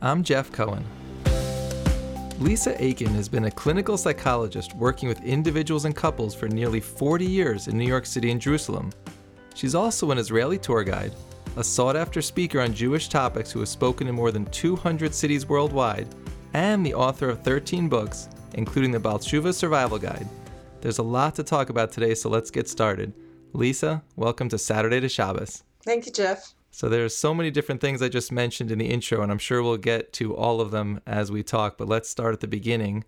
I'm 0.00 0.22
Jeff 0.22 0.52
Cohen. 0.52 0.84
Lisa 2.38 2.80
Aiken 2.80 3.08
has 3.14 3.28
been 3.28 3.46
a 3.46 3.50
clinical 3.50 3.98
psychologist 3.98 4.72
working 4.74 5.08
with 5.08 5.24
individuals 5.24 5.86
and 5.86 5.96
couples 5.96 6.36
for 6.36 6.46
nearly 6.46 6.78
40 6.78 7.24
years 7.24 7.66
in 7.66 7.76
New 7.76 7.86
York 7.86 8.06
City 8.06 8.30
and 8.30 8.40
Jerusalem. 8.40 8.92
She's 9.56 9.74
also 9.74 10.12
an 10.12 10.18
Israeli 10.18 10.56
tour 10.56 10.84
guide, 10.84 11.16
a 11.56 11.64
sought 11.64 11.96
after 11.96 12.22
speaker 12.22 12.60
on 12.60 12.72
Jewish 12.72 13.08
topics 13.08 13.50
who 13.50 13.58
has 13.58 13.70
spoken 13.70 14.06
in 14.06 14.14
more 14.14 14.30
than 14.30 14.44
200 14.46 15.12
cities 15.12 15.48
worldwide, 15.48 16.06
and 16.54 16.86
the 16.86 16.94
author 16.94 17.28
of 17.28 17.42
13 17.42 17.88
books, 17.88 18.28
including 18.54 18.92
the 18.92 19.00
Baal 19.00 19.18
Teshuva 19.18 19.52
Survival 19.52 19.98
Guide. 19.98 20.28
There's 20.80 20.98
a 20.98 21.02
lot 21.02 21.34
to 21.34 21.42
talk 21.42 21.70
about 21.70 21.90
today, 21.90 22.14
so 22.14 22.28
let's 22.28 22.52
get 22.52 22.68
started. 22.68 23.12
Lisa, 23.52 24.04
welcome 24.14 24.48
to 24.50 24.58
Saturday 24.58 25.00
to 25.00 25.08
Shabbos. 25.08 25.64
Thank 25.82 26.06
you, 26.06 26.12
Jeff. 26.12 26.54
So 26.78 26.88
there's 26.88 27.16
so 27.16 27.34
many 27.34 27.50
different 27.50 27.80
things 27.80 28.00
I 28.00 28.08
just 28.08 28.30
mentioned 28.30 28.70
in 28.70 28.78
the 28.78 28.86
intro, 28.86 29.20
and 29.20 29.32
I'm 29.32 29.38
sure 29.38 29.64
we'll 29.64 29.78
get 29.78 30.12
to 30.12 30.36
all 30.36 30.60
of 30.60 30.70
them 30.70 31.00
as 31.08 31.28
we 31.28 31.42
talk. 31.42 31.76
But 31.76 31.88
let's 31.88 32.08
start 32.08 32.34
at 32.34 32.38
the 32.38 32.46
beginning. 32.46 33.02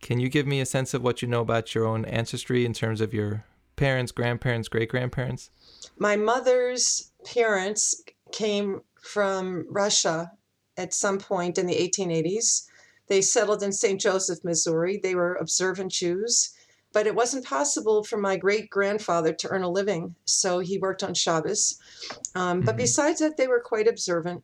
Can 0.00 0.20
you 0.20 0.30
give 0.30 0.46
me 0.46 0.58
a 0.58 0.64
sense 0.64 0.94
of 0.94 1.02
what 1.02 1.20
you 1.20 1.28
know 1.28 1.42
about 1.42 1.74
your 1.74 1.84
own 1.84 2.06
ancestry 2.06 2.64
in 2.64 2.72
terms 2.72 3.02
of 3.02 3.12
your 3.12 3.44
parents, 3.76 4.10
grandparents, 4.10 4.68
great 4.68 4.88
grandparents? 4.88 5.50
My 5.98 6.16
mother's 6.16 7.12
parents 7.26 8.02
came 8.32 8.80
from 9.02 9.66
Russia 9.68 10.32
at 10.78 10.94
some 10.94 11.18
point 11.18 11.58
in 11.58 11.66
the 11.66 11.76
1880s. 11.76 12.68
They 13.08 13.20
settled 13.20 13.62
in 13.62 13.72
St. 13.72 14.00
Joseph, 14.00 14.42
Missouri. 14.44 14.96
They 14.96 15.14
were 15.14 15.34
observant 15.34 15.92
Jews, 15.92 16.54
but 16.92 17.06
it 17.06 17.14
wasn't 17.14 17.44
possible 17.44 18.02
for 18.02 18.16
my 18.16 18.36
great 18.36 18.70
grandfather 18.70 19.32
to 19.32 19.48
earn 19.48 19.62
a 19.62 19.70
living, 19.70 20.14
so 20.24 20.58
he 20.58 20.78
worked 20.78 21.02
on 21.02 21.14
Shabbos. 21.14 21.78
Um, 22.34 22.58
mm-hmm. 22.58 22.66
But 22.66 22.76
besides 22.76 23.20
that, 23.20 23.36
they 23.36 23.46
were 23.46 23.60
quite 23.60 23.88
observant. 23.88 24.42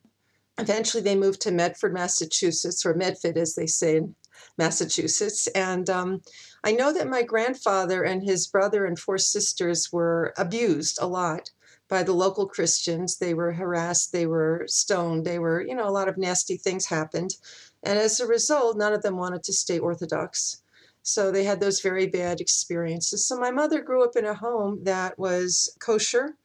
Eventually, 0.59 1.03
they 1.03 1.17
moved 1.17 1.43
to 1.43 1.51
Medford, 1.51 1.93
Massachusetts, 1.93 2.87
or 2.87 2.95
Medford, 2.95 3.37
as 3.37 3.55
they 3.55 3.67
say 3.67 3.97
in 3.97 4.15
Massachusetts. 4.57 5.49
And 5.49 5.91
um, 5.91 6.23
I 6.65 6.73
know 6.73 6.93
that 6.93 7.09
my 7.09 7.23
grandfather 7.23 8.03
and 8.03 8.23
his 8.23 8.47
brother 8.47 8.87
and 8.87 8.99
four 8.99 9.19
sisters 9.19 9.93
were 9.93 10.33
abused 10.39 10.99
a 11.01 11.07
lot 11.07 11.51
by 11.89 12.03
the 12.03 12.13
local 12.13 12.47
Christians. 12.47 13.19
They 13.19 13.35
were 13.35 13.53
harassed, 13.53 14.13
they 14.13 14.27
were 14.27 14.65
stoned, 14.67 15.25
they 15.25 15.39
were, 15.39 15.61
you 15.63 15.75
know, 15.75 15.89
a 15.89 15.91
lot 15.91 16.09
of 16.09 16.19
nasty 16.19 16.57
things 16.57 16.87
happened. 16.87 17.37
And 17.83 17.99
as 17.99 18.19
a 18.19 18.27
result, 18.27 18.77
none 18.77 18.93
of 18.93 19.03
them 19.03 19.17
wanted 19.17 19.43
to 19.45 19.53
stay 19.53 19.79
Orthodox. 19.79 20.63
So 21.07 21.31
they 21.31 21.45
had 21.45 21.61
those 21.61 21.81
very 21.81 22.09
bad 22.09 22.41
experiences. 22.41 23.25
So 23.25 23.39
my 23.39 23.53
mother 23.53 23.81
grew 23.81 24.03
up 24.03 24.17
in 24.17 24.25
a 24.25 24.35
home 24.35 24.81
that 24.83 25.17
was 25.17 25.73
kosher 25.79 26.37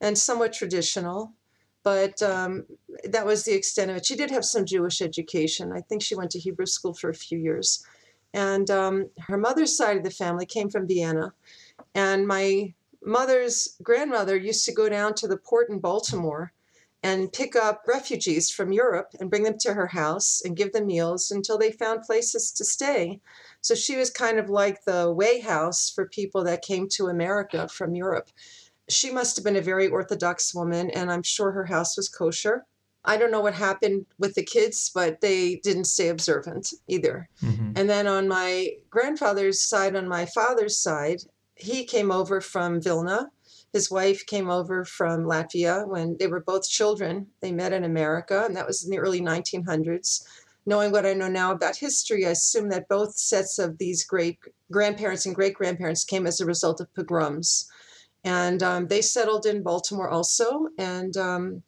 and 0.00 0.18
somewhat 0.18 0.52
traditional, 0.52 1.34
but 1.84 2.20
um, 2.20 2.66
that 3.04 3.24
was 3.24 3.44
the 3.44 3.54
extent 3.54 3.92
of 3.92 3.96
it. 3.96 4.04
She 4.04 4.16
did 4.16 4.32
have 4.32 4.44
some 4.44 4.64
Jewish 4.64 5.00
education. 5.00 5.72
I 5.72 5.82
think 5.82 6.02
she 6.02 6.16
went 6.16 6.32
to 6.32 6.40
Hebrew 6.40 6.66
school 6.66 6.94
for 6.94 7.10
a 7.10 7.14
few 7.14 7.38
years. 7.38 7.86
And 8.34 8.68
um, 8.72 9.08
her 9.20 9.38
mother's 9.38 9.76
side 9.76 9.96
of 9.96 10.02
the 10.02 10.10
family 10.10 10.46
came 10.46 10.68
from 10.68 10.88
Vienna. 10.88 11.32
And 11.94 12.26
my 12.26 12.74
mother's 13.04 13.76
grandmother 13.84 14.36
used 14.36 14.64
to 14.64 14.74
go 14.74 14.88
down 14.88 15.14
to 15.14 15.28
the 15.28 15.36
port 15.36 15.70
in 15.70 15.78
Baltimore 15.78 16.52
and 17.02 17.32
pick 17.32 17.54
up 17.54 17.82
refugees 17.86 18.50
from 18.50 18.72
Europe 18.72 19.10
and 19.20 19.30
bring 19.30 19.44
them 19.44 19.58
to 19.58 19.74
her 19.74 19.86
house 19.86 20.42
and 20.44 20.56
give 20.56 20.72
them 20.72 20.86
meals 20.86 21.30
until 21.30 21.56
they 21.56 21.70
found 21.70 22.02
places 22.02 22.50
to 22.52 22.64
stay. 22.64 23.20
So 23.60 23.74
she 23.74 23.96
was 23.96 24.10
kind 24.10 24.38
of 24.38 24.50
like 24.50 24.84
the 24.84 25.12
way 25.12 25.40
house 25.40 25.90
for 25.90 26.08
people 26.08 26.42
that 26.44 26.62
came 26.62 26.88
to 26.90 27.06
America 27.06 27.68
from 27.68 27.94
Europe. 27.94 28.30
She 28.88 29.10
must 29.10 29.36
have 29.36 29.44
been 29.44 29.56
a 29.56 29.60
very 29.60 29.88
Orthodox 29.88 30.54
woman, 30.54 30.90
and 30.90 31.10
I'm 31.10 31.22
sure 31.22 31.52
her 31.52 31.66
house 31.66 31.96
was 31.96 32.08
kosher. 32.08 32.64
I 33.04 33.16
don't 33.16 33.30
know 33.30 33.40
what 33.40 33.54
happened 33.54 34.06
with 34.18 34.34
the 34.34 34.42
kids, 34.42 34.90
but 34.92 35.20
they 35.20 35.56
didn't 35.56 35.84
stay 35.84 36.08
observant 36.08 36.72
either. 36.88 37.28
Mm-hmm. 37.42 37.72
And 37.76 37.88
then 37.88 38.06
on 38.06 38.28
my 38.28 38.70
grandfather's 38.90 39.60
side, 39.60 39.94
on 39.94 40.08
my 40.08 40.26
father's 40.26 40.78
side, 40.78 41.22
he 41.54 41.84
came 41.84 42.10
over 42.10 42.40
from 42.40 42.80
Vilna. 42.80 43.30
His 43.72 43.90
wife 43.90 44.24
came 44.26 44.48
over 44.50 44.84
from 44.84 45.24
Latvia 45.24 45.86
when 45.86 46.16
they 46.18 46.26
were 46.26 46.40
both 46.40 46.68
children. 46.68 47.26
They 47.40 47.52
met 47.52 47.72
in 47.72 47.84
America, 47.84 48.44
and 48.44 48.56
that 48.56 48.66
was 48.66 48.84
in 48.84 48.90
the 48.90 48.98
early 48.98 49.20
1900s. 49.20 50.24
Knowing 50.66 50.92
what 50.92 51.06
I 51.06 51.14
know 51.14 51.28
now 51.28 51.52
about 51.52 51.76
history, 51.76 52.26
I 52.26 52.30
assume 52.30 52.68
that 52.70 52.88
both 52.88 53.16
sets 53.16 53.58
of 53.58 53.78
these 53.78 54.04
great 54.04 54.38
grandparents 54.70 55.26
and 55.26 55.34
great 55.34 55.54
grandparents 55.54 56.04
came 56.04 56.26
as 56.26 56.40
a 56.40 56.46
result 56.46 56.80
of 56.80 56.92
pogroms. 56.94 57.68
And 58.24 58.62
um, 58.62 58.88
they 58.88 59.00
settled 59.00 59.46
in 59.46 59.62
Baltimore 59.62 60.10
also 60.10 60.68
and 60.78 61.16
um, 61.16 61.62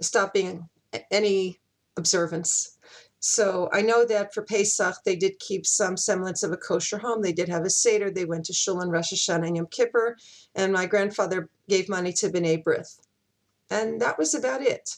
stopped 0.00 0.34
being 0.34 0.68
any 1.10 1.60
observance 1.96 2.77
so 3.20 3.68
I 3.72 3.82
know 3.82 4.04
that 4.04 4.32
for 4.32 4.42
Pesach, 4.42 4.96
they 5.04 5.16
did 5.16 5.38
keep 5.40 5.66
some 5.66 5.96
semblance 5.96 6.42
of 6.42 6.52
a 6.52 6.56
kosher 6.56 6.98
home. 6.98 7.22
They 7.22 7.32
did 7.32 7.48
have 7.48 7.64
a 7.64 7.70
Seder. 7.70 8.10
They 8.10 8.24
went 8.24 8.44
to 8.46 8.52
Shul 8.52 8.80
on 8.80 8.90
Rosh 8.90 9.12
Hashanah 9.12 9.46
and 9.46 9.56
Yom 9.56 9.66
Kippur. 9.66 10.16
And 10.54 10.72
my 10.72 10.86
grandfather 10.86 11.48
gave 11.68 11.88
money 11.88 12.12
to 12.14 12.30
B'nai 12.30 12.62
B'rith. 12.62 13.00
And 13.70 14.00
that 14.00 14.18
was 14.18 14.34
about 14.34 14.62
it. 14.62 14.96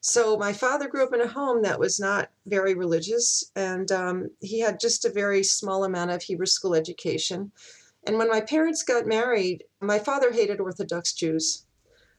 So 0.00 0.36
my 0.36 0.52
father 0.52 0.88
grew 0.88 1.02
up 1.02 1.12
in 1.12 1.20
a 1.20 1.26
home 1.26 1.62
that 1.62 1.80
was 1.80 1.98
not 1.98 2.30
very 2.46 2.74
religious. 2.74 3.50
And 3.56 3.90
um, 3.90 4.30
he 4.40 4.60
had 4.60 4.78
just 4.78 5.04
a 5.04 5.10
very 5.10 5.42
small 5.42 5.84
amount 5.84 6.12
of 6.12 6.22
Hebrew 6.22 6.46
school 6.46 6.76
education. 6.76 7.50
And 8.06 8.16
when 8.16 8.28
my 8.28 8.40
parents 8.40 8.84
got 8.84 9.06
married, 9.06 9.64
my 9.80 9.98
father 9.98 10.30
hated 10.30 10.60
Orthodox 10.60 11.12
Jews. 11.12 11.65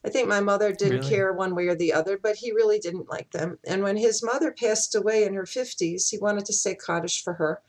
I 0.05 0.09
think 0.09 0.27
my 0.27 0.39
mother 0.39 0.71
didn't 0.71 0.99
really? 0.99 1.09
care 1.09 1.33
one 1.33 1.55
way 1.55 1.67
or 1.67 1.75
the 1.75 1.93
other, 1.93 2.17
but 2.17 2.37
he 2.37 2.51
really 2.51 2.79
didn't 2.79 3.09
like 3.09 3.31
them. 3.31 3.59
And 3.65 3.83
when 3.83 3.97
his 3.97 4.23
mother 4.23 4.51
passed 4.51 4.95
away 4.95 5.23
in 5.23 5.33
her 5.33 5.43
50s, 5.43 6.09
he 6.09 6.17
wanted 6.17 6.45
to 6.45 6.53
say 6.53 6.75
Kaddish 6.75 7.23
for 7.23 7.33
her 7.33 7.61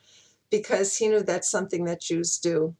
because 0.50 0.96
he 0.96 1.08
knew 1.08 1.22
that's 1.22 1.50
something 1.50 1.84
that 1.84 2.00
Jews 2.00 2.38
do. 2.38 2.74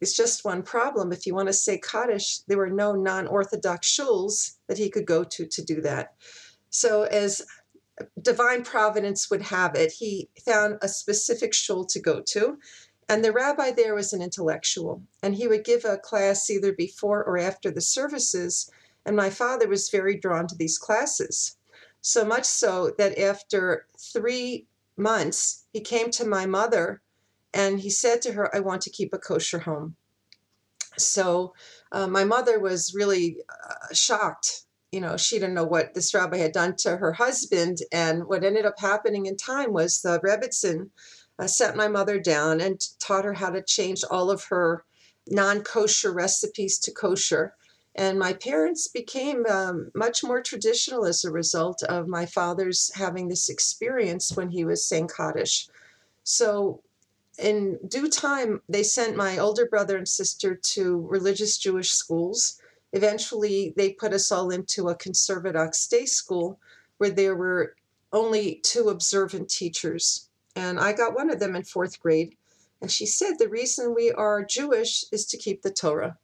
It's 0.00 0.16
just 0.16 0.44
one 0.44 0.62
problem. 0.62 1.12
If 1.12 1.26
you 1.26 1.34
want 1.34 1.48
to 1.48 1.52
say 1.52 1.78
Kaddish, 1.78 2.38
there 2.40 2.56
were 2.56 2.70
no 2.70 2.92
non 2.92 3.26
Orthodox 3.26 3.88
shuls 3.88 4.56
that 4.66 4.78
he 4.78 4.90
could 4.90 5.06
go 5.06 5.24
to 5.24 5.46
to 5.46 5.62
do 5.62 5.80
that. 5.82 6.14
So, 6.70 7.02
as 7.02 7.42
divine 8.20 8.62
providence 8.62 9.30
would 9.30 9.42
have 9.42 9.74
it, 9.74 9.92
he 9.92 10.30
found 10.44 10.78
a 10.80 10.88
specific 10.88 11.52
shul 11.52 11.84
to 11.86 12.00
go 12.00 12.20
to. 12.28 12.58
And 13.08 13.24
the 13.24 13.32
rabbi 13.32 13.72
there 13.72 13.94
was 13.94 14.12
an 14.12 14.22
intellectual, 14.22 15.02
and 15.22 15.34
he 15.34 15.48
would 15.48 15.64
give 15.64 15.84
a 15.84 15.98
class 15.98 16.48
either 16.48 16.72
before 16.72 17.24
or 17.24 17.38
after 17.38 17.70
the 17.70 17.80
services 17.80 18.70
and 19.10 19.16
my 19.16 19.28
father 19.28 19.66
was 19.66 19.90
very 19.90 20.16
drawn 20.16 20.46
to 20.46 20.54
these 20.54 20.78
classes. 20.78 21.56
So 22.00 22.24
much 22.24 22.44
so 22.44 22.92
that 22.96 23.18
after 23.18 23.88
three 23.98 24.68
months, 24.96 25.64
he 25.72 25.80
came 25.80 26.12
to 26.12 26.24
my 26.24 26.46
mother 26.46 27.02
and 27.52 27.80
he 27.80 27.90
said 27.90 28.22
to 28.22 28.32
her, 28.34 28.54
I 28.54 28.60
want 28.60 28.82
to 28.82 28.90
keep 28.90 29.12
a 29.12 29.18
kosher 29.18 29.58
home. 29.58 29.96
So 30.96 31.54
uh, 31.90 32.06
my 32.06 32.22
mother 32.22 32.60
was 32.60 32.94
really 32.94 33.38
uh, 33.48 33.92
shocked. 33.92 34.66
You 34.92 35.00
know, 35.00 35.16
she 35.16 35.40
didn't 35.40 35.54
know 35.54 35.64
what 35.64 35.92
this 35.94 36.14
rabbi 36.14 36.36
had 36.36 36.52
done 36.52 36.76
to 36.76 36.96
her 36.98 37.14
husband. 37.14 37.78
And 37.90 38.28
what 38.28 38.44
ended 38.44 38.64
up 38.64 38.78
happening 38.78 39.26
in 39.26 39.36
time 39.36 39.72
was 39.72 40.02
the 40.02 40.20
Rebbetzin 40.20 40.90
uh, 41.36 41.48
sat 41.48 41.74
my 41.74 41.88
mother 41.88 42.20
down 42.20 42.60
and 42.60 42.80
taught 43.00 43.24
her 43.24 43.34
how 43.34 43.50
to 43.50 43.60
change 43.60 44.04
all 44.08 44.30
of 44.30 44.44
her 44.44 44.84
non 45.26 45.62
kosher 45.62 46.12
recipes 46.12 46.78
to 46.78 46.92
kosher. 46.92 47.56
And 47.96 48.18
my 48.18 48.32
parents 48.32 48.86
became 48.86 49.44
um, 49.46 49.90
much 49.94 50.22
more 50.22 50.40
traditional 50.40 51.04
as 51.04 51.24
a 51.24 51.30
result 51.30 51.82
of 51.82 52.06
my 52.06 52.24
father's 52.24 52.92
having 52.94 53.28
this 53.28 53.48
experience 53.48 54.36
when 54.36 54.50
he 54.50 54.64
was 54.64 54.84
saying 54.84 55.08
Kaddish. 55.08 55.68
So, 56.22 56.82
in 57.38 57.78
due 57.88 58.08
time, 58.08 58.62
they 58.68 58.82
sent 58.82 59.16
my 59.16 59.38
older 59.38 59.66
brother 59.66 59.96
and 59.96 60.06
sister 60.06 60.54
to 60.54 61.06
religious 61.08 61.56
Jewish 61.56 61.90
schools. 61.90 62.60
Eventually, 62.92 63.72
they 63.76 63.92
put 63.92 64.12
us 64.12 64.30
all 64.30 64.50
into 64.50 64.88
a 64.88 64.94
conservative 64.94 65.72
day 65.90 66.06
school 66.06 66.60
where 66.98 67.10
there 67.10 67.34
were 67.34 67.74
only 68.12 68.56
two 68.62 68.88
observant 68.88 69.48
teachers. 69.48 70.28
And 70.54 70.78
I 70.78 70.92
got 70.92 71.14
one 71.14 71.30
of 71.30 71.40
them 71.40 71.56
in 71.56 71.62
fourth 71.64 72.00
grade. 72.00 72.36
And 72.80 72.90
she 72.90 73.06
said, 73.06 73.38
The 73.38 73.48
reason 73.48 73.94
we 73.94 74.12
are 74.12 74.44
Jewish 74.44 75.04
is 75.12 75.26
to 75.26 75.36
keep 75.36 75.62
the 75.62 75.70
Torah. 75.70 76.18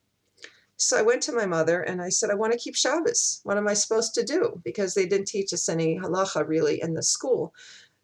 So 0.79 0.99
I 0.99 1.03
went 1.03 1.23
to 1.23 1.33
my 1.33 1.47
mother 1.47 1.83
and 1.83 2.03
I 2.03 2.11
said, 2.11 2.31
I 2.31 2.35
want 2.35 2.53
to 2.53 2.59
keep 2.59 2.77
Shabbos. 2.77 3.41
What 3.45 3.57
am 3.57 3.67
I 3.67 3.75
supposed 3.75 4.15
to 4.15 4.25
do? 4.25 4.61
Because 4.63 4.95
they 4.95 5.07
didn't 5.07 5.29
teach 5.29 5.53
us 5.53 5.69
any 5.69 5.99
halacha 5.99 6.47
really 6.47 6.83
in 6.83 6.95
the 6.95 7.03
school. 7.03 7.55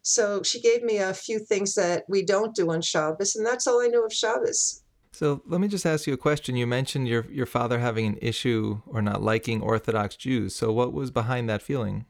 So 0.03 0.43
she 0.43 0.61
gave 0.61 0.83
me 0.83 0.99
a 0.99 1.15
few 1.15 1.39
things 1.39 1.75
that 1.75 2.05
we 2.09 2.25
don't 2.25 2.55
do 2.55 2.71
on 2.73 2.83
Shabbos, 2.83 3.37
and 3.37 3.47
that's 3.47 3.67
all 3.67 3.81
I 3.81 3.87
knew 3.87 4.05
of 4.05 4.13
Shabbos. 4.13 4.83
So 5.13 5.43
let 5.47 5.61
me 5.61 5.69
just 5.69 5.87
ask 5.87 6.07
you 6.07 6.15
a 6.15 6.19
question. 6.19 6.57
You 6.57 6.67
mentioned 6.67 7.07
your 7.07 7.27
your 7.31 7.47
father 7.47 7.79
having 7.79 8.07
an 8.07 8.19
issue 8.21 8.81
or 8.87 9.03
not 9.03 9.23
liking 9.23 9.61
Orthodox 9.61 10.17
Jews. 10.17 10.55
So 10.55 10.73
what 10.73 10.93
was 10.93 11.11
behind 11.11 11.49
that 11.49 11.63
feeling? 11.63 12.07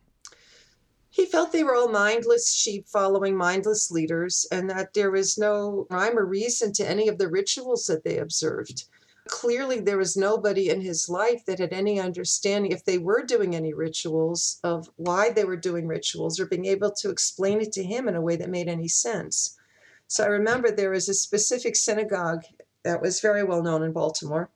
He 1.10 1.26
felt 1.26 1.52
they 1.52 1.64
were 1.64 1.74
all 1.74 1.88
mindless 1.88 2.54
sheep 2.54 2.88
following 2.88 3.36
mindless 3.36 3.90
leaders, 3.90 4.46
and 4.50 4.70
that 4.70 4.94
there 4.94 5.10
was 5.10 5.36
no 5.36 5.86
rhyme 5.90 6.16
or 6.16 6.24
reason 6.24 6.72
to 6.74 6.88
any 6.88 7.08
of 7.08 7.18
the 7.18 7.28
rituals 7.28 7.84
that 7.86 8.04
they 8.04 8.16
observed. 8.16 8.84
Clearly, 9.28 9.78
there 9.78 9.98
was 9.98 10.16
nobody 10.16 10.68
in 10.68 10.80
his 10.80 11.08
life 11.08 11.44
that 11.46 11.60
had 11.60 11.72
any 11.72 12.00
understanding 12.00 12.72
if 12.72 12.84
they 12.84 12.98
were 12.98 13.22
doing 13.22 13.54
any 13.54 13.72
rituals 13.72 14.58
of 14.64 14.90
why 14.96 15.30
they 15.30 15.44
were 15.44 15.56
doing 15.56 15.86
rituals 15.86 16.40
or 16.40 16.46
being 16.46 16.66
able 16.66 16.90
to 16.92 17.10
explain 17.10 17.60
it 17.60 17.72
to 17.72 17.84
him 17.84 18.08
in 18.08 18.16
a 18.16 18.20
way 18.20 18.34
that 18.36 18.50
made 18.50 18.68
any 18.68 18.88
sense. 18.88 19.56
So 20.08 20.24
I 20.24 20.26
remember 20.26 20.70
there 20.70 20.90
was 20.90 21.08
a 21.08 21.14
specific 21.14 21.76
synagogue 21.76 22.44
that 22.82 23.00
was 23.00 23.20
very 23.20 23.44
well 23.44 23.62
known 23.62 23.82
in 23.82 23.92
Baltimore. 23.92 24.50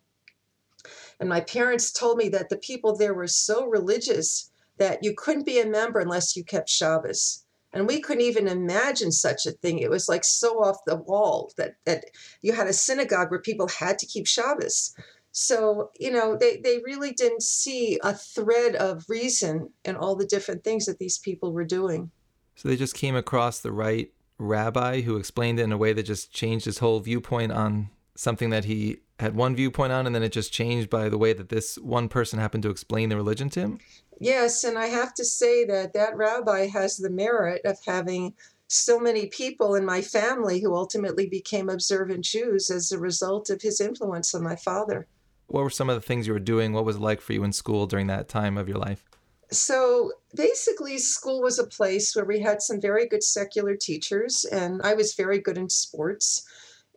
And 1.20 1.28
my 1.28 1.40
parents 1.40 1.92
told 1.92 2.18
me 2.18 2.28
that 2.30 2.48
the 2.48 2.58
people 2.58 2.96
there 2.96 3.14
were 3.14 3.28
so 3.28 3.66
religious 3.66 4.50
that 4.78 5.02
you 5.02 5.14
couldn't 5.16 5.46
be 5.46 5.60
a 5.60 5.66
member 5.66 6.00
unless 6.00 6.36
you 6.36 6.44
kept 6.44 6.68
Shabbos. 6.68 7.45
And 7.76 7.86
we 7.86 8.00
couldn't 8.00 8.22
even 8.22 8.48
imagine 8.48 9.12
such 9.12 9.46
a 9.46 9.52
thing. 9.52 9.78
It 9.78 9.90
was 9.90 10.08
like 10.08 10.24
so 10.24 10.62
off 10.62 10.78
the 10.86 10.96
wall 10.96 11.52
that, 11.56 11.74
that 11.84 12.04
you 12.42 12.52
had 12.52 12.66
a 12.66 12.72
synagogue 12.72 13.30
where 13.30 13.40
people 13.40 13.68
had 13.68 13.98
to 13.98 14.06
keep 14.06 14.26
Shabbos. 14.26 14.94
So, 15.32 15.90
you 15.98 16.10
know, 16.10 16.36
they, 16.36 16.56
they 16.56 16.78
really 16.84 17.12
didn't 17.12 17.42
see 17.42 17.98
a 18.02 18.14
thread 18.14 18.74
of 18.74 19.04
reason 19.08 19.70
in 19.84 19.94
all 19.94 20.16
the 20.16 20.26
different 20.26 20.64
things 20.64 20.86
that 20.86 20.98
these 20.98 21.18
people 21.18 21.52
were 21.52 21.64
doing. 21.64 22.10
So 22.54 22.68
they 22.68 22.76
just 22.76 22.94
came 22.94 23.14
across 23.14 23.60
the 23.60 23.72
right 23.72 24.10
rabbi 24.38 25.02
who 25.02 25.16
explained 25.16 25.60
it 25.60 25.64
in 25.64 25.72
a 25.72 25.76
way 25.76 25.92
that 25.92 26.04
just 26.04 26.32
changed 26.32 26.64
his 26.64 26.78
whole 26.78 27.00
viewpoint 27.00 27.52
on 27.52 27.90
something 28.14 28.50
that 28.50 28.64
he 28.64 28.98
had 29.20 29.34
one 29.34 29.54
viewpoint 29.54 29.92
on 29.92 30.06
and 30.06 30.14
then 30.14 30.22
it 30.22 30.32
just 30.32 30.52
changed 30.52 30.90
by 30.90 31.08
the 31.08 31.18
way 31.18 31.32
that 31.32 31.48
this 31.48 31.76
one 31.78 32.08
person 32.08 32.38
happened 32.38 32.62
to 32.62 32.70
explain 32.70 33.08
the 33.08 33.16
religion 33.16 33.48
to 33.50 33.60
him? 33.60 33.78
Yes, 34.18 34.64
and 34.64 34.78
I 34.78 34.86
have 34.86 35.14
to 35.14 35.24
say 35.24 35.64
that 35.66 35.92
that 35.92 36.16
rabbi 36.16 36.66
has 36.66 36.96
the 36.96 37.10
merit 37.10 37.62
of 37.64 37.78
having 37.84 38.34
so 38.68 38.98
many 38.98 39.26
people 39.26 39.74
in 39.74 39.84
my 39.84 40.02
family 40.02 40.60
who 40.60 40.74
ultimately 40.74 41.28
became 41.28 41.68
observant 41.68 42.24
Jews 42.24 42.70
as 42.70 42.90
a 42.90 42.98
result 42.98 43.50
of 43.50 43.62
his 43.62 43.80
influence 43.80 44.34
on 44.34 44.42
my 44.42 44.56
father. 44.56 45.06
What 45.46 45.62
were 45.62 45.70
some 45.70 45.88
of 45.88 45.94
the 45.94 46.06
things 46.06 46.26
you 46.26 46.32
were 46.32 46.40
doing? 46.40 46.72
What 46.72 46.84
was 46.84 46.96
it 46.96 47.02
like 47.02 47.20
for 47.20 47.32
you 47.32 47.44
in 47.44 47.52
school 47.52 47.86
during 47.86 48.08
that 48.08 48.28
time 48.28 48.58
of 48.58 48.68
your 48.68 48.78
life? 48.78 49.04
So 49.52 50.12
basically, 50.34 50.98
school 50.98 51.40
was 51.40 51.60
a 51.60 51.66
place 51.66 52.16
where 52.16 52.24
we 52.24 52.40
had 52.40 52.60
some 52.60 52.80
very 52.80 53.06
good 53.06 53.22
secular 53.22 53.76
teachers, 53.76 54.44
and 54.44 54.82
I 54.82 54.94
was 54.94 55.14
very 55.14 55.38
good 55.38 55.56
in 55.56 55.70
sports. 55.70 56.44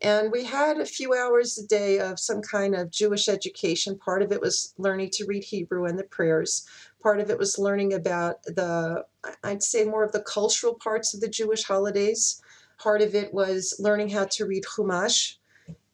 And 0.02 0.32
we 0.32 0.46
had 0.46 0.78
a 0.78 0.86
few 0.86 1.14
hours 1.14 1.58
a 1.58 1.68
day 1.68 2.00
of 2.00 2.20
some 2.20 2.42
kind 2.42 2.74
of 2.74 2.90
Jewish 2.90 3.28
education. 3.28 4.00
Part 4.00 4.24
of 4.24 4.32
it 4.32 4.42
was 4.42 4.74
learning 4.78 5.10
to 5.14 5.26
read 5.26 5.44
Hebrew 5.44 5.86
and 5.86 6.00
the 6.00 6.06
prayers. 6.06 6.66
Part 7.02 7.20
of 7.20 7.30
it 7.30 7.38
was 7.38 7.58
learning 7.58 7.94
about 7.94 8.44
the, 8.44 9.06
I'd 9.44 9.64
say, 9.64 9.86
more 9.86 10.04
of 10.04 10.12
the 10.12 10.22
cultural 10.22 10.76
parts 10.76 11.14
of 11.14 11.22
the 11.22 11.30
Jewish 11.30 11.64
holidays. 11.64 12.42
Part 12.78 13.02
of 13.02 13.16
it 13.16 13.34
was 13.34 13.76
learning 13.80 14.10
how 14.10 14.26
to 14.26 14.46
read 14.46 14.64
Chumash. 14.64 15.36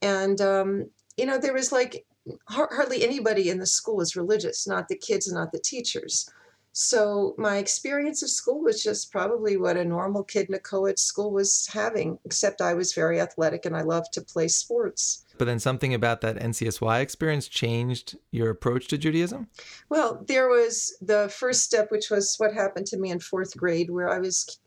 And, 0.01 0.41
um, 0.41 0.89
you 1.17 1.25
know, 1.25 1.37
there 1.37 1.53
was 1.53 1.71
like 1.71 2.05
hardly 2.49 3.03
anybody 3.03 3.49
in 3.49 3.59
the 3.59 3.65
school 3.65 3.97
was 3.97 4.15
religious, 4.15 4.67
not 4.67 4.87
the 4.87 4.97
kids 4.97 5.27
and 5.27 5.37
not 5.37 5.51
the 5.51 5.59
teachers. 5.59 6.29
So 6.77 7.35
my 7.37 7.57
experience 7.57 8.21
of 8.21 8.29
school 8.29 8.61
was 8.61 8.83
just 8.83 9.11
probably 9.11 9.55
what 9.57 9.77
a 9.77 9.85
normal 9.85 10.23
kid 10.23 10.49
in 10.49 10.55
a 10.55 10.59
co-ed 10.59 10.99
school 10.99 11.31
was 11.31 11.67
having, 11.71 12.19
except 12.25 12.61
I 12.61 12.73
was 12.73 12.93
very 12.93 13.21
athletic 13.21 13.65
and 13.65 13.77
I 13.77 13.81
loved 13.81 14.11
to 14.13 14.21
play 14.21 14.49
sports. 14.49 15.24
But 15.37 15.45
then 15.45 15.59
something 15.59 15.93
about 15.93 16.21
that 16.21 16.37
NCSY 16.37 17.01
experience 17.01 17.47
changed 17.47 18.17
your 18.31 18.49
approach 18.49 18.87
to 18.87 18.97
Judaism? 18.97 19.47
Well, 19.89 20.23
there 20.27 20.47
was 20.47 20.97
the 21.01 21.29
first 21.29 21.63
step, 21.63 21.91
which 21.91 22.09
was 22.09 22.35
what 22.37 22.53
happened 22.53 22.87
to 22.87 22.97
me 22.97 23.11
in 23.11 23.19
fourth 23.19 23.55
grade, 23.57 23.89
where 23.89 24.09
I 24.09 24.19
was 24.19 24.59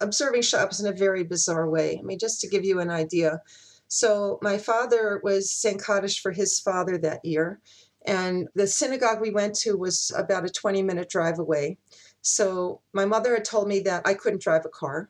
observing 0.00 0.42
Shabbos 0.42 0.80
in 0.80 0.92
a 0.92 0.96
very 0.96 1.24
bizarre 1.24 1.68
way. 1.68 1.98
I 1.98 2.02
mean, 2.02 2.18
just 2.18 2.40
to 2.40 2.48
give 2.48 2.64
you 2.64 2.80
an 2.80 2.90
idea. 2.90 3.40
So 3.88 4.38
my 4.42 4.58
father 4.58 5.20
was 5.22 5.50
saying 5.50 5.80
Kaddish 5.80 6.20
for 6.22 6.32
his 6.32 6.58
father 6.58 6.98
that 6.98 7.24
year. 7.24 7.60
And 8.04 8.48
the 8.54 8.66
synagogue 8.66 9.20
we 9.20 9.30
went 9.30 9.54
to 9.56 9.76
was 9.76 10.12
about 10.16 10.44
a 10.44 10.50
20 10.50 10.82
minute 10.82 11.08
drive 11.08 11.38
away. 11.38 11.78
So 12.20 12.80
my 12.92 13.04
mother 13.04 13.34
had 13.34 13.44
told 13.44 13.68
me 13.68 13.80
that 13.80 14.02
I 14.04 14.14
couldn't 14.14 14.42
drive 14.42 14.64
a 14.64 14.70
car. 14.70 15.08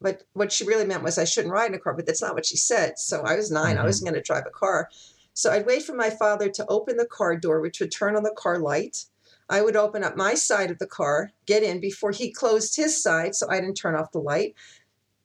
But 0.00 0.24
what 0.34 0.52
she 0.52 0.66
really 0.66 0.84
meant 0.84 1.02
was 1.02 1.18
I 1.18 1.24
shouldn't 1.24 1.54
ride 1.54 1.70
in 1.70 1.74
a 1.74 1.78
car, 1.78 1.94
but 1.94 2.06
that's 2.06 2.22
not 2.22 2.34
what 2.34 2.46
she 2.46 2.56
said. 2.56 2.98
So 2.98 3.22
I 3.22 3.36
was 3.36 3.50
9 3.50 3.64
mm-hmm. 3.64 3.80
I 3.80 3.84
wasn't 3.84 4.10
going 4.10 4.20
to 4.20 4.26
drive 4.26 4.44
a 4.46 4.50
car. 4.50 4.88
So 5.32 5.52
I'd 5.52 5.66
wait 5.66 5.82
for 5.82 5.94
my 5.94 6.10
father 6.10 6.48
to 6.48 6.66
open 6.68 6.96
the 6.96 7.06
car 7.06 7.36
door, 7.36 7.60
which 7.60 7.80
would 7.80 7.92
turn 7.92 8.16
on 8.16 8.22
the 8.22 8.34
car 8.36 8.58
light. 8.58 9.04
I 9.48 9.62
would 9.62 9.76
open 9.76 10.02
up 10.02 10.16
my 10.16 10.34
side 10.34 10.70
of 10.70 10.78
the 10.78 10.86
car, 10.86 11.30
get 11.46 11.62
in 11.62 11.80
before 11.80 12.10
he 12.10 12.32
closed 12.32 12.76
his 12.76 13.00
side, 13.00 13.34
so 13.34 13.46
I 13.48 13.60
didn't 13.60 13.76
turn 13.76 13.94
off 13.94 14.12
the 14.12 14.18
light 14.18 14.54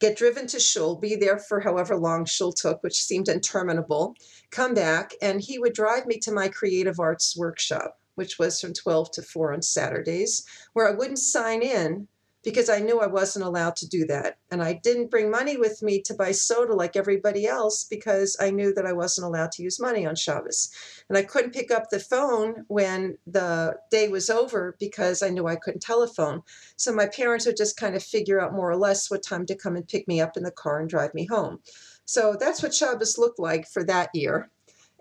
get 0.01 0.17
driven 0.17 0.47
to 0.47 0.59
shul, 0.59 0.95
be 0.95 1.15
there 1.15 1.37
for 1.37 1.59
however 1.59 1.95
long 1.95 2.25
shul 2.25 2.51
took, 2.51 2.81
which 2.81 3.03
seemed 3.03 3.29
interminable, 3.29 4.15
come 4.49 4.73
back, 4.73 5.13
and 5.21 5.39
he 5.39 5.59
would 5.59 5.73
drive 5.73 6.07
me 6.07 6.17
to 6.17 6.33
my 6.33 6.49
creative 6.49 6.99
arts 6.99 7.37
workshop, 7.37 7.99
which 8.15 8.39
was 8.39 8.59
from 8.59 8.73
12 8.73 9.11
to 9.11 9.21
4 9.21 9.53
on 9.53 9.61
Saturdays, 9.61 10.43
where 10.73 10.89
I 10.89 10.95
wouldn't 10.95 11.19
sign 11.19 11.61
in 11.61 12.07
because 12.43 12.69
I 12.69 12.79
knew 12.79 12.99
I 12.99 13.07
wasn't 13.07 13.45
allowed 13.45 13.75
to 13.77 13.87
do 13.87 14.05
that. 14.07 14.37
And 14.49 14.63
I 14.63 14.73
didn't 14.73 15.11
bring 15.11 15.29
money 15.29 15.57
with 15.57 15.81
me 15.83 16.01
to 16.03 16.13
buy 16.13 16.31
soda 16.31 16.73
like 16.73 16.95
everybody 16.95 17.45
else 17.45 17.83
because 17.83 18.35
I 18.39 18.49
knew 18.51 18.73
that 18.73 18.85
I 18.85 18.93
wasn't 18.93 19.27
allowed 19.27 19.51
to 19.53 19.63
use 19.63 19.79
money 19.79 20.05
on 20.05 20.15
Shabbos. 20.15 20.71
And 21.09 21.17
I 21.17 21.23
couldn't 21.23 21.53
pick 21.53 21.71
up 21.71 21.89
the 21.89 21.99
phone 21.99 22.65
when 22.67 23.17
the 23.27 23.77
day 23.91 24.07
was 24.07 24.29
over 24.29 24.75
because 24.79 25.21
I 25.21 25.29
knew 25.29 25.47
I 25.47 25.55
couldn't 25.55 25.81
telephone. 25.81 26.41
So 26.77 26.91
my 26.91 27.07
parents 27.07 27.45
would 27.45 27.57
just 27.57 27.77
kind 27.77 27.95
of 27.95 28.03
figure 28.03 28.41
out 28.41 28.53
more 28.53 28.69
or 28.71 28.77
less 28.77 29.11
what 29.11 29.23
time 29.23 29.45
to 29.45 29.55
come 29.55 29.75
and 29.75 29.87
pick 29.87 30.07
me 30.07 30.19
up 30.19 30.35
in 30.35 30.43
the 30.43 30.51
car 30.51 30.79
and 30.79 30.89
drive 30.89 31.13
me 31.13 31.25
home. 31.25 31.59
So 32.05 32.35
that's 32.39 32.63
what 32.63 32.73
Shabbos 32.73 33.17
looked 33.17 33.39
like 33.39 33.67
for 33.67 33.83
that 33.83 34.09
year. 34.13 34.49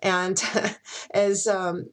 And 0.03 0.43
as 1.15 1.47
um, 1.47 1.87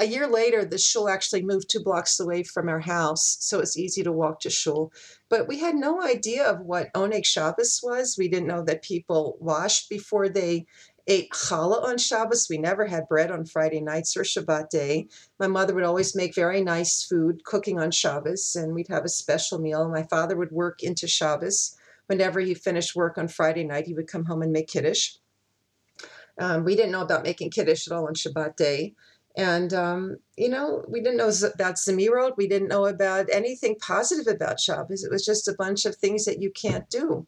a 0.00 0.06
year 0.06 0.28
later, 0.28 0.64
the 0.64 0.78
shul 0.78 1.08
actually 1.08 1.42
moved 1.42 1.68
two 1.68 1.82
blocks 1.82 2.20
away 2.20 2.42
from 2.42 2.68
our 2.68 2.80
house, 2.80 3.36
so 3.40 3.60
it's 3.60 3.76
easy 3.76 4.02
to 4.02 4.12
walk 4.12 4.40
to 4.40 4.50
shul. 4.50 4.92
But 5.28 5.48
we 5.48 5.58
had 5.58 5.74
no 5.74 6.02
idea 6.02 6.44
of 6.44 6.60
what 6.60 6.92
Oneg 6.94 7.24
Shabbos 7.24 7.80
was. 7.82 8.16
We 8.18 8.28
didn't 8.28 8.48
know 8.48 8.64
that 8.64 8.82
people 8.82 9.36
washed 9.40 9.88
before 9.88 10.28
they 10.28 10.66
ate 11.08 11.30
challah 11.30 11.82
on 11.82 11.98
Shabbos. 11.98 12.48
We 12.50 12.58
never 12.58 12.86
had 12.86 13.08
bread 13.08 13.30
on 13.30 13.46
Friday 13.46 13.80
nights 13.80 14.16
or 14.16 14.22
Shabbat 14.22 14.68
day. 14.68 15.08
My 15.40 15.46
mother 15.46 15.74
would 15.74 15.84
always 15.84 16.14
make 16.14 16.34
very 16.34 16.62
nice 16.62 17.02
food, 17.02 17.44
cooking 17.44 17.80
on 17.80 17.90
Shabbos, 17.90 18.54
and 18.54 18.74
we'd 18.74 18.88
have 18.88 19.04
a 19.04 19.08
special 19.08 19.58
meal. 19.58 19.88
My 19.88 20.02
father 20.04 20.36
would 20.36 20.52
work 20.52 20.82
into 20.82 21.08
Shabbos. 21.08 21.74
Whenever 22.06 22.40
he 22.40 22.54
finished 22.54 22.94
work 22.94 23.18
on 23.18 23.28
Friday 23.28 23.64
night, 23.64 23.86
he 23.86 23.94
would 23.94 24.06
come 24.06 24.26
home 24.26 24.42
and 24.42 24.52
make 24.52 24.68
kiddush. 24.68 25.14
Um, 26.38 26.64
we 26.64 26.76
didn't 26.76 26.92
know 26.92 27.02
about 27.02 27.24
making 27.24 27.50
kiddush 27.50 27.86
at 27.86 27.92
all 27.92 28.06
on 28.06 28.14
Shabbat 28.14 28.56
day. 28.56 28.94
And, 29.36 29.72
um, 29.72 30.16
you 30.36 30.48
know, 30.48 30.84
we 30.88 31.00
didn't 31.00 31.18
know 31.18 31.30
about 31.54 31.76
Zemirot. 31.76 32.36
We 32.36 32.48
didn't 32.48 32.68
know 32.68 32.86
about 32.86 33.26
anything 33.30 33.76
positive 33.80 34.26
about 34.26 34.58
Shabbos. 34.58 35.04
It 35.04 35.12
was 35.12 35.24
just 35.24 35.46
a 35.46 35.54
bunch 35.54 35.84
of 35.84 35.94
things 35.94 36.24
that 36.24 36.42
you 36.42 36.50
can't 36.50 36.88
do. 36.90 37.26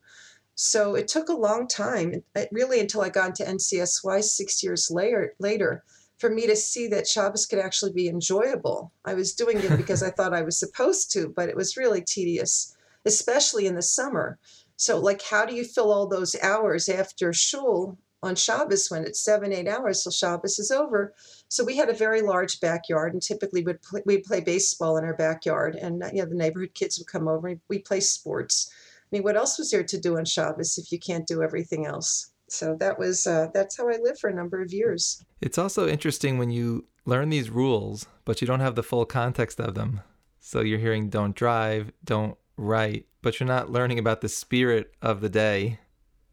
So 0.57 0.95
it 0.95 1.09
took 1.09 1.29
a 1.29 1.35
long 1.35 1.69
time, 1.69 2.23
really 2.52 2.81
until 2.81 3.02
I 3.02 3.09
got 3.09 3.29
into 3.29 3.50
NCSY 3.50 4.23
six 4.23 4.62
years 4.62 4.90
later, 4.90 5.35
later 5.38 5.85
for 6.19 6.29
me 6.29 6.47
to 6.47 6.55
see 6.55 6.87
that 6.88 7.09
Shabbos 7.09 7.47
could 7.47 7.59
actually 7.59 7.93
be 7.93 8.09
enjoyable. 8.09 8.93
I 9.05 9.14
was 9.14 9.33
doing 9.33 9.59
it 9.59 9.76
because 9.79 10.02
I 10.02 10.11
thought 10.11 10.35
I 10.35 10.43
was 10.43 10.59
supposed 10.59 11.11
to, 11.12 11.33
but 11.35 11.49
it 11.49 11.57
was 11.57 11.76
really 11.76 12.02
tedious, 12.02 12.76
especially 13.07 13.67
in 13.67 13.75
the 13.75 13.83
summer. 13.83 14.38
So, 14.76 14.99
like, 14.99 15.23
how 15.23 15.47
do 15.47 15.55
you 15.55 15.64
fill 15.64 15.93
all 15.93 16.07
those 16.07 16.37
hours 16.43 16.88
after 16.88 17.33
shul 17.33 17.97
on 18.23 18.37
Shabbos 18.37 18.91
when 18.91 19.05
it's 19.05 19.21
seven, 19.21 19.53
eight 19.53 19.69
hours 19.69 20.03
till 20.03 20.12
Shabbos 20.12 20.59
is 20.59 20.71
over. 20.71 21.15
So 21.49 21.65
we 21.65 21.77
had 21.77 21.89
a 21.89 21.95
very 21.95 22.21
large 22.23 22.61
backyard, 22.61 23.12
and 23.12 23.23
typically 23.23 23.62
we'd 23.62 23.83
play, 23.83 24.03
we'd 24.05 24.25
play 24.25 24.41
baseball 24.41 24.97
in 24.97 25.05
our 25.05 25.17
backyard, 25.17 25.77
and 25.77 26.03
you 26.12 26.23
know 26.23 26.29
the 26.29 26.35
neighborhood 26.35 26.75
kids 26.75 26.99
would 26.99 27.07
come 27.07 27.29
over 27.29 27.49
and 27.49 27.61
we 27.69 27.79
play 27.79 28.00
sports. 28.00 28.71
I 28.73 29.17
mean, 29.17 29.23
what 29.23 29.37
else 29.37 29.59
was 29.59 29.71
there 29.71 29.85
to 29.85 29.99
do 29.99 30.19
on 30.19 30.25
Shabbos 30.25 30.79
if 30.79 30.93
you 30.93 30.99
can't 30.99 31.27
do 31.27 31.43
everything 31.43 31.87
else? 31.87 32.31
So 32.49 32.77
that 32.81 32.99
was 32.99 33.27
uh, 33.27 33.49
that's 33.55 33.77
how 33.77 33.89
I 33.89 33.97
lived 34.03 34.21
for 34.21 34.29
a 34.29 34.35
number 34.35 34.61
of 34.61 34.73
years. 34.73 35.25
It's 35.41 35.59
also 35.59 35.89
interesting 35.89 36.39
when 36.39 36.50
you 36.50 36.87
learn 37.07 37.31
these 37.31 37.50
rules, 37.50 38.07
but 38.25 38.41
you 38.41 38.47
don't 38.47 38.61
have 38.61 38.75
the 38.75 38.83
full 38.83 39.07
context 39.07 39.61
of 39.61 39.75
them. 39.75 40.00
So 40.41 40.61
you're 40.61 40.79
hearing 40.79 41.09
"don't 41.09 41.35
drive," 41.35 41.93
"don't 42.05 42.37
write," 42.57 43.07
but 43.23 43.41
you're 43.41 43.47
not 43.47 43.71
learning 43.71 43.99
about 43.99 44.21
the 44.21 44.29
spirit 44.29 44.93
of 45.00 45.21
the 45.21 45.29
day 45.31 45.79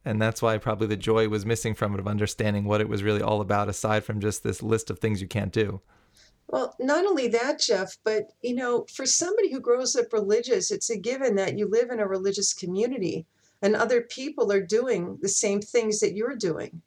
and 0.08 0.22
that's 0.22 0.42
why 0.42 0.58
probably 0.58 0.88
the 0.88 0.96
joy 0.96 1.28
was 1.28 1.46
missing 1.46 1.76
from 1.76 1.94
it 1.94 2.00
of 2.00 2.08
understanding 2.08 2.64
what 2.64 2.80
it 2.80 2.88
was 2.88 3.04
really 3.04 3.22
all 3.22 3.42
about 3.42 3.68
aside 3.68 4.06
from 4.06 4.22
just 4.22 4.42
this 4.42 4.64
list 4.64 4.90
of 4.90 5.00
things 5.00 5.22
you 5.22 5.28
can't 5.28 5.52
do. 5.52 5.82
Well 6.48 6.76
not 6.80 7.06
only 7.06 7.28
that 7.28 7.60
jeff 7.60 7.98
but 8.06 8.32
you 8.42 8.56
know 8.56 8.86
for 8.94 9.06
somebody 9.06 9.52
who 9.52 9.60
grows 9.60 9.98
up 9.98 10.14
religious 10.14 10.72
it's 10.72 10.90
a 10.90 10.98
given 10.98 11.36
that 11.36 11.58
you 11.58 11.68
live 11.68 11.90
in 11.90 12.00
a 12.00 12.08
religious 12.08 12.54
community 12.54 13.26
and 13.62 13.76
other 13.76 14.02
people 14.02 14.50
are 14.52 14.62
doing 14.62 15.18
the 15.22 15.28
same 15.28 15.62
things 15.62 16.00
that 16.00 16.16
you're 16.16 16.36
doing. 16.36 16.82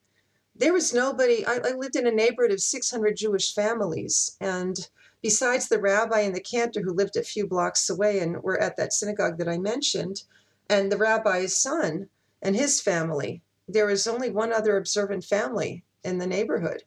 There 0.56 0.72
was 0.72 0.94
nobody 0.94 1.44
i, 1.44 1.56
I 1.62 1.72
lived 1.72 1.96
in 1.96 2.06
a 2.06 2.12
neighborhood 2.12 2.52
of 2.52 2.60
600 2.60 3.16
jewish 3.18 3.54
families 3.54 4.38
and 4.40 4.88
besides 5.20 5.68
the 5.68 5.78
rabbi 5.78 6.20
and 6.20 6.34
the 6.34 6.40
cantor 6.40 6.80
who 6.80 6.94
lived 6.94 7.16
a 7.16 7.22
few 7.22 7.46
blocks 7.46 7.90
away 7.90 8.20
and 8.20 8.42
were 8.42 8.58
at 8.58 8.78
that 8.78 8.94
synagogue 8.94 9.36
that 9.36 9.48
i 9.48 9.58
mentioned 9.58 10.22
and 10.70 10.90
the 10.90 10.96
rabbi's 10.96 11.58
son 11.58 12.08
and 12.42 12.56
his 12.56 12.80
family. 12.80 13.42
There 13.68 13.87
was 13.87 14.06
only 14.06 14.30
one 14.30 14.52
other 14.52 14.76
observant 14.76 15.25
family 15.25 15.85
in 16.02 16.18
the 16.18 16.26
neighborhood. 16.26 16.82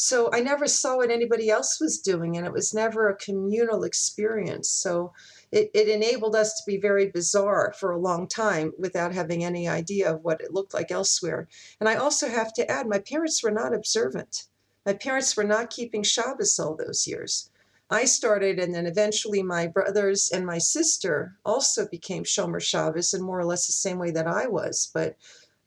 So 0.00 0.30
I 0.32 0.38
never 0.38 0.68
saw 0.68 0.98
what 0.98 1.10
anybody 1.10 1.50
else 1.50 1.80
was 1.80 1.98
doing, 1.98 2.36
and 2.36 2.46
it 2.46 2.52
was 2.52 2.72
never 2.72 3.08
a 3.08 3.16
communal 3.16 3.82
experience. 3.82 4.70
So 4.70 5.12
it, 5.50 5.72
it 5.74 5.88
enabled 5.88 6.36
us 6.36 6.54
to 6.54 6.62
be 6.64 6.76
very 6.76 7.10
bizarre 7.10 7.74
for 7.76 7.90
a 7.90 7.98
long 7.98 8.28
time 8.28 8.72
without 8.78 9.12
having 9.12 9.42
any 9.42 9.66
idea 9.66 10.14
of 10.14 10.22
what 10.22 10.40
it 10.40 10.54
looked 10.54 10.72
like 10.72 10.92
elsewhere. 10.92 11.48
And 11.80 11.88
I 11.88 11.96
also 11.96 12.28
have 12.28 12.52
to 12.54 12.70
add, 12.70 12.86
my 12.86 13.00
parents 13.00 13.42
were 13.42 13.50
not 13.50 13.74
observant. 13.74 14.44
My 14.86 14.92
parents 14.92 15.36
were 15.36 15.42
not 15.42 15.70
keeping 15.70 16.04
Shabbos 16.04 16.60
all 16.60 16.76
those 16.76 17.08
years. 17.08 17.50
I 17.90 18.04
started, 18.04 18.58
and 18.58 18.74
then 18.74 18.86
eventually 18.86 19.42
my 19.42 19.66
brothers 19.66 20.30
and 20.30 20.44
my 20.44 20.58
sister 20.58 21.36
also 21.44 21.88
became 21.88 22.24
Shomer 22.24 22.60
Shabbos 22.60 23.14
in 23.14 23.22
more 23.22 23.38
or 23.38 23.46
less 23.46 23.66
the 23.66 23.72
same 23.72 23.98
way 23.98 24.10
that 24.10 24.26
I 24.26 24.46
was. 24.46 24.90
But 24.92 25.16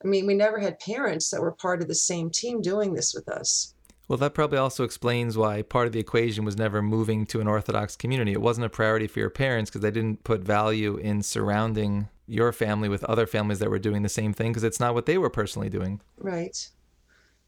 I 0.04 0.08
mean, 0.08 0.26
we 0.26 0.34
never 0.34 0.58
had 0.58 0.78
parents 0.78 1.30
that 1.30 1.40
were 1.40 1.52
part 1.52 1.82
of 1.82 1.88
the 1.88 1.94
same 1.94 2.30
team 2.30 2.60
doing 2.60 2.94
this 2.94 3.14
with 3.14 3.28
us. 3.28 3.74
Well, 4.08 4.18
that 4.18 4.34
probably 4.34 4.58
also 4.58 4.84
explains 4.84 5.38
why 5.38 5.62
part 5.62 5.86
of 5.86 5.92
the 5.92 6.00
equation 6.00 6.44
was 6.44 6.56
never 6.56 6.82
moving 6.82 7.24
to 7.26 7.40
an 7.40 7.46
Orthodox 7.46 7.96
community. 7.96 8.32
It 8.32 8.42
wasn't 8.42 8.66
a 8.66 8.70
priority 8.70 9.06
for 9.06 9.20
your 9.20 9.30
parents 9.30 9.70
because 9.70 9.80
they 9.80 9.90
didn't 9.90 10.24
put 10.24 10.42
value 10.42 10.96
in 10.96 11.22
surrounding 11.22 12.08
your 12.26 12.52
family 12.52 12.88
with 12.88 13.04
other 13.04 13.26
families 13.26 13.58
that 13.60 13.70
were 13.70 13.78
doing 13.78 14.02
the 14.02 14.08
same 14.08 14.32
thing 14.32 14.50
because 14.50 14.64
it's 14.64 14.80
not 14.80 14.94
what 14.94 15.06
they 15.06 15.18
were 15.18 15.30
personally 15.30 15.70
doing. 15.70 16.00
Right. 16.18 16.68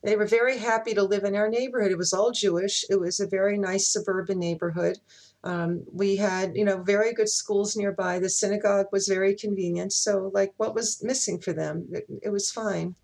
They 0.04 0.16
were 0.16 0.26
very 0.26 0.58
happy 0.58 0.92
to 0.94 1.02
live 1.02 1.25
in 1.25 1.34
our 1.34 1.49
neighborhood. 1.49 1.90
It 1.90 1.99
was 1.99 2.12
all 2.12 2.30
Jewish. 2.30 2.84
It 2.90 3.00
was 3.00 3.20
a 3.20 3.26
very 3.26 3.56
nice 3.56 3.88
suburban 3.88 4.38
neighborhood. 4.38 4.99
Um, 5.44 5.84
we 5.92 6.16
had, 6.16 6.54
you 6.54 6.64
know, 6.64 6.82
very 6.82 7.14
good 7.14 7.28
schools 7.28 7.75
nearby. 7.75 8.18
The 8.18 8.28
synagogue 8.28 8.87
was 8.92 9.08
very 9.08 9.34
convenient. 9.34 9.94
So, 9.94 10.30
like, 10.34 10.52
what 10.58 10.75
was 10.75 11.02
missing 11.02 11.40
for 11.40 11.54
them? 11.54 11.88
It, 11.90 12.06
it 12.23 12.28
was 12.28 12.50
fine. 12.50 12.96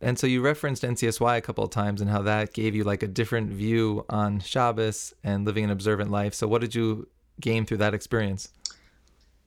And 0.00 0.18
so 0.18 0.26
you 0.26 0.42
referenced 0.42 0.82
NCSY 0.82 1.36
a 1.36 1.40
couple 1.40 1.64
of 1.64 1.70
times 1.70 2.00
and 2.00 2.10
how 2.10 2.22
that 2.22 2.52
gave 2.52 2.74
you 2.74 2.84
like 2.84 3.02
a 3.02 3.08
different 3.08 3.50
view 3.50 4.04
on 4.08 4.40
Shabbos 4.40 5.14
and 5.24 5.44
living 5.44 5.64
an 5.64 5.70
observant 5.70 6.10
life. 6.10 6.34
So, 6.34 6.48
what 6.48 6.60
did 6.60 6.74
you 6.74 7.08
gain 7.40 7.66
through 7.66 7.78
that 7.78 7.94
experience? 7.94 8.52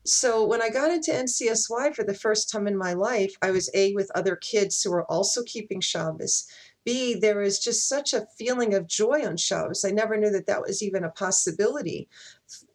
So 0.03 0.43
when 0.43 0.63
I 0.63 0.69
got 0.69 0.89
into 0.89 1.11
NCSY 1.11 1.95
for 1.95 2.03
the 2.03 2.15
first 2.15 2.49
time 2.49 2.65
in 2.65 2.75
my 2.75 2.93
life, 2.93 3.35
I 3.41 3.51
was 3.51 3.69
A, 3.75 3.93
with 3.93 4.09
other 4.15 4.35
kids 4.35 4.81
who 4.81 4.89
were 4.89 5.05
also 5.05 5.43
keeping 5.43 5.79
Shabbos. 5.79 6.47
B, 6.83 7.13
there 7.13 7.37
was 7.37 7.59
just 7.59 7.87
such 7.87 8.13
a 8.13 8.25
feeling 8.37 8.73
of 8.73 8.87
joy 8.87 9.25
on 9.25 9.37
Shabbos. 9.37 9.85
I 9.85 9.91
never 9.91 10.17
knew 10.17 10.31
that 10.31 10.47
that 10.47 10.61
was 10.61 10.81
even 10.81 11.03
a 11.03 11.11
possibility. 11.11 12.09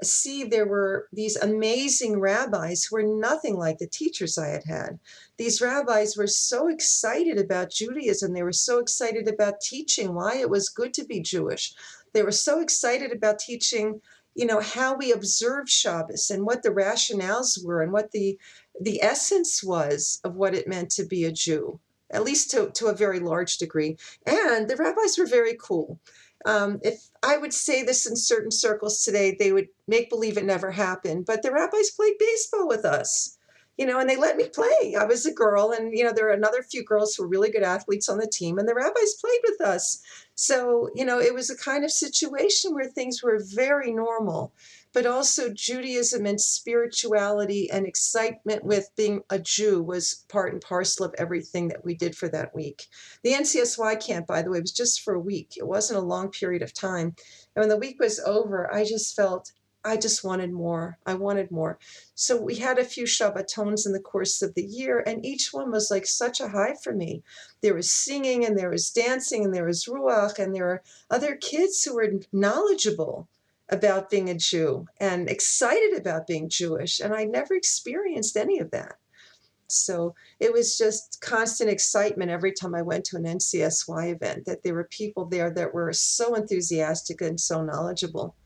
C, 0.03 0.45
there 0.45 0.67
were 0.67 1.09
these 1.13 1.37
amazing 1.37 2.21
rabbis 2.21 2.85
who 2.85 2.97
were 2.97 3.03
nothing 3.03 3.57
like 3.57 3.79
the 3.79 3.89
teachers 3.89 4.39
I 4.39 4.49
had 4.49 4.65
had. 4.65 4.99
These 5.39 5.61
rabbis 5.61 6.17
were 6.17 6.29
so 6.29 6.69
excited 6.69 7.39
about 7.39 7.71
Judaism. 7.71 8.33
They 8.33 8.45
were 8.45 8.53
so 8.53 8.79
excited 8.79 9.29
about 9.29 9.61
teaching 9.61 10.15
why 10.15 10.37
it 10.37 10.51
was 10.51 10.69
good 10.69 10.95
to 10.95 11.05
be 11.05 11.21
Jewish. 11.21 11.75
They 12.13 12.23
were 12.23 12.33
so 12.33 12.61
excited 12.61 13.13
about 13.13 13.41
teaching, 13.41 14.01
you 14.35 14.47
know, 14.47 14.61
how 14.61 14.97
we 14.97 15.13
observe 15.13 15.69
Shabbos 15.69 16.31
and 16.31 16.47
what 16.47 16.63
the 16.63 16.71
rationales 16.71 17.63
were 17.65 17.83
and 17.83 17.93
what 17.93 18.13
the 18.13 18.39
the 18.81 19.03
essence 19.03 19.65
was 19.65 20.21
of 20.23 20.37
what 20.37 20.55
it 20.55 20.69
meant 20.69 20.91
to 20.91 21.05
be 21.05 21.25
a 21.25 21.33
Jew 21.33 21.81
at 22.11 22.25
least 22.25 22.51
to, 22.53 22.71
to 22.71 22.87
a 22.87 22.95
very 22.95 23.21
large 23.21 23.59
degree. 23.59 23.97
And 24.27 24.69
the 24.69 24.77
rabbis 24.77 25.19
were 25.19 25.27
very 25.27 25.57
cool. 25.61 25.99
Um, 26.45 26.79
if 26.83 27.09
I 27.23 27.39
would 27.39 27.53
say 27.53 27.83
this 27.83 28.07
in 28.07 28.15
certain 28.15 28.51
circles 28.51 29.03
today, 29.03 29.35
they 29.37 29.53
would 29.53 29.69
make 29.89 30.11
believe 30.11 30.39
it 30.39 30.45
never 30.45 30.71
happened. 30.71 31.27
But 31.27 31.43
the 31.43 31.51
rabbis 31.51 31.91
played 31.91 32.19
baseball 32.19 32.69
with 32.69 32.85
us, 32.85 33.37
you 33.77 33.85
know, 33.85 33.99
and 33.99 34.09
they 34.09 34.17
let 34.17 34.37
me 34.37 34.49
play. 34.49 34.95
I 34.99 35.05
was 35.05 35.27
a 35.27 35.33
girl, 35.33 35.73
and 35.73 35.97
you 35.97 36.05
know, 36.05 36.13
there 36.13 36.29
are 36.29 36.35
another 36.35 36.63
few 36.63 36.85
girls 36.85 37.15
who 37.15 37.25
were 37.25 37.29
really 37.29 37.51
good 37.51 37.65
athletes 37.65 38.09
on 38.09 38.19
the 38.19 38.29
team, 38.29 38.59
and 38.59 38.69
the 38.69 38.75
rabbis 38.75 39.15
played 39.21 39.41
with 39.43 39.61
us. 39.61 40.01
So, 40.37 40.89
you 40.95 41.05
know, 41.05 41.19
it 41.19 41.35
was 41.35 41.51
a 41.51 41.57
kind 41.57 41.85
of 41.85 41.91
situation 41.91 42.75
where 42.75 42.87
things 42.87 43.23
were 43.23 43.41
very 43.43 43.93
normal 43.93 44.53
but 44.97 45.05
also 45.05 45.53
Judaism 45.53 46.25
and 46.25 46.41
spirituality 46.41 47.71
and 47.71 47.87
excitement 47.87 48.65
with 48.65 48.89
being 48.97 49.21
a 49.29 49.39
Jew 49.39 49.83
was 49.83 50.25
part 50.31 50.55
and 50.55 50.63
parcel 50.63 51.05
of 51.05 51.15
everything 51.19 51.69
that 51.69 51.85
we 51.85 51.95
did 51.95 52.17
for 52.17 52.31
that 52.31 52.55
week. 52.55 52.87
The 53.23 53.35
NCSY 53.35 54.03
camp, 54.03 54.27
by 54.27 54.41
the 54.41 54.49
way, 54.49 54.59
was 54.59 54.73
just 54.73 55.03
for 55.03 55.13
a 55.13 55.21
week. 55.21 55.53
It 55.59 55.69
wasn't 55.69 55.99
a 55.99 56.03
long 56.03 56.31
period 56.31 56.63
of 56.63 56.73
time. 56.73 57.15
And 57.55 57.63
when 57.63 57.69
the 57.69 57.77
week 57.77 58.01
was 58.01 58.21
over, 58.21 58.73
I 58.73 58.87
just 58.87 59.15
felt 59.15 59.53
I 59.85 59.99
just 59.99 60.25
wanted 60.25 60.51
more. 60.51 60.97
I 61.05 61.13
wanted 61.13 61.51
more. 61.51 61.79
So 62.15 62.41
we 62.41 62.55
had 62.55 62.79
a 62.79 62.85
few 62.85 63.05
Shabbatons 63.05 63.85
in 63.85 63.93
the 63.93 64.01
course 64.01 64.41
of 64.41 64.55
the 64.55 64.65
year, 64.65 65.05
and 65.07 65.27
each 65.27 65.53
one 65.53 65.71
was 65.71 65.91
like 65.91 66.07
such 66.07 66.41
a 66.41 66.49
high 66.49 66.75
for 66.83 66.95
me. 66.95 67.23
There 67.61 67.75
was 67.75 67.93
singing, 67.93 68.47
and 68.47 68.59
there 68.59 68.71
was 68.71 68.89
dancing, 68.89 69.45
and 69.45 69.55
there 69.55 69.67
was 69.67 69.85
ruach, 69.85 70.39
and 70.39 70.55
there 70.55 70.65
were 70.65 70.83
other 71.11 71.37
kids 71.37 71.85
who 71.85 71.95
were 71.97 72.15
knowledgeable 72.33 73.29
about 73.69 74.11
being 74.11 74.31
a 74.31 74.35
Jew 74.35 74.87
and 75.01 75.29
excited 75.29 75.99
about 75.99 76.27
being 76.27 76.49
Jewish. 76.49 77.01
And 77.01 77.15
I 77.15 77.25
never 77.25 77.55
experienced 77.55 78.37
any 78.37 78.59
of 78.61 78.71
that. 78.71 78.97
So 79.69 80.15
it 80.39 80.53
was 80.53 80.79
just 80.79 81.21
constant 81.21 81.71
excitement 81.71 82.31
every 82.31 82.53
time 82.53 82.75
I 82.75 82.83
went 82.83 83.05
to 83.07 83.17
an 83.17 83.25
NCSY 83.25 84.15
event 84.15 84.47
that 84.47 84.63
there 84.63 84.75
were 84.75 84.89
people 84.91 85.25
there 85.25 85.51
that 85.51 85.75
were 85.75 85.93
so 85.93 86.35
enthusiastic 86.35 87.21
and 87.21 87.41
so 87.41 87.65
knowledgeable. 87.65 88.37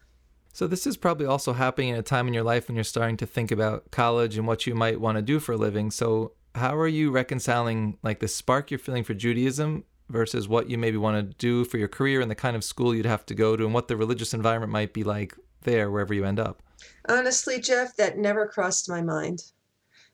So 0.53 0.67
this 0.67 0.87
is 0.87 0.97
probably 0.97 1.27
also 1.27 1.53
happening 1.53 1.93
at 1.93 1.99
a 1.99 2.03
time 2.03 2.27
in 2.27 2.35
your 2.35 2.43
life 2.43 2.69
when 2.69 2.75
you're 2.75 2.85
starting 2.85 3.17
to 3.19 3.27
think 3.27 3.53
about 3.53 3.91
college 3.91 4.37
and 4.37 4.47
what 4.47 4.67
you 4.67 4.75
might 4.75 5.01
want 5.01 5.17
to 5.17 5.23
do 5.23 5.39
for 5.39 5.53
a 5.53 5.57
living. 5.57 5.91
So 5.91 6.33
how 6.55 6.77
are 6.77 6.89
you 6.89 7.11
reconciling 7.11 7.99
like 8.03 8.21
the 8.21 8.29
spark 8.29 8.71
you're 8.71 8.79
feeling 8.79 9.05
for 9.05 9.15
Judaism 9.15 9.85
versus 10.11 10.49
what 10.49 10.69
you 10.69 10.77
maybe 10.77 10.97
want 10.97 11.17
to 11.17 11.37
do 11.39 11.65
for 11.65 11.79
your 11.79 11.89
career 11.89 12.21
and 12.21 12.31
the 12.31 12.35
kind 12.35 12.57
of 12.57 12.65
school 12.65 12.95
you'd 12.95 13.07
have 13.07 13.27
to 13.27 13.35
go 13.35 13.57
to 13.57 13.65
and 13.65 13.75
what 13.75 13.89
the 13.89 13.97
religious 13.97 14.35
environment 14.35 14.73
might 14.73 14.93
be 14.93 15.05
like 15.05 15.35
there 15.63 15.91
wherever 15.91 16.15
you 16.15 16.25
end 16.25 16.41
up? 16.41 16.63
Honestly, 17.09 17.61
Jeff, 17.61 17.97
that 17.97 18.19
never 18.19 18.47
crossed 18.47 18.89
my 18.89 19.03
mind. 19.03 19.43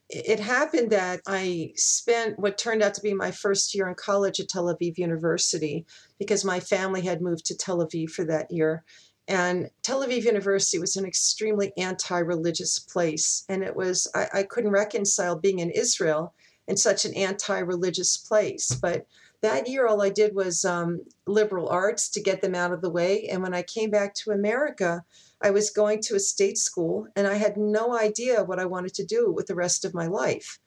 It 0.09 0.39
happened 0.39 0.91
that 0.91 1.21
I 1.27 1.73
spent 1.75 2.39
what 2.39 2.59
turned 2.59 2.83
out 2.83 2.95
to 2.95 3.01
be 3.01 3.13
my 3.13 3.33
first 3.33 3.75
year 3.75 3.89
in 3.89 3.95
college 3.97 4.39
at 4.39 4.49
Tel 4.49 4.67
Aviv 4.67 4.99
University 4.99 5.85
because 6.19 6.45
my 6.45 6.61
family 6.61 7.01
had 7.01 7.21
moved 7.21 7.45
to 7.47 7.57
Tel 7.57 7.79
Aviv 7.79 8.11
for 8.11 8.25
that 8.25 8.51
year. 8.53 8.85
And 9.29 9.71
Tel 9.83 10.07
Aviv 10.07 10.23
University 10.23 10.79
was 10.79 10.97
an 10.97 11.05
extremely 11.05 11.73
anti 11.77 12.19
religious 12.19 12.79
place. 12.79 13.45
And 13.49 13.65
it 13.65 13.75
was, 13.75 14.09
I, 14.15 14.29
I 14.33 14.43
couldn't 14.45 14.71
reconcile 14.71 15.37
being 15.37 15.59
in 15.59 15.71
Israel 15.71 16.33
in 16.69 16.77
such 16.77 17.05
an 17.05 17.15
anti 17.15 17.59
religious 17.59 18.17
place. 18.17 18.71
But 18.81 19.07
that 19.43 19.69
year, 19.69 19.87
all 19.87 20.03
I 20.03 20.09
did 20.09 20.35
was 20.35 20.65
um, 20.65 21.01
liberal 21.27 21.69
arts 21.69 22.09
to 22.11 22.23
get 22.23 22.41
them 22.41 22.55
out 22.55 22.73
of 22.73 22.81
the 22.81 22.91
way. 22.91 23.29
And 23.29 23.43
when 23.43 23.55
I 23.55 23.63
came 23.63 23.91
back 23.91 24.15
to 24.15 24.31
America, 24.31 25.05
I 25.43 25.51
was 25.51 25.71
going 25.71 26.01
to 26.03 26.17
a 26.17 26.21
state 26.21 26.59
school 26.59 27.07
and 27.17 27.27
I 27.27 27.35
had 27.35 27.57
no 27.57 27.97
idea 27.97 28.45
what 28.45 28.59
I 28.59 28.65
wanted 28.65 28.95
to 28.95 29.05
do 29.05 29.31
with 29.31 29.47
the 29.47 29.55
rest 29.55 29.85
of 29.85 29.95
my 29.95 30.07
life. 30.07 30.59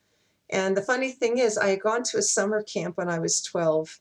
And 0.51 0.75
the 0.75 0.81
funny 0.81 1.11
thing 1.11 1.37
is, 1.37 1.57
I 1.57 1.69
had 1.69 1.81
gone 1.81 2.03
to 2.03 2.17
a 2.17 2.23
summer 2.23 2.63
camp 2.63 2.97
when 2.97 3.09
I 3.09 3.19
was 3.19 3.41
12. 3.41 3.99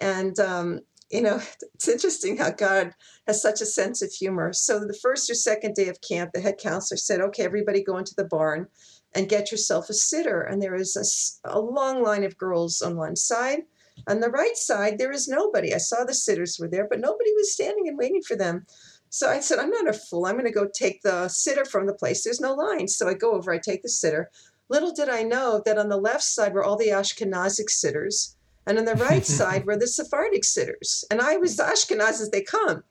And, 0.00 0.38
um, 0.38 0.80
you 1.10 1.22
know, 1.22 1.40
it's 1.74 1.88
interesting 1.88 2.36
how 2.36 2.50
God 2.50 2.94
has 3.26 3.42
such 3.42 3.60
a 3.60 3.66
sense 3.66 4.02
of 4.02 4.12
humor. 4.12 4.52
So, 4.52 4.80
the 4.80 4.98
first 5.02 5.30
or 5.30 5.34
second 5.34 5.74
day 5.74 5.88
of 5.88 6.00
camp, 6.00 6.32
the 6.32 6.40
head 6.40 6.58
counselor 6.58 6.98
said, 6.98 7.20
Okay, 7.20 7.44
everybody 7.44 7.82
go 7.82 7.98
into 7.98 8.14
the 8.14 8.24
barn 8.24 8.68
and 9.14 9.28
get 9.28 9.50
yourself 9.50 9.90
a 9.90 9.92
siddur. 9.92 10.50
And 10.50 10.62
there 10.62 10.74
was 10.74 11.40
a, 11.44 11.50
a 11.50 11.60
long 11.60 12.02
line 12.02 12.24
of 12.24 12.38
girls 12.38 12.82
on 12.82 12.96
one 12.96 13.16
side 13.16 13.62
on 14.06 14.20
the 14.20 14.30
right 14.30 14.56
side, 14.56 14.98
there 14.98 15.12
is 15.12 15.28
nobody. 15.28 15.74
I 15.74 15.78
saw 15.78 16.04
the 16.04 16.12
siddurs 16.12 16.60
were 16.60 16.68
there, 16.68 16.86
but 16.88 17.00
nobody 17.00 17.32
was 17.34 17.52
standing 17.52 17.88
and 17.88 17.98
waiting 17.98 18.22
for 18.22 18.36
them. 18.36 18.66
So 19.10 19.28
I 19.28 19.40
said, 19.40 19.58
I'm 19.58 19.70
not 19.70 19.88
a 19.88 19.92
fool. 19.92 20.26
I'm 20.26 20.34
going 20.34 20.44
to 20.44 20.52
go 20.52 20.68
take 20.72 21.02
the 21.02 21.26
siddur 21.28 21.66
from 21.66 21.86
the 21.86 21.94
place. 21.94 22.22
There's 22.22 22.40
no 22.40 22.54
line. 22.54 22.88
So 22.88 23.08
I 23.08 23.14
go 23.14 23.32
over, 23.32 23.52
I 23.52 23.58
take 23.58 23.82
the 23.82 23.88
siddur. 23.88 24.26
Little 24.68 24.92
did 24.92 25.08
I 25.08 25.22
know 25.22 25.62
that 25.64 25.78
on 25.78 25.88
the 25.88 25.96
left 25.96 26.24
side 26.24 26.52
were 26.52 26.64
all 26.64 26.76
the 26.76 26.88
Ashkenazic 26.88 27.70
siddurs, 27.70 28.34
and 28.66 28.78
on 28.78 28.84
the 28.84 28.94
right 28.96 29.24
side 29.38 29.64
were 29.64 29.78
the 29.78 29.86
Sephardic 29.86 30.42
siddurs. 30.42 31.04
And 31.10 31.22
I 31.22 31.38
was 31.38 31.56
the 31.56 31.62
Ashkenaz 31.62 32.20
as 32.20 32.30
they 32.30 32.42
come. 32.42 32.84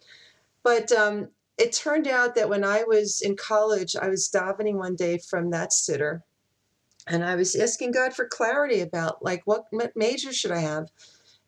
But 0.64 0.92
um, 0.92 1.30
it 1.58 1.72
turned 1.72 2.08
out 2.08 2.36
that 2.36 2.50
when 2.50 2.64
I 2.64 2.84
was 2.84 3.22
in 3.22 3.36
college, 3.36 3.96
I 3.96 4.10
was 4.10 4.30
davening 4.30 4.76
one 4.76 4.96
day 4.96 5.20
from 5.20 5.52
that 5.52 5.70
siddur 5.70 6.22
and 7.08 7.24
I 7.24 7.36
was 7.36 7.56
asking 7.56 7.92
God 7.92 8.14
for 8.14 8.28
clarity 8.28 8.82
about 8.82 9.24
like 9.24 9.42
what 9.46 9.66
major 9.96 10.34
should 10.34 10.52
I 10.52 10.60
have. 10.60 10.90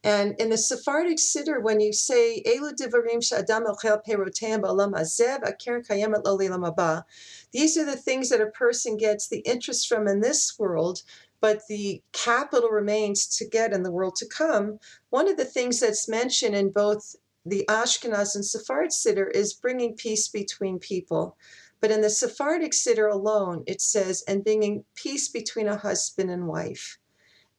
And 0.01 0.35
in 0.39 0.49
the 0.49 0.57
Sephardic 0.57 1.17
Siddur, 1.17 1.61
when 1.61 1.81
you 1.81 1.91
say 1.91 2.41
Elu 2.45 2.71
divarim 2.73 3.19
shadam 3.19 3.65
ochel 3.65 4.01
perotem 4.05 4.61
ba'olam 4.61 4.93
hazeh 4.93 5.41
akeren 5.41 5.85
kayemet 5.85 6.23
lo 6.23 6.37
haba, 6.37 7.03
these 7.51 7.77
are 7.77 7.85
the 7.85 7.97
things 7.97 8.29
that 8.29 8.39
a 8.39 8.47
person 8.47 8.95
gets 8.95 9.27
the 9.27 9.39
interest 9.39 9.89
from 9.89 10.07
in 10.07 10.21
this 10.21 10.57
world, 10.57 11.03
but 11.41 11.67
the 11.67 12.01
capital 12.13 12.69
remains 12.69 13.27
to 13.37 13.45
get 13.45 13.73
in 13.73 13.83
the 13.83 13.91
world 13.91 14.15
to 14.17 14.25
come. 14.25 14.79
One 15.09 15.27
of 15.27 15.35
the 15.35 15.45
things 15.45 15.81
that's 15.81 16.07
mentioned 16.07 16.55
in 16.55 16.71
both 16.71 17.15
the 17.45 17.65
Ashkenaz 17.69 18.35
and 18.35 18.45
Sephardic 18.45 18.91
Siddur 18.91 19.29
is 19.31 19.53
bringing 19.53 19.95
peace 19.95 20.29
between 20.29 20.79
people. 20.79 21.35
But 21.81 21.91
in 21.91 22.01
the 22.01 22.09
Sephardic 22.09 22.73
Siddur 22.73 23.11
alone, 23.11 23.63
it 23.65 23.81
says, 23.81 24.23
and 24.27 24.43
bringing 24.43 24.83
peace 24.95 25.29
between 25.29 25.67
a 25.67 25.77
husband 25.77 26.29
and 26.29 26.47
wife. 26.47 26.97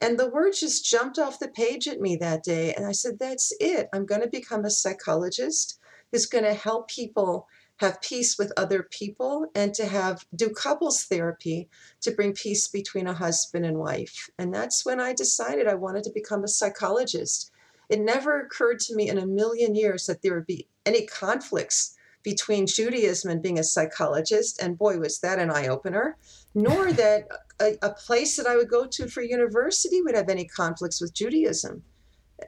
And 0.00 0.18
the 0.18 0.28
word 0.28 0.54
just 0.54 0.84
jumped 0.84 1.18
off 1.18 1.38
the 1.38 1.48
page 1.48 1.86
at 1.86 2.00
me 2.00 2.16
that 2.16 2.42
day. 2.42 2.74
And 2.74 2.86
I 2.86 2.92
said, 2.92 3.18
That's 3.18 3.52
it. 3.60 3.88
I'm 3.92 4.06
going 4.06 4.22
to 4.22 4.28
become 4.28 4.64
a 4.64 4.70
psychologist 4.70 5.78
who's 6.10 6.26
going 6.26 6.44
to 6.44 6.54
help 6.54 6.88
people 6.88 7.46
have 7.80 8.02
peace 8.02 8.36
with 8.38 8.52
other 8.58 8.82
people 8.82 9.46
and 9.54 9.72
to 9.72 9.86
have 9.86 10.26
do 10.34 10.50
couples 10.50 11.04
therapy 11.04 11.68
to 12.02 12.10
bring 12.10 12.34
peace 12.34 12.68
between 12.68 13.06
a 13.06 13.14
husband 13.14 13.64
and 13.64 13.78
wife. 13.78 14.28
And 14.38 14.52
that's 14.52 14.84
when 14.84 15.00
I 15.00 15.14
decided 15.14 15.66
I 15.66 15.74
wanted 15.74 16.04
to 16.04 16.12
become 16.12 16.44
a 16.44 16.48
psychologist. 16.48 17.50
It 17.88 18.00
never 18.00 18.38
occurred 18.38 18.80
to 18.80 18.94
me 18.94 19.08
in 19.08 19.16
a 19.16 19.26
million 19.26 19.74
years 19.74 20.06
that 20.06 20.20
there 20.20 20.34
would 20.34 20.46
be 20.46 20.68
any 20.84 21.06
conflicts 21.06 21.96
between 22.22 22.66
Judaism 22.66 23.30
and 23.30 23.42
being 23.42 23.58
a 23.58 23.64
psychologist. 23.64 24.62
And 24.62 24.78
boy, 24.78 24.98
was 24.98 25.20
that 25.20 25.38
an 25.38 25.50
eye 25.50 25.68
opener. 25.68 26.16
Nor 26.54 26.92
that 27.00 27.28
a, 27.60 27.76
a, 27.82 27.90
place 27.90 28.36
that 28.36 28.46
I 28.46 28.56
would 28.56 28.68
go 28.68 28.86
to 28.86 29.08
for 29.08 29.22
university 29.22 30.02
would 30.02 30.14
have 30.14 30.28
any 30.28 30.44
conflicts 30.44 31.00
with 31.00 31.14
Judaism. 31.14 31.82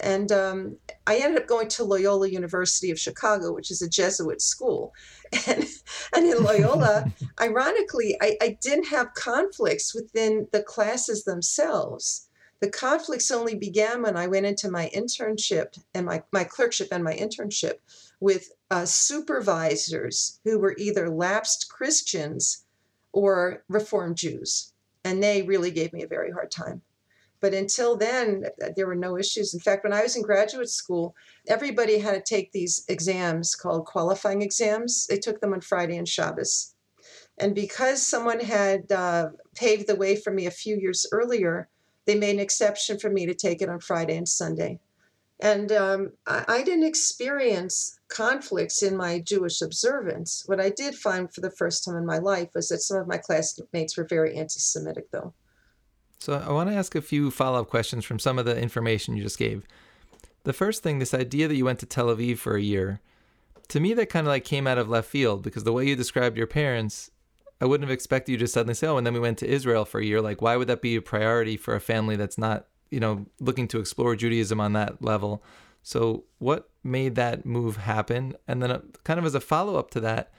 And 0.01 0.33
um, 0.33 0.77
I 1.07 1.17
ended 1.17 1.43
up 1.43 1.49
going 1.49 1.69
to 1.69 1.85
Loyola 1.85 2.29
University 2.29 2.91
of 2.91 2.99
Chicago, 2.99 3.53
which 3.53 3.71
is 3.71 3.83
a 3.83 3.89
Jesuit 3.89 4.41
school. 4.41 4.93
And, 5.47 5.65
and 6.15 6.27
in 6.27 6.43
Loyola, 6.45 7.11
ironically, 7.41 8.19
I, 8.21 8.37
I 8.43 8.59
didn't 8.61 8.89
have 8.89 9.15
conflicts 9.15 9.95
within 9.95 10.47
the 10.53 10.63
classes 10.63 11.25
themselves. 11.25 12.29
The 12.61 12.69
conflicts 12.69 13.31
only 13.31 13.55
began 13.55 14.03
when 14.03 14.15
I 14.15 14.27
went 14.27 14.45
into 14.45 14.71
my 14.71 14.91
internship 14.95 15.83
and 15.95 16.05
my, 16.05 16.23
my 16.33 16.45
clerkship 16.45 16.89
and 16.93 17.03
my 17.03 17.15
internship 17.15 17.77
with 18.23 18.53
uh, 18.71 18.85
supervisors 18.85 20.39
who 20.45 20.57
were 20.57 20.77
either 20.79 21.11
lapsed 21.11 21.69
Christians 21.69 22.65
or 23.11 23.65
Reformed 23.69 24.17
Jews. 24.17 24.73
And 25.05 25.21
they 25.21 25.43
really 25.43 25.73
gave 25.73 25.93
me 25.93 26.05
a 26.05 26.09
very 26.09 26.31
hard 26.31 26.53
time. 26.53 26.83
But 27.41 27.53
until 27.53 27.97
then, 27.97 28.45
there 28.77 28.87
were 28.87 28.95
no 28.95 29.19
issues. 29.19 29.53
In 29.53 29.59
fact, 29.59 29.83
when 29.83 29.93
I 29.93 30.03
was 30.03 30.15
in 30.15 30.23
graduate 30.23 30.71
school, 30.71 31.17
everybody 31.49 31.99
had 31.99 32.15
to 32.15 32.35
take 32.35 32.53
these 32.53 32.85
exams 32.87 33.57
called 33.57 33.87
qualifying 33.87 34.41
exams. 34.41 35.09
They 35.09 35.19
took 35.19 35.41
them 35.41 35.53
on 35.53 35.61
Friday 35.61 35.97
and 35.97 36.09
Shabbos. 36.09 36.77
And 37.39 37.57
because 37.57 38.07
someone 38.07 38.39
had 38.39 38.93
uh, 38.93 39.31
paved 39.57 39.89
the 39.89 39.97
way 39.97 40.15
for 40.15 40.33
me 40.33 40.47
a 40.47 40.53
few 40.53 40.77
years 40.77 41.07
earlier, 41.11 41.69
they 42.07 42.15
made 42.15 42.37
an 42.37 42.41
exception 42.41 43.01
for 43.01 43.11
me 43.11 43.27
to 43.27 43.35
take 43.35 43.61
it 43.61 43.69
on 43.69 43.81
Friday 43.81 44.17
and 44.17 44.29
Sunday. 44.29 44.79
And 45.43 45.73
um, 45.73 46.13
I, 46.25 46.45
I, 46.47 46.63
didn't 46.63 46.87
experience 46.87 47.99
conflicts 48.09 48.81
in 48.81 48.97
my 48.97 49.19
Jewish 49.19 49.61
observance. 49.61 50.45
What 50.47 50.61
I 50.61 50.71
did 50.71 50.95
find 50.95 51.35
for 51.35 51.41
the 51.41 51.51
first 51.51 51.85
time 51.85 51.97
in 51.97 52.07
my 52.07 52.19
life 52.19 52.51
was 52.55 52.69
that 52.69 52.79
some 52.79 52.99
of 52.99 53.09
my 53.09 53.19
classmates 53.19 53.97
were 53.97 54.07
very 54.09 54.37
anti 54.37 54.61
Semitic, 54.61 55.11
though. 55.11 55.35
So 56.21 56.35
I 56.35 56.53
want 56.53 56.71
to 56.71 56.77
ask 56.77 56.95
a 56.95 57.03
few 57.03 57.33
follow 57.33 57.61
up 57.61 57.69
questions 57.69 58.05
from 58.05 58.21
some 58.21 58.39
of 58.39 58.45
the 58.45 58.57
information 58.57 59.17
you 59.17 59.25
just 59.25 59.39
gave. 59.39 59.67
The 60.45 60.53
first 60.53 60.85
thing, 60.85 61.01
this 61.01 61.13
idea 61.13 61.49
that 61.49 61.57
you 61.57 61.65
went 61.65 61.81
to 61.81 61.87
Tel 61.87 62.07
Aviv 62.07 62.39
for 62.39 62.55
a 62.55 62.63
year, 62.63 63.01
to 63.67 63.81
me 63.81 63.95
that 63.95 64.07
kind 64.07 64.29
of 64.29 64.31
like 64.31 64.45
came 64.45 64.69
out 64.69 64.79
of 64.79 64.89
left 64.89 65.09
field 65.09 65.43
because 65.43 65.65
the 65.65 65.73
way 65.73 65.89
you 65.89 65.97
described 65.97 66.37
your 66.37 66.47
parents, 66.47 67.11
I 67.61 67.65
wouldn't 67.65 67.89
have 67.89 67.93
expected 67.93 68.31
you 68.31 68.39
to 68.39 68.47
suddenly 68.47 68.75
say, 68.75 68.87
"Oh, 68.87 68.97
and 68.97 69.05
then 69.05 69.15
we 69.15 69.19
went 69.19 69.39
to 69.39 69.49
Israel 69.49 69.85
for 69.85 69.99
a 69.99 70.05
year." 70.05 70.21
Like, 70.21 70.41
why 70.41 70.57
would 70.57 70.69
that 70.69 70.83
be 70.83 70.95
a 70.95 71.03
priority 71.03 71.57
for 71.57 71.75
a 71.75 71.81
family 71.81 72.15
that's 72.15 72.39
not, 72.39 72.67
you 72.93 73.01
know, 73.01 73.27
looking 73.41 73.67
to 73.69 73.81
explore 73.81 74.15
Judaism 74.15 74.61
on 74.61 74.75
that 74.75 75.03
level? 75.03 75.43
So, 75.83 76.25
what 76.39 76.71
made 76.85 77.17
that 77.17 77.45
move 77.45 77.79
happen? 77.79 78.37
And 78.47 78.63
then, 78.63 78.71
uh, 78.71 78.81
kind 79.05 79.19
of 79.19 79.27
as 79.27 79.35
a 79.35 79.41
follow 79.41 79.77
up 79.77 79.91
to 79.93 80.01
that, 80.01 80.33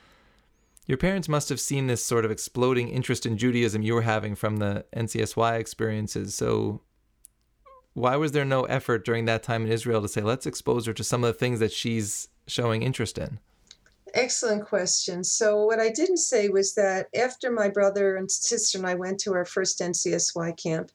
your 0.85 0.97
parents 0.97 1.29
must 1.29 1.49
have 1.49 1.59
seen 1.59 1.87
this 1.87 2.03
sort 2.03 2.25
of 2.25 2.31
exploding 2.31 2.89
interest 2.89 3.25
in 3.25 3.37
Judaism 3.37 3.81
you 3.81 3.93
were 3.93 4.01
having 4.01 4.35
from 4.35 4.57
the 4.57 4.85
NCSY 4.95 5.59
experiences. 5.59 6.35
So, 6.35 6.81
why 7.93 8.15
was 8.15 8.31
there 8.31 8.45
no 8.45 8.63
effort 8.63 9.05
during 9.05 9.25
that 9.25 9.43
time 9.43 9.65
in 9.65 9.71
Israel 9.71 10.01
to 10.01 10.07
say, 10.07 10.21
let's 10.21 10.45
expose 10.45 10.85
her 10.85 10.93
to 10.93 11.03
some 11.03 11.23
of 11.23 11.27
the 11.27 11.39
things 11.39 11.59
that 11.59 11.71
she's 11.71 12.29
showing 12.47 12.81
interest 12.81 13.17
in? 13.17 13.39
Excellent 14.13 14.65
question. 14.65 15.23
So, 15.23 15.65
what 15.65 15.79
I 15.79 15.89
didn't 15.89 16.17
say 16.17 16.49
was 16.49 16.75
that 16.75 17.07
after 17.15 17.51
my 17.51 17.69
brother 17.69 18.15
and 18.15 18.31
sister 18.31 18.77
and 18.77 18.87
I 18.87 18.93
went 18.95 19.19
to 19.21 19.33
our 19.33 19.45
first 19.45 19.79
NCSY 19.79 20.55
camp, 20.61 20.91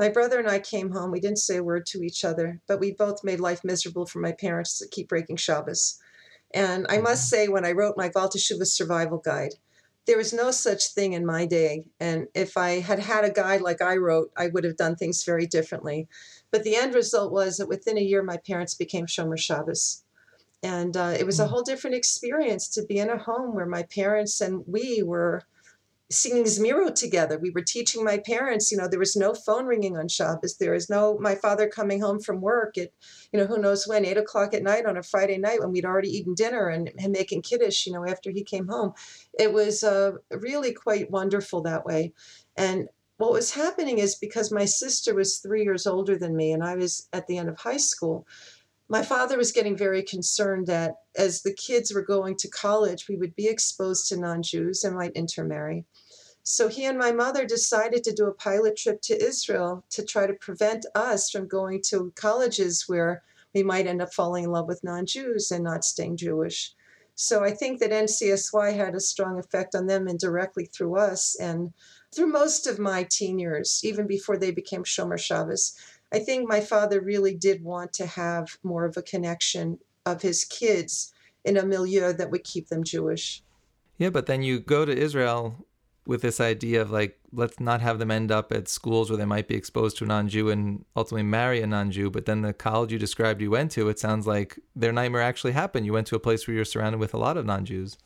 my 0.00 0.08
brother 0.08 0.38
and 0.38 0.48
I 0.48 0.58
came 0.58 0.92
home. 0.92 1.10
We 1.10 1.20
didn't 1.20 1.40
say 1.40 1.58
a 1.58 1.62
word 1.62 1.84
to 1.86 2.02
each 2.02 2.24
other, 2.24 2.58
but 2.66 2.80
we 2.80 2.92
both 2.92 3.22
made 3.22 3.38
life 3.38 3.62
miserable 3.62 4.06
for 4.06 4.18
my 4.18 4.32
parents 4.32 4.78
to 4.78 4.88
keep 4.88 5.10
breaking 5.10 5.36
Shabbos. 5.36 6.00
And 6.54 6.86
I 6.88 6.98
must 6.98 7.30
mm-hmm. 7.30 7.42
say, 7.42 7.48
when 7.48 7.66
I 7.66 7.72
wrote 7.72 7.98
my 7.98 8.08
Ba'al 8.08 8.32
Teshuva 8.34 8.66
survival 8.66 9.18
guide, 9.18 9.56
there 10.06 10.16
was 10.16 10.32
no 10.32 10.52
such 10.52 10.94
thing 10.94 11.12
in 11.12 11.26
my 11.26 11.44
day. 11.44 11.84
And 12.00 12.28
if 12.34 12.56
I 12.56 12.80
had 12.80 12.98
had 12.98 13.26
a 13.26 13.30
guide 13.30 13.60
like 13.60 13.82
I 13.82 13.96
wrote, 13.96 14.32
I 14.38 14.46
would 14.48 14.64
have 14.64 14.78
done 14.78 14.96
things 14.96 15.22
very 15.22 15.46
differently. 15.46 16.08
But 16.50 16.64
the 16.64 16.76
end 16.76 16.94
result 16.94 17.30
was 17.30 17.58
that 17.58 17.68
within 17.68 17.98
a 17.98 18.02
year, 18.02 18.22
my 18.22 18.38
parents 18.38 18.74
became 18.74 19.04
Shomer 19.04 19.38
Shabbos. 19.38 20.02
And 20.62 20.96
uh, 20.96 21.14
it 21.18 21.26
was 21.26 21.40
a 21.40 21.44
mm. 21.44 21.50
whole 21.50 21.62
different 21.62 21.96
experience 21.96 22.68
to 22.68 22.86
be 22.86 22.98
in 22.98 23.10
a 23.10 23.18
home 23.18 23.54
where 23.54 23.66
my 23.66 23.82
parents 23.82 24.40
and 24.40 24.64
we 24.66 25.02
were 25.02 25.42
singing 26.10 26.44
Zmiro 26.44 26.92
together. 26.92 27.38
We 27.38 27.50
were 27.50 27.62
teaching 27.62 28.04
my 28.04 28.18
parents, 28.18 28.70
you 28.70 28.78
know, 28.78 28.88
there 28.88 28.98
was 28.98 29.14
no 29.14 29.32
phone 29.32 29.66
ringing 29.66 29.96
on 29.96 30.08
Shabbos. 30.08 30.56
There 30.56 30.72
was 30.72 30.90
no 30.90 31.16
my 31.18 31.36
father 31.36 31.68
coming 31.68 32.00
home 32.00 32.20
from 32.20 32.40
work 32.40 32.76
at, 32.76 32.90
you 33.32 33.38
know, 33.38 33.46
who 33.46 33.58
knows 33.58 33.86
when, 33.86 34.04
eight 34.04 34.16
o'clock 34.16 34.52
at 34.52 34.62
night 34.62 34.86
on 34.86 34.96
a 34.96 35.02
Friday 35.02 35.38
night 35.38 35.60
when 35.60 35.70
we'd 35.70 35.84
already 35.84 36.10
eaten 36.10 36.34
dinner 36.34 36.68
and 36.68 36.90
him 36.98 37.12
making 37.12 37.42
kiddush, 37.42 37.86
you 37.86 37.92
know, 37.92 38.04
after 38.06 38.30
he 38.30 38.42
came 38.42 38.66
home. 38.66 38.92
It 39.38 39.52
was 39.52 39.84
uh, 39.84 40.12
really 40.30 40.72
quite 40.72 41.10
wonderful 41.10 41.62
that 41.62 41.86
way. 41.86 42.12
And 42.56 42.88
what 43.18 43.32
was 43.32 43.52
happening 43.52 43.98
is 43.98 44.14
because 44.16 44.50
my 44.50 44.64
sister 44.64 45.14
was 45.14 45.38
three 45.38 45.62
years 45.62 45.86
older 45.86 46.16
than 46.16 46.34
me 46.34 46.52
and 46.52 46.64
I 46.64 46.74
was 46.74 47.06
at 47.12 47.26
the 47.26 47.36
end 47.36 47.50
of 47.50 47.58
high 47.58 47.76
school, 47.76 48.26
my 48.90 49.04
father 49.04 49.38
was 49.38 49.52
getting 49.52 49.76
very 49.76 50.02
concerned 50.02 50.66
that 50.66 50.96
as 51.16 51.42
the 51.42 51.54
kids 51.54 51.94
were 51.94 52.02
going 52.02 52.36
to 52.36 52.48
college, 52.48 53.08
we 53.08 53.16
would 53.16 53.36
be 53.36 53.46
exposed 53.46 54.08
to 54.08 54.16
non 54.16 54.42
Jews 54.42 54.82
and 54.82 54.96
might 54.96 55.12
intermarry. 55.12 55.84
So 56.42 56.66
he 56.66 56.84
and 56.86 56.98
my 56.98 57.12
mother 57.12 57.46
decided 57.46 58.02
to 58.02 58.12
do 58.12 58.26
a 58.26 58.34
pilot 58.34 58.76
trip 58.76 59.00
to 59.02 59.24
Israel 59.24 59.84
to 59.90 60.04
try 60.04 60.26
to 60.26 60.34
prevent 60.34 60.86
us 60.96 61.30
from 61.30 61.46
going 61.46 61.82
to 61.86 62.12
colleges 62.16 62.88
where 62.88 63.22
we 63.54 63.62
might 63.62 63.86
end 63.86 64.02
up 64.02 64.12
falling 64.12 64.44
in 64.44 64.50
love 64.50 64.66
with 64.66 64.82
non 64.82 65.06
Jews 65.06 65.52
and 65.52 65.62
not 65.62 65.84
staying 65.84 66.16
Jewish. 66.16 66.74
So 67.14 67.44
I 67.44 67.52
think 67.52 67.78
that 67.78 67.92
NCSY 67.92 68.74
had 68.74 68.96
a 68.96 69.00
strong 69.00 69.38
effect 69.38 69.76
on 69.76 69.86
them 69.86 70.08
indirectly 70.08 70.64
through 70.64 70.96
us 70.96 71.36
and 71.38 71.72
through 72.12 72.26
most 72.26 72.66
of 72.66 72.80
my 72.80 73.04
teen 73.04 73.38
years, 73.38 73.82
even 73.84 74.08
before 74.08 74.36
they 74.36 74.50
became 74.50 74.82
Shomer 74.82 75.18
Shabbos. 75.18 75.76
I 76.12 76.18
think 76.18 76.48
my 76.48 76.60
father 76.60 77.00
really 77.00 77.34
did 77.34 77.62
want 77.62 77.92
to 77.94 78.06
have 78.06 78.58
more 78.62 78.84
of 78.84 78.96
a 78.96 79.02
connection 79.02 79.78
of 80.04 80.22
his 80.22 80.44
kids 80.44 81.12
in 81.44 81.56
a 81.56 81.64
milieu 81.64 82.12
that 82.12 82.30
would 82.30 82.44
keep 82.44 82.68
them 82.68 82.84
Jewish. 82.84 83.42
Yeah, 83.98 84.10
but 84.10 84.26
then 84.26 84.42
you 84.42 84.60
go 84.60 84.84
to 84.84 84.96
Israel 84.96 85.66
with 86.06 86.22
this 86.22 86.40
idea 86.40 86.82
of 86.82 86.90
like, 86.90 87.18
let's 87.32 87.60
not 87.60 87.80
have 87.80 87.98
them 87.98 88.10
end 88.10 88.32
up 88.32 88.50
at 88.50 88.68
schools 88.68 89.10
where 89.10 89.16
they 89.16 89.24
might 89.24 89.46
be 89.46 89.54
exposed 89.54 89.96
to 89.98 90.04
a 90.04 90.08
non 90.08 90.28
Jew 90.28 90.50
and 90.50 90.84
ultimately 90.96 91.22
marry 91.22 91.60
a 91.60 91.66
non 91.66 91.90
Jew. 91.90 92.10
But 92.10 92.26
then 92.26 92.42
the 92.42 92.52
college 92.52 92.92
you 92.92 92.98
described 92.98 93.40
you 93.40 93.50
went 93.50 93.70
to, 93.72 93.88
it 93.88 93.98
sounds 93.98 94.26
like 94.26 94.58
their 94.74 94.92
nightmare 94.92 95.22
actually 95.22 95.52
happened. 95.52 95.86
You 95.86 95.92
went 95.92 96.06
to 96.08 96.16
a 96.16 96.20
place 96.20 96.46
where 96.46 96.56
you're 96.56 96.64
surrounded 96.64 96.98
with 96.98 97.14
a 97.14 97.18
lot 97.18 97.36
of 97.36 97.46
non 97.46 97.64
Jews. 97.64 97.96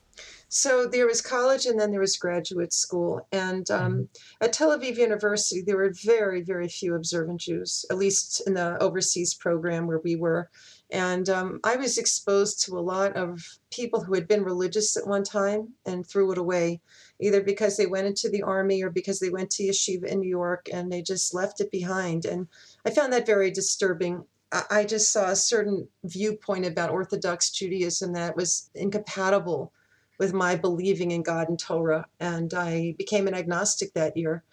So 0.56 0.86
there 0.86 1.08
was 1.08 1.20
college 1.20 1.66
and 1.66 1.80
then 1.80 1.90
there 1.90 1.98
was 1.98 2.16
graduate 2.16 2.72
school. 2.72 3.26
And 3.32 3.68
um, 3.72 3.92
mm-hmm. 3.92 4.02
at 4.40 4.52
Tel 4.52 4.70
Aviv 4.78 4.96
University, 4.96 5.62
there 5.62 5.76
were 5.76 5.92
very, 6.04 6.42
very 6.42 6.68
few 6.68 6.94
observant 6.94 7.40
Jews, 7.40 7.84
at 7.90 7.98
least 7.98 8.40
in 8.46 8.54
the 8.54 8.80
overseas 8.80 9.34
program 9.34 9.88
where 9.88 9.98
we 9.98 10.14
were. 10.14 10.48
And 10.92 11.28
um, 11.28 11.58
I 11.64 11.74
was 11.74 11.98
exposed 11.98 12.62
to 12.62 12.78
a 12.78 12.86
lot 12.94 13.16
of 13.16 13.42
people 13.72 14.00
who 14.00 14.14
had 14.14 14.28
been 14.28 14.44
religious 14.44 14.96
at 14.96 15.08
one 15.08 15.24
time 15.24 15.72
and 15.86 16.06
threw 16.06 16.30
it 16.30 16.38
away, 16.38 16.80
either 17.18 17.42
because 17.42 17.76
they 17.76 17.86
went 17.86 18.06
into 18.06 18.28
the 18.28 18.44
army 18.44 18.80
or 18.84 18.90
because 18.90 19.18
they 19.18 19.30
went 19.30 19.50
to 19.50 19.64
yeshiva 19.64 20.04
in 20.04 20.20
New 20.20 20.28
York 20.28 20.68
and 20.72 20.88
they 20.88 21.02
just 21.02 21.34
left 21.34 21.60
it 21.60 21.72
behind. 21.72 22.26
And 22.26 22.46
I 22.86 22.90
found 22.90 23.12
that 23.12 23.26
very 23.26 23.50
disturbing. 23.50 24.24
I 24.70 24.84
just 24.84 25.10
saw 25.10 25.30
a 25.30 25.36
certain 25.36 25.88
viewpoint 26.04 26.64
about 26.64 26.90
Orthodox 26.90 27.50
Judaism 27.50 28.12
that 28.12 28.36
was 28.36 28.70
incompatible 28.76 29.72
with 30.18 30.32
my 30.32 30.56
believing 30.56 31.10
in 31.10 31.22
God 31.22 31.48
and 31.48 31.58
Torah. 31.58 32.06
And 32.20 32.52
I 32.54 32.94
became 32.98 33.26
an 33.26 33.34
agnostic 33.34 33.92
that 33.94 34.16
year. 34.16 34.44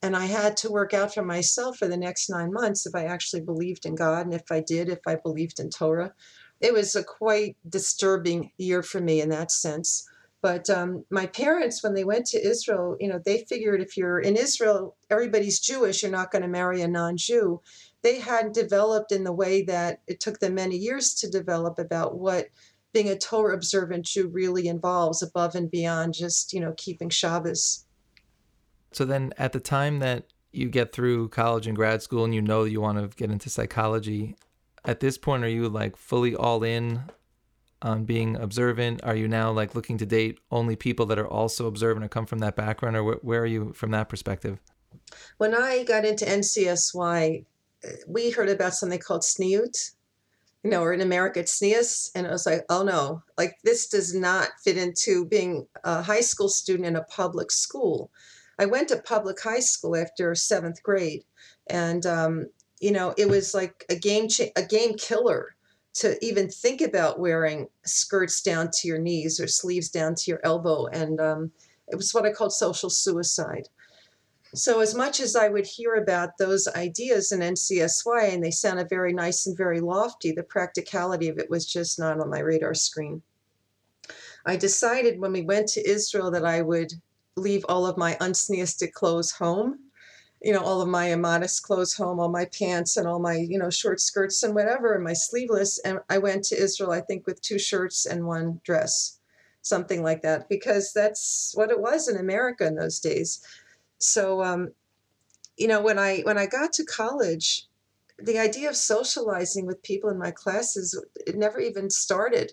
And 0.00 0.16
I 0.16 0.26
had 0.26 0.56
to 0.58 0.70
work 0.70 0.94
out 0.94 1.12
for 1.12 1.24
myself 1.24 1.78
for 1.78 1.88
the 1.88 1.96
next 1.96 2.30
nine 2.30 2.52
months 2.52 2.86
if 2.86 2.94
I 2.94 3.04
actually 3.04 3.40
believed 3.40 3.84
in 3.84 3.96
God 3.96 4.26
and 4.26 4.34
if 4.34 4.50
I 4.50 4.60
did, 4.60 4.88
if 4.88 5.00
I 5.06 5.16
believed 5.16 5.58
in 5.58 5.70
Torah. 5.70 6.12
It 6.60 6.72
was 6.72 6.94
a 6.94 7.04
quite 7.04 7.56
disturbing 7.68 8.52
year 8.58 8.82
for 8.82 9.00
me 9.00 9.20
in 9.20 9.28
that 9.30 9.50
sense. 9.50 10.08
But 10.40 10.70
um, 10.70 11.04
my 11.10 11.26
parents, 11.26 11.82
when 11.82 11.94
they 11.94 12.04
went 12.04 12.26
to 12.26 12.44
Israel, 12.44 12.96
you 13.00 13.08
know, 13.08 13.20
they 13.24 13.44
figured 13.48 13.80
if 13.80 13.96
you're 13.96 14.20
in 14.20 14.36
Israel, 14.36 14.96
everybody's 15.10 15.58
Jewish, 15.58 16.02
you're 16.02 16.12
not 16.12 16.30
going 16.30 16.42
to 16.42 16.48
marry 16.48 16.80
a 16.82 16.88
non 16.88 17.16
Jew. 17.16 17.60
They 18.02 18.20
hadn't 18.20 18.54
developed 18.54 19.10
in 19.10 19.24
the 19.24 19.32
way 19.32 19.62
that 19.62 20.00
it 20.06 20.20
took 20.20 20.38
them 20.38 20.54
many 20.54 20.76
years 20.76 21.14
to 21.14 21.28
develop 21.28 21.80
about 21.80 22.18
what 22.18 22.46
being 22.92 23.08
a 23.08 23.18
Torah 23.18 23.54
observant 23.54 24.06
Jew 24.06 24.28
really 24.28 24.68
involves 24.68 25.22
above 25.22 25.54
and 25.54 25.70
beyond 25.70 26.14
just, 26.14 26.52
you 26.52 26.60
know, 26.60 26.74
keeping 26.76 27.10
Shabbos. 27.10 27.84
So 28.92 29.04
then 29.04 29.32
at 29.36 29.52
the 29.52 29.60
time 29.60 29.98
that 29.98 30.28
you 30.52 30.68
get 30.68 30.92
through 30.92 31.28
college 31.28 31.66
and 31.66 31.76
grad 31.76 32.02
school 32.02 32.24
and 32.24 32.34
you 32.34 32.42
know 32.42 32.64
you 32.64 32.80
want 32.80 32.98
to 32.98 33.16
get 33.16 33.30
into 33.30 33.50
psychology. 33.50 34.36
At 34.84 35.00
this 35.00 35.18
point, 35.18 35.44
are 35.44 35.48
you 35.48 35.68
like 35.68 35.96
fully 35.96 36.34
all 36.34 36.62
in 36.62 37.02
on 37.82 38.04
being 38.04 38.36
observant? 38.36 39.02
Are 39.04 39.14
you 39.14 39.28
now 39.28 39.50
like 39.50 39.74
looking 39.74 39.98
to 39.98 40.06
date 40.06 40.38
only 40.50 40.76
people 40.76 41.06
that 41.06 41.18
are 41.18 41.28
also 41.28 41.66
observant 41.66 42.04
or 42.04 42.08
come 42.08 42.26
from 42.26 42.38
that 42.40 42.56
background, 42.56 42.96
or 42.96 43.14
wh- 43.14 43.24
where 43.24 43.42
are 43.42 43.46
you 43.46 43.72
from 43.72 43.90
that 43.90 44.08
perspective? 44.08 44.58
When 45.36 45.54
I 45.54 45.84
got 45.84 46.04
into 46.04 46.24
NCSY, 46.24 47.44
uh, 47.84 47.88
we 48.06 48.30
heard 48.30 48.48
about 48.48 48.74
something 48.74 48.98
called 48.98 49.22
tzniut, 49.22 49.92
you 50.64 50.70
know, 50.70 50.82
or 50.82 50.92
in 50.92 51.00
America 51.00 51.40
it's 51.40 51.58
tznius, 51.58 52.10
and 52.14 52.26
I 52.26 52.30
was 52.30 52.46
like, 52.46 52.64
oh 52.68 52.82
no, 52.82 53.22
like 53.36 53.58
this 53.62 53.88
does 53.88 54.14
not 54.14 54.50
fit 54.62 54.76
into 54.76 55.24
being 55.26 55.66
a 55.84 56.02
high 56.02 56.20
school 56.20 56.48
student 56.48 56.86
in 56.86 56.96
a 56.96 57.04
public 57.04 57.50
school. 57.50 58.10
I 58.58 58.66
went 58.66 58.88
to 58.88 59.00
public 59.02 59.40
high 59.40 59.60
school 59.60 59.96
after 59.96 60.34
seventh 60.34 60.82
grade, 60.82 61.24
and 61.68 62.04
um, 62.06 62.46
you 62.80 62.90
know, 62.90 63.14
it 63.16 63.28
was 63.28 63.54
like 63.54 63.84
a 63.88 63.94
game 63.94 64.28
cha- 64.28 64.52
a 64.56 64.62
game 64.62 64.94
killer 64.94 65.54
to 65.94 66.16
even 66.24 66.48
think 66.48 66.80
about 66.80 67.20
wearing 67.20 67.68
skirts 67.84 68.42
down 68.42 68.70
to 68.72 68.88
your 68.88 68.98
knees 68.98 69.40
or 69.40 69.46
sleeves 69.46 69.88
down 69.88 70.14
to 70.16 70.30
your 70.30 70.40
elbow, 70.42 70.86
and 70.86 71.20
um, 71.20 71.52
it 71.86 71.96
was 71.96 72.12
what 72.12 72.26
I 72.26 72.32
called 72.32 72.52
social 72.52 72.90
suicide. 72.90 73.68
So, 74.54 74.80
as 74.80 74.94
much 74.94 75.20
as 75.20 75.36
I 75.36 75.48
would 75.48 75.66
hear 75.66 75.96
about 75.96 76.38
those 76.38 76.66
ideas 76.68 77.32
in 77.32 77.40
NCSY 77.40 78.32
and 78.32 78.42
they 78.42 78.50
sounded 78.50 78.88
very 78.88 79.12
nice 79.12 79.46
and 79.46 79.56
very 79.56 79.80
lofty, 79.80 80.32
the 80.32 80.42
practicality 80.42 81.28
of 81.28 81.38
it 81.38 81.50
was 81.50 81.66
just 81.66 81.98
not 81.98 82.18
on 82.18 82.30
my 82.30 82.38
radar 82.38 82.74
screen. 82.74 83.22
I 84.46 84.56
decided 84.56 85.20
when 85.20 85.32
we 85.32 85.42
went 85.42 85.68
to 85.70 85.86
Israel 85.86 86.30
that 86.30 86.46
I 86.46 86.62
would 86.62 86.92
leave 87.36 87.66
all 87.68 87.86
of 87.86 87.98
my 87.98 88.16
unsneistic 88.20 88.92
clothes 88.92 89.30
home, 89.30 89.80
you 90.40 90.54
know, 90.54 90.62
all 90.62 90.80
of 90.80 90.88
my 90.88 91.10
immodest 91.10 91.62
clothes 91.62 91.92
home, 91.92 92.18
all 92.18 92.30
my 92.30 92.46
pants 92.58 92.96
and 92.96 93.06
all 93.06 93.18
my, 93.18 93.34
you 93.34 93.58
know, 93.58 93.68
short 93.68 94.00
skirts 94.00 94.42
and 94.42 94.54
whatever, 94.54 94.94
and 94.94 95.04
my 95.04 95.12
sleeveless. 95.12 95.78
And 95.80 95.98
I 96.08 96.16
went 96.16 96.44
to 96.44 96.56
Israel, 96.60 96.92
I 96.92 97.02
think, 97.02 97.26
with 97.26 97.42
two 97.42 97.58
shirts 97.58 98.06
and 98.06 98.24
one 98.24 98.62
dress, 98.64 99.18
something 99.60 100.02
like 100.02 100.22
that, 100.22 100.48
because 100.48 100.92
that's 100.94 101.52
what 101.54 101.70
it 101.70 101.80
was 101.80 102.08
in 102.08 102.16
America 102.16 102.66
in 102.66 102.76
those 102.76 102.98
days 102.98 103.42
so 103.98 104.42
um, 104.42 104.68
you 105.56 105.68
know 105.68 105.80
when 105.80 105.98
i 105.98 106.20
when 106.20 106.38
i 106.38 106.46
got 106.46 106.72
to 106.72 106.84
college 106.84 107.66
the 108.18 108.38
idea 108.38 108.68
of 108.68 108.76
socializing 108.76 109.66
with 109.66 109.82
people 109.82 110.10
in 110.10 110.18
my 110.18 110.30
classes 110.30 111.00
it 111.26 111.36
never 111.36 111.60
even 111.60 111.90
started 111.90 112.52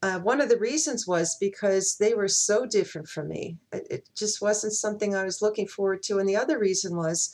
uh, 0.00 0.20
one 0.20 0.40
of 0.40 0.48
the 0.48 0.58
reasons 0.58 1.08
was 1.08 1.36
because 1.40 1.96
they 1.96 2.14
were 2.14 2.28
so 2.28 2.64
different 2.64 3.08
from 3.08 3.28
me 3.28 3.56
it, 3.72 3.86
it, 3.90 4.08
just 4.14 4.40
wasn't 4.40 4.72
something 4.72 5.14
i 5.14 5.24
was 5.24 5.42
looking 5.42 5.66
forward 5.66 6.02
to 6.02 6.18
and 6.18 6.28
the 6.28 6.36
other 6.36 6.58
reason 6.58 6.96
was 6.96 7.30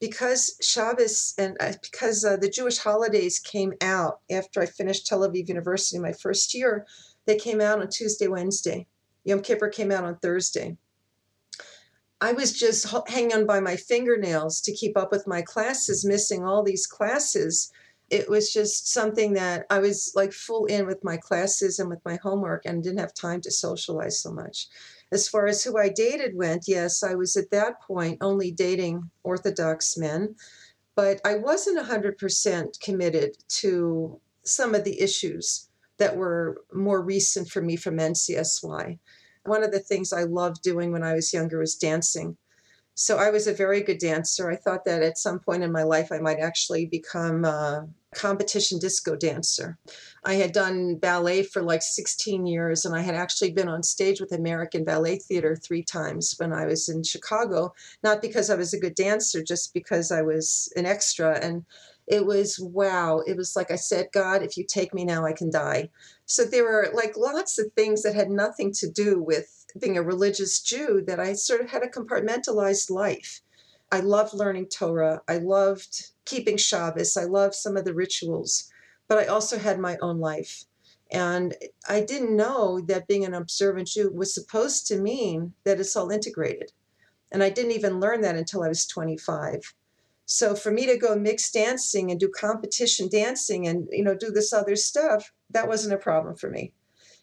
because 0.00 0.56
Shabbos 0.62 1.34
and 1.38 1.56
uh, 1.60 1.72
because 1.82 2.24
uh, 2.24 2.36
the 2.36 2.48
Jewish 2.48 2.78
holidays 2.78 3.38
came 3.38 3.74
out 3.80 4.20
after 4.30 4.62
I 4.62 4.66
finished 4.66 5.06
Tel 5.06 5.28
Aviv 5.28 5.48
University 5.48 5.98
my 5.98 6.12
first 6.12 6.54
year, 6.54 6.86
they 7.26 7.36
came 7.36 7.60
out 7.60 7.80
on 7.80 7.88
Tuesday, 7.88 8.28
Wednesday. 8.28 8.86
Yom 9.24 9.42
Kippur 9.42 9.68
came 9.68 9.90
out 9.90 10.04
on 10.04 10.16
Thursday. 10.18 10.76
I 12.20 12.32
was 12.32 12.52
just 12.52 12.86
hanging 13.06 13.32
on 13.32 13.46
by 13.46 13.60
my 13.60 13.76
fingernails 13.76 14.60
to 14.62 14.72
keep 14.72 14.96
up 14.96 15.12
with 15.12 15.26
my 15.26 15.42
classes, 15.42 16.04
missing 16.04 16.44
all 16.44 16.62
these 16.62 16.86
classes. 16.86 17.70
It 18.10 18.28
was 18.28 18.52
just 18.52 18.88
something 18.88 19.34
that 19.34 19.66
I 19.70 19.78
was 19.78 20.12
like 20.16 20.32
full 20.32 20.66
in 20.66 20.86
with 20.86 21.04
my 21.04 21.16
classes 21.16 21.78
and 21.78 21.88
with 21.88 22.04
my 22.04 22.18
homework 22.22 22.64
and 22.64 22.82
didn't 22.82 22.98
have 22.98 23.14
time 23.14 23.40
to 23.42 23.50
socialize 23.50 24.20
so 24.20 24.32
much. 24.32 24.68
As 25.12 25.28
far 25.28 25.46
as 25.46 25.62
who 25.62 25.78
I 25.78 25.90
dated 25.90 26.36
went, 26.36 26.64
yes, 26.66 27.02
I 27.02 27.14
was 27.14 27.36
at 27.36 27.50
that 27.50 27.80
point 27.82 28.18
only 28.20 28.50
dating 28.50 29.10
Orthodox 29.22 29.96
men, 29.96 30.34
but 30.96 31.20
I 31.24 31.36
wasn't 31.36 31.78
100% 31.78 32.80
committed 32.80 33.36
to 33.48 34.20
some 34.42 34.74
of 34.74 34.84
the 34.84 35.00
issues 35.00 35.68
that 35.98 36.16
were 36.16 36.62
more 36.72 37.02
recent 37.02 37.48
for 37.48 37.62
me 37.62 37.76
from 37.76 37.98
NCSY. 37.98 38.98
One 39.48 39.64
of 39.64 39.72
the 39.72 39.80
things 39.80 40.12
I 40.12 40.24
loved 40.24 40.62
doing 40.62 40.92
when 40.92 41.02
I 41.02 41.14
was 41.14 41.32
younger 41.32 41.58
was 41.58 41.74
dancing. 41.74 42.36
So 42.94 43.16
I 43.16 43.30
was 43.30 43.46
a 43.46 43.54
very 43.54 43.80
good 43.80 43.98
dancer. 43.98 44.50
I 44.50 44.56
thought 44.56 44.84
that 44.84 45.04
at 45.04 45.18
some 45.18 45.38
point 45.38 45.62
in 45.62 45.70
my 45.70 45.84
life 45.84 46.10
I 46.10 46.18
might 46.18 46.40
actually 46.40 46.86
become 46.86 47.44
a 47.44 47.88
competition 48.12 48.80
disco 48.80 49.14
dancer. 49.14 49.78
I 50.24 50.34
had 50.34 50.50
done 50.50 50.96
ballet 50.96 51.44
for 51.44 51.62
like 51.62 51.82
16 51.82 52.44
years 52.44 52.84
and 52.84 52.96
I 52.96 53.02
had 53.02 53.14
actually 53.14 53.52
been 53.52 53.68
on 53.68 53.84
stage 53.84 54.20
with 54.20 54.32
American 54.32 54.84
Ballet 54.84 55.18
Theater 55.18 55.54
three 55.54 55.84
times 55.84 56.34
when 56.38 56.52
I 56.52 56.66
was 56.66 56.88
in 56.88 57.04
Chicago, 57.04 57.72
not 58.02 58.20
because 58.20 58.50
I 58.50 58.56
was 58.56 58.74
a 58.74 58.80
good 58.80 58.96
dancer, 58.96 59.44
just 59.44 59.72
because 59.72 60.10
I 60.10 60.22
was 60.22 60.68
an 60.74 60.84
extra. 60.84 61.38
And 61.38 61.64
it 62.08 62.24
was 62.24 62.58
wow. 62.58 63.22
It 63.26 63.36
was 63.36 63.54
like 63.54 63.70
I 63.70 63.76
said, 63.76 64.08
God, 64.12 64.42
if 64.42 64.56
you 64.56 64.64
take 64.64 64.94
me 64.94 65.04
now, 65.04 65.24
I 65.24 65.32
can 65.32 65.50
die. 65.50 65.90
So 66.26 66.44
there 66.44 66.64
were 66.64 66.90
like 66.94 67.16
lots 67.16 67.58
of 67.58 67.72
things 67.72 68.02
that 68.02 68.14
had 68.14 68.30
nothing 68.30 68.72
to 68.74 68.90
do 68.90 69.22
with 69.22 69.66
being 69.78 69.98
a 69.98 70.02
religious 70.02 70.60
Jew 70.60 71.02
that 71.06 71.20
I 71.20 71.34
sort 71.34 71.60
of 71.60 71.70
had 71.70 71.82
a 71.82 71.88
compartmentalized 71.88 72.90
life. 72.90 73.42
I 73.92 74.00
loved 74.00 74.34
learning 74.34 74.68
Torah. 74.68 75.22
I 75.28 75.38
loved 75.38 76.10
keeping 76.24 76.56
Shabbos. 76.56 77.16
I 77.16 77.24
loved 77.24 77.54
some 77.54 77.76
of 77.76 77.84
the 77.84 77.94
rituals, 77.94 78.70
but 79.06 79.18
I 79.18 79.26
also 79.26 79.58
had 79.58 79.78
my 79.78 79.96
own 80.00 80.18
life. 80.18 80.64
And 81.10 81.54
I 81.88 82.02
didn't 82.02 82.36
know 82.36 82.80
that 82.80 83.08
being 83.08 83.24
an 83.24 83.34
observant 83.34 83.88
Jew 83.88 84.10
was 84.12 84.34
supposed 84.34 84.86
to 84.88 85.00
mean 85.00 85.54
that 85.64 85.80
it's 85.80 85.96
all 85.96 86.10
integrated. 86.10 86.72
And 87.32 87.42
I 87.42 87.50
didn't 87.50 87.72
even 87.72 88.00
learn 88.00 88.20
that 88.22 88.36
until 88.36 88.62
I 88.62 88.68
was 88.68 88.86
25. 88.86 89.74
So 90.30 90.54
for 90.54 90.70
me 90.70 90.84
to 90.84 90.98
go 90.98 91.16
mix 91.16 91.50
dancing 91.50 92.10
and 92.10 92.20
do 92.20 92.28
competition 92.28 93.08
dancing 93.08 93.66
and 93.66 93.88
you 93.90 94.04
know 94.04 94.14
do 94.14 94.30
this 94.30 94.52
other 94.52 94.76
stuff, 94.76 95.32
that 95.48 95.66
wasn't 95.66 95.94
a 95.94 95.98
problem 95.98 96.36
for 96.36 96.50
me. 96.50 96.74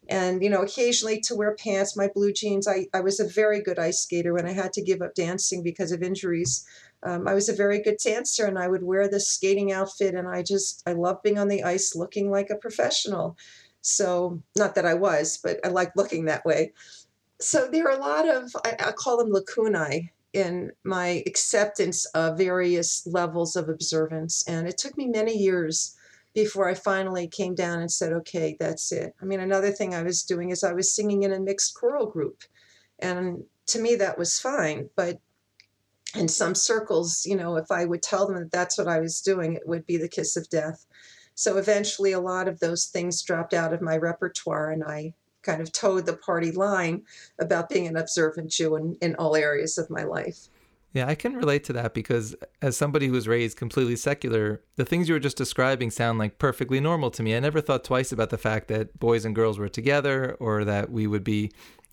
And 0.10 0.41
you 0.41 0.50
know, 0.50 0.63
occasionally 0.63 1.22
to 1.22 1.36
wear 1.36 1.56
pants, 1.56 1.96
my 1.96 2.10
blue 2.15 2.34
jeans. 2.34 2.68
I, 2.68 2.88
I 2.96 3.02
was 3.02 3.20
a 3.20 3.28
very 3.28 3.62
good 3.62 3.78
ice 3.78 4.02
skater 4.02 4.34
when 4.34 4.48
I 4.48 4.54
had 4.54 4.74
to 4.74 4.82
give 4.82 5.04
up 5.04 5.13
dancing 5.13 5.62
because 5.62 5.91
of 5.91 6.02
injuries. 6.02 6.65
Um, 7.04 7.28
I 7.28 7.36
was 7.36 7.48
a 7.48 7.56
very 7.56 7.80
good 7.80 7.98
dancer, 8.04 8.48
and 8.48 8.58
I 8.58 8.68
would 8.68 8.82
wear 8.82 9.08
this 9.08 9.28
skating 9.28 9.72
outfit, 9.72 10.15
and 10.15 10.28
I 10.28 10.41
just 10.41 10.82
I 10.88 10.94
love 10.94 11.22
being 11.22 11.38
on 11.38 11.48
the 11.48 11.63
ice, 11.63 11.96
looking 11.96 12.32
like 12.32 12.50
a 12.50 12.56
professional. 12.56 13.38
So 13.82 14.41
not 14.58 14.74
that 14.76 14.86
I 14.88 14.96
was, 14.96 15.38
but 15.44 15.60
I 15.63 15.68
like 15.68 15.96
looking 15.96 16.26
that 16.26 16.44
way. 16.44 16.74
So 17.39 17.68
there 17.68 17.88
are 17.88 17.96
a 17.96 18.02
lot 18.02 18.28
of 18.28 18.56
I, 18.65 18.76
I 18.80 18.91
call 18.94 19.18
them 19.18 19.32
lacunae 19.32 20.10
in 20.36 20.69
my 20.84 21.24
acceptance 21.26 22.06
of 22.08 22.38
various 22.38 23.08
levels 23.08 23.56
of 23.56 23.69
observance. 23.69 24.43
And 24.48 24.67
it 24.67 24.78
took 24.78 24.98
me 24.98 25.08
many 25.08 25.34
years 25.34 25.95
before 26.34 26.69
I 26.69 26.74
finally 26.74 27.28
came 27.28 27.56
down 27.56 27.80
and 27.80 27.89
said, 27.89 28.12
okay, 28.12 28.58
that's 28.60 28.91
it. 28.91 29.15
I 29.21 29.26
mean, 29.26 29.39
another 29.39 29.71
thing 29.71 29.95
I 29.95 30.04
was 30.04 30.24
doing 30.24 30.50
is 30.50 30.62
I 30.62 30.74
was 30.74 30.93
singing 30.93 31.24
in 31.24 31.32
a 31.32 31.39
mixed 31.39 31.74
choral 31.76 32.08
group. 32.08 32.43
And 33.00 33.45
to 33.67 33.80
me, 33.80 33.95
that 33.95 34.17
was 34.17 34.38
fine. 34.38 34.89
But 34.98 35.19
in 36.15 36.28
some 36.28 36.54
circles, 36.54 37.26
you 37.26 37.38
know, 37.38 37.56
if 37.56 37.71
I 37.71 37.86
would 37.86 38.04
tell 38.04 38.28
them 38.28 38.36
that 38.36 38.52
that's 38.52 38.78
what 38.78 38.89
I 38.89 39.00
was 39.00 39.21
doing, 39.21 39.54
it 39.54 39.65
would 39.65 39.86
be 39.86 39.95
the 39.95 40.10
kiss 40.10 40.36
of 40.36 40.50
death. 40.50 40.86
So 41.34 41.58
eventually, 41.58 42.12
a 42.12 42.19
lot 42.19 42.50
of 42.50 42.60
those 42.60 42.88
things 42.88 43.21
dropped 43.21 43.54
out 43.54 43.74
of 43.74 43.82
my 43.82 43.98
repertoire, 43.98 44.71
and 44.71 44.84
I 44.84 45.13
kind 45.46 45.62
of 45.62 45.72
toed 45.72 46.06
the 46.06 46.18
party 46.18 46.52
line 46.52 47.04
about 47.40 47.70
being 47.70 47.88
an 47.88 47.98
observant 47.98 48.50
Jew 48.50 48.76
in, 48.76 48.98
in 49.02 49.16
all 49.16 49.36
areas 49.36 49.78
of 49.78 49.90
my 49.90 50.04
life. 50.04 50.50
Yeah, 50.96 51.08
I 51.08 51.16
can 51.16 51.36
relate 51.36 51.66
to 51.66 51.74
that 51.74 51.94
because 51.94 52.36
as 52.62 52.78
somebody 52.78 53.08
who 53.08 53.14
was 53.14 53.28
raised 53.28 53.58
completely 53.58 53.98
secular, 53.98 54.64
the 54.78 54.86
things 54.86 55.10
you 55.10 55.14
were 55.14 55.20
just 55.20 55.36
describing 55.36 55.92
sound 55.92 56.20
like 56.20 56.40
perfectly 56.40 56.80
normal 56.80 57.12
to 57.12 57.22
me. 57.22 57.36
I 57.36 57.40
never 57.42 57.60
thought 57.60 57.84
twice 57.84 58.14
about 58.14 58.30
the 58.30 58.38
fact 58.38 58.70
that 58.70 58.98
boys 58.98 59.26
and 59.26 59.36
girls 59.36 59.60
were 59.60 59.68
together 59.68 60.38
or 60.40 60.64
that 60.64 60.90
we 60.90 61.06
would 61.06 61.26
be 61.26 61.52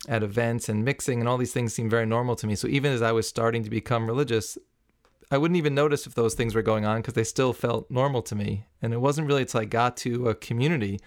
at 0.08 0.22
events 0.22 0.68
and 0.68 0.84
mixing 0.84 1.18
and 1.18 1.28
all 1.28 1.36
these 1.36 1.52
things 1.52 1.74
seem 1.74 1.90
very 1.90 2.06
normal 2.06 2.36
to 2.36 2.46
me. 2.46 2.54
So 2.54 2.68
even 2.68 2.92
as 2.92 3.02
I 3.02 3.10
was 3.10 3.26
starting 3.26 3.64
to 3.64 3.70
become 3.70 4.06
religious, 4.06 4.56
I 5.32 5.38
wouldn't 5.38 5.58
even 5.58 5.74
notice 5.74 6.06
if 6.06 6.14
those 6.14 6.34
things 6.34 6.54
were 6.54 6.62
going 6.62 6.84
on 6.84 6.98
because 6.98 7.14
they 7.14 7.24
still 7.24 7.52
felt 7.52 7.90
normal 7.90 8.22
to 8.22 8.36
me. 8.36 8.66
And 8.80 8.92
it 8.94 9.00
wasn't 9.00 9.26
really 9.26 9.42
until 9.42 9.62
I 9.62 9.64
got 9.64 9.96
to 9.98 10.28
a 10.28 10.34
community 10.36 11.00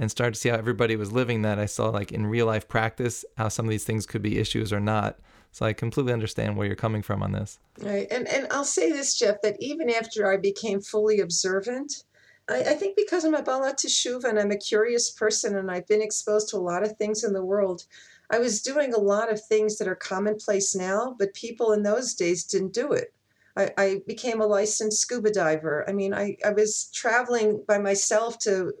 and 0.00 0.10
started 0.10 0.32
to 0.32 0.40
see 0.40 0.48
how 0.48 0.56
everybody 0.56 0.96
was 0.96 1.12
living 1.12 1.42
that 1.42 1.58
I 1.58 1.66
saw 1.66 1.90
like 1.90 2.10
in 2.10 2.26
real 2.26 2.46
life 2.46 2.66
practice 2.66 3.22
how 3.36 3.48
some 3.48 3.66
of 3.66 3.70
these 3.70 3.84
things 3.84 4.06
could 4.06 4.22
be 4.22 4.38
issues 4.38 4.72
or 4.72 4.80
not. 4.80 5.18
So 5.52 5.66
I 5.66 5.74
completely 5.74 6.14
understand 6.14 6.56
where 6.56 6.66
you're 6.66 6.74
coming 6.74 7.02
from 7.02 7.22
on 7.22 7.32
this. 7.32 7.58
Right. 7.82 8.06
And 8.10 8.26
and 8.28 8.46
I'll 8.50 8.64
say 8.64 8.90
this, 8.90 9.18
Jeff, 9.18 9.42
that 9.42 9.56
even 9.60 9.90
after 9.90 10.32
I 10.32 10.38
became 10.38 10.80
fully 10.80 11.20
observant, 11.20 12.04
I, 12.48 12.60
I 12.60 12.74
think 12.74 12.96
because 12.96 13.24
I'm 13.24 13.34
a 13.34 13.42
Baal 13.42 13.60
Teshuva 13.74 14.24
and 14.24 14.38
I'm 14.38 14.52
a 14.52 14.56
curious 14.56 15.10
person 15.10 15.56
and 15.56 15.70
I've 15.70 15.86
been 15.86 16.02
exposed 16.02 16.48
to 16.50 16.56
a 16.56 16.58
lot 16.58 16.82
of 16.82 16.96
things 16.96 17.22
in 17.22 17.34
the 17.34 17.44
world, 17.44 17.84
I 18.30 18.38
was 18.38 18.62
doing 18.62 18.94
a 18.94 19.00
lot 19.00 19.30
of 19.30 19.44
things 19.44 19.76
that 19.78 19.88
are 19.88 19.96
commonplace 19.96 20.74
now, 20.74 21.14
but 21.18 21.34
people 21.34 21.72
in 21.72 21.82
those 21.82 22.14
days 22.14 22.44
didn't 22.44 22.72
do 22.72 22.92
it. 22.92 23.12
I, 23.56 23.70
I 23.76 24.00
became 24.06 24.40
a 24.40 24.46
licensed 24.46 25.00
scuba 25.00 25.30
diver. 25.30 25.84
I 25.86 25.92
mean, 25.92 26.14
I, 26.14 26.38
I 26.46 26.52
was 26.52 26.90
traveling 26.94 27.64
by 27.66 27.78
myself 27.78 28.38
to 28.40 28.72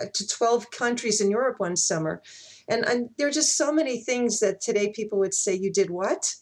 Uh, 0.00 0.06
to 0.12 0.26
12 0.26 0.70
countries 0.70 1.20
in 1.20 1.30
Europe 1.30 1.58
one 1.58 1.76
summer. 1.76 2.22
And, 2.68 2.84
and 2.86 3.10
there 3.16 3.28
are 3.28 3.32
just 3.32 3.56
so 3.56 3.72
many 3.72 4.02
things 4.02 4.40
that 4.40 4.60
today 4.60 4.92
people 4.92 5.18
would 5.18 5.34
say, 5.34 5.54
You 5.54 5.72
did 5.72 5.90
what? 5.90 6.34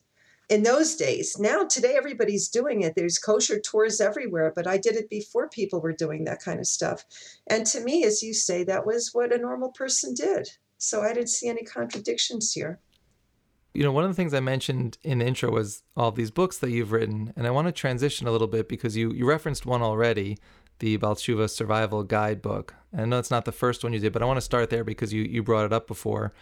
in 0.48 0.62
those 0.62 0.96
days. 0.96 1.38
Now, 1.38 1.64
today, 1.64 1.94
everybody's 1.96 2.48
doing 2.48 2.82
it. 2.82 2.94
There's 2.96 3.18
kosher 3.18 3.60
tours 3.60 4.00
everywhere, 4.00 4.52
but 4.54 4.66
I 4.66 4.78
did 4.78 4.96
it 4.96 5.10
before 5.10 5.48
people 5.48 5.80
were 5.80 5.92
doing 5.92 6.24
that 6.24 6.42
kind 6.42 6.58
of 6.58 6.66
stuff. 6.66 7.04
And 7.48 7.66
to 7.66 7.80
me, 7.80 8.04
as 8.04 8.22
you 8.22 8.32
say, 8.32 8.64
that 8.64 8.86
was 8.86 9.10
what 9.12 9.32
a 9.32 9.38
normal 9.38 9.70
person 9.72 10.14
did. 10.14 10.48
So 10.78 11.02
I 11.02 11.12
didn't 11.12 11.28
see 11.28 11.48
any 11.48 11.64
contradictions 11.64 12.52
here. 12.52 12.80
You 13.74 13.82
know, 13.84 13.92
one 13.92 14.04
of 14.04 14.10
the 14.10 14.14
things 14.14 14.32
I 14.32 14.40
mentioned 14.40 14.96
in 15.04 15.18
the 15.18 15.26
intro 15.26 15.50
was 15.50 15.82
all 15.96 16.10
these 16.10 16.30
books 16.30 16.58
that 16.58 16.70
you've 16.70 16.92
written, 16.92 17.32
and 17.36 17.46
I 17.46 17.50
want 17.50 17.68
to 17.68 17.72
transition 17.72 18.26
a 18.26 18.32
little 18.32 18.46
bit 18.46 18.68
because 18.68 18.96
you, 18.96 19.12
you 19.12 19.26
referenced 19.26 19.66
one 19.66 19.82
already, 19.82 20.38
the 20.78 20.96
Baal 20.96 21.14
Teshuva 21.14 21.48
Survival 21.50 22.02
Guidebook. 22.02 22.74
And 22.92 23.02
I 23.02 23.04
know 23.04 23.18
it's 23.18 23.30
not 23.30 23.44
the 23.44 23.52
first 23.52 23.84
one 23.84 23.92
you 23.92 23.98
did, 23.98 24.12
but 24.12 24.22
I 24.22 24.26
want 24.26 24.38
to 24.38 24.42
start 24.42 24.70
there 24.70 24.84
because 24.84 25.12
you, 25.12 25.22
you 25.22 25.42
brought 25.42 25.66
it 25.66 25.72
up 25.72 25.86
before. 25.86 26.32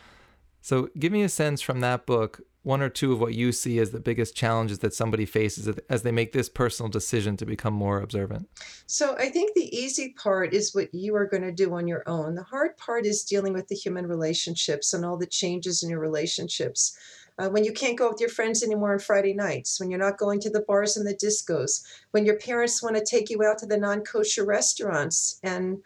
So 0.61 0.89
give 0.99 1.13
me 1.13 1.23
a 1.23 1.29
sense 1.29 1.61
from 1.61 1.81
that 1.81 2.07
book 2.07 2.41
one 2.67 2.83
or 2.83 2.89
two 2.89 3.13
of 3.13 3.21
what 3.21 3.33
you 3.33 3.53
see 3.53 3.79
as 3.79 3.93
the 3.93 4.01
biggest 4.01 4.35
challenges 4.35 4.81
that 4.81 4.93
somebody 4.93 5.25
faces 5.25 5.79
as 5.89 6.03
they 6.03 6.11
make 6.11 6.33
this 6.33 6.49
personal 6.49 6.91
decision 6.91 7.37
to 7.37 7.47
become 7.47 7.73
more 7.73 8.01
observant? 8.01 8.49
So, 8.87 9.15
I 9.17 9.29
think 9.29 9.55
the 9.55 9.73
easy 9.75 10.17
part 10.21 10.53
is 10.53 10.75
what 10.75 10.93
you 10.93 11.15
are 11.15 11.27
going 11.27 11.45
to 11.45 11.53
do 11.53 11.73
on 11.75 11.87
your 11.87 12.03
own. 12.09 12.35
The 12.35 12.43
hard 12.43 12.77
part 12.77 13.07
is 13.07 13.23
dealing 13.23 13.53
with 13.53 13.69
the 13.69 13.77
human 13.77 14.09
relationships 14.09 14.93
and 14.93 15.05
all 15.05 15.17
the 15.17 15.29
changes 15.29 15.85
in 15.85 15.91
your 15.91 16.01
relationships. 16.01 16.99
Uh, 17.39 17.49
when 17.49 17.65
you 17.65 17.73
can't 17.73 17.99
go 17.99 18.11
with 18.11 18.21
your 18.21 18.31
friends 18.31 18.63
anymore 18.63 18.93
on 18.93 18.99
Friday 18.99 19.35
nights, 19.35 19.79
when 19.79 19.91
you're 19.91 19.99
not 19.99 20.19
going 20.19 20.41
to 20.41 20.51
the 20.51 20.63
bars 20.63 20.97
and 20.97 21.07
the 21.07 21.15
discos, 21.15 21.85
when 22.13 22.25
your 22.25 22.39
parents 22.39 22.83
want 22.83 22.97
to 22.97 23.05
take 23.05 23.29
you 23.29 23.43
out 23.45 23.59
to 23.59 23.67
the 23.67 23.77
non 23.77 24.03
kosher 24.03 24.45
restaurants 24.45 25.39
and 25.43 25.79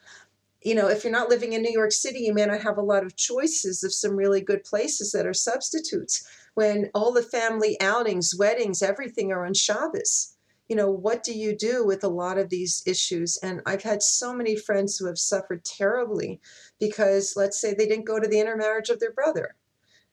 you 0.63 0.75
know, 0.75 0.89
if 0.89 1.05
you're 1.05 1.13
not 1.13 1.31
living 1.31 1.55
in 1.55 1.63
New 1.63 1.73
York 1.73 1.93
City, 1.93 2.21
you 2.21 2.35
may 2.35 2.45
not 2.45 2.61
have 2.61 2.77
a 2.77 2.83
lot 2.83 3.03
of 3.03 3.17
choices 3.17 3.83
of 3.83 3.95
some 3.95 4.15
really 4.15 4.43
good 4.43 4.63
places 4.63 5.13
that 5.13 5.27
are 5.27 5.33
substitutes. 5.33 6.27
When 6.55 6.91
all 6.95 7.13
the 7.13 7.23
family 7.23 7.81
outings, 7.81 8.35
weddings, 8.37 8.83
everything 8.83 9.33
are 9.33 9.47
on 9.47 9.55
Shabbos, 9.55 10.37
you 10.69 10.77
know, 10.77 10.91
what 10.91 11.25
do 11.25 11.33
you 11.33 11.57
do 11.57 11.85
with 11.85 12.05
a 12.05 12.09
lot 12.09 12.39
of 12.39 12.51
these 12.51 12.83
issues? 12.87 13.39
And 13.43 13.63
I've 13.67 13.83
had 13.83 14.03
so 14.03 14.35
many 14.35 14.55
friends 14.55 14.99
who 14.99 15.07
have 15.07 15.19
suffered 15.19 15.65
terribly 15.65 16.41
because, 16.79 17.35
let's 17.37 17.61
say, 17.61 17.73
they 17.73 17.87
didn't 17.89 18.07
go 18.07 18.21
to 18.21 18.29
the 18.29 18.39
intermarriage 18.39 18.91
of 18.91 19.01
their 19.01 19.13
brother. 19.13 19.57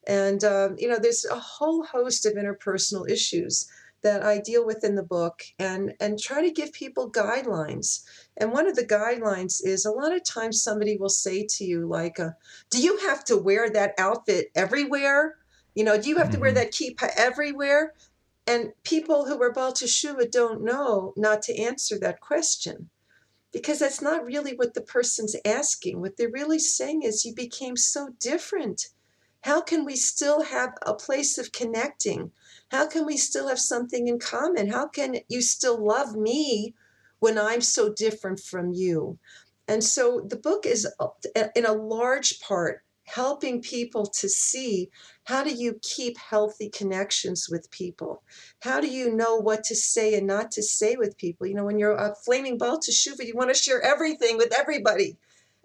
And, 0.08 0.44
um, 0.46 0.76
you 0.80 0.88
know, 0.88 0.98
there's 1.00 1.26
a 1.26 1.38
whole 1.38 1.84
host 1.84 2.26
of 2.26 2.34
interpersonal 2.34 3.10
issues 3.10 3.70
that 4.04 4.24
I 4.24 4.40
deal 4.40 4.66
with 4.66 4.84
in 4.84 4.96
the 4.96 5.04
book 5.04 5.44
and, 5.60 5.94
and 6.00 6.18
try 6.18 6.42
to 6.42 6.52
give 6.52 6.72
people 6.72 7.12
guidelines. 7.12 8.04
And 8.38 8.54
one 8.54 8.68
of 8.68 8.76
the 8.76 8.86
guidelines 8.86 9.60
is 9.64 9.86
a 9.86 9.92
lot 9.92 10.16
of 10.16 10.24
times 10.24 10.64
somebody 10.64 10.96
will 10.98 11.10
say 11.10 11.46
to 11.50 11.66
you, 11.66 11.86
like, 11.86 12.20
uh, 12.20 12.30
Do 12.70 12.82
you 12.82 12.98
have 13.00 13.26
to 13.26 13.38
wear 13.38 13.70
that 13.70 13.96
outfit 13.98 14.48
everywhere? 14.56 15.36
You 15.76 15.84
know, 15.84 16.00
do 16.02 16.10
you 16.10 16.18
have 16.18 16.30
to 16.32 16.40
wear 16.40 16.52
mm-hmm. 16.52 16.60
that 16.60 16.72
kippah 16.72 17.12
everywhere? 17.18 17.94
And 18.48 18.72
people 18.84 19.26
who 19.26 19.42
are 19.44 19.52
Baal 19.52 19.74
Teshuva 19.74 20.32
don't 20.32 20.64
know 20.64 21.14
not 21.18 21.42
to 21.44 21.62
answer 21.62 22.00
that 22.00 22.22
question 22.22 22.90
because 23.52 23.80
that's 23.80 24.02
not 24.02 24.24
really 24.24 24.56
what 24.56 24.74
the 24.74 24.82
person's 24.82 25.36
asking. 25.44 26.00
What 26.00 26.16
they're 26.16 26.30
really 26.32 26.60
saying 26.60 27.04
is, 27.04 27.26
You 27.26 27.36
became 27.36 27.76
so 27.76 28.10
different. 28.22 28.88
How 29.48 29.62
can 29.62 29.86
we 29.86 29.96
still 29.96 30.42
have 30.42 30.74
a 30.86 30.94
place 30.94 31.38
of 31.38 31.54
connecting? 31.54 32.32
How 32.70 32.86
can 32.86 33.06
we 33.06 33.16
still 33.16 33.48
have 33.48 33.62
something 33.62 34.10
in 34.10 34.20
common? 34.20 34.68
How 34.68 34.90
can 34.90 35.22
you 35.30 35.42
still 35.42 35.82
love 35.82 36.18
me 36.18 36.76
when 37.20 37.38
I'm 37.38 37.62
so 37.62 37.94
different 37.94 38.42
from 38.42 38.74
you? 38.74 39.18
And 39.66 39.82
so 39.82 40.20
the 40.20 40.36
book 40.36 40.66
is, 40.66 40.86
uh, 41.00 41.08
in 41.56 41.66
a 41.66 41.72
large 41.72 42.42
part, 42.42 42.84
helping 43.06 43.62
people 43.62 44.06
to 44.06 44.28
see 44.28 44.90
how 45.24 45.46
do 45.46 45.54
you 45.54 45.80
keep 45.82 46.18
healthy 46.18 46.70
connections 46.70 47.48
with 47.50 47.72
people? 47.72 48.24
How 48.60 48.82
do 48.82 48.90
you 48.90 49.16
know 49.16 49.38
what 49.38 49.64
to 49.66 49.76
say 49.76 50.16
and 50.16 50.28
not 50.28 50.52
to 50.52 50.62
say 50.62 50.98
with 50.98 51.18
people? 51.18 51.48
You 51.48 51.56
know, 51.56 51.64
when 51.64 51.80
you're 51.80 51.96
a 51.96 52.16
flaming 52.26 52.58
ball 52.58 52.80
to 52.80 52.92
Teshuva, 52.92 53.26
you 53.26 53.34
want 53.34 53.50
to 53.50 53.64
share 53.64 53.82
everything 53.82 54.36
with 54.36 54.54
everybody. 54.54 55.16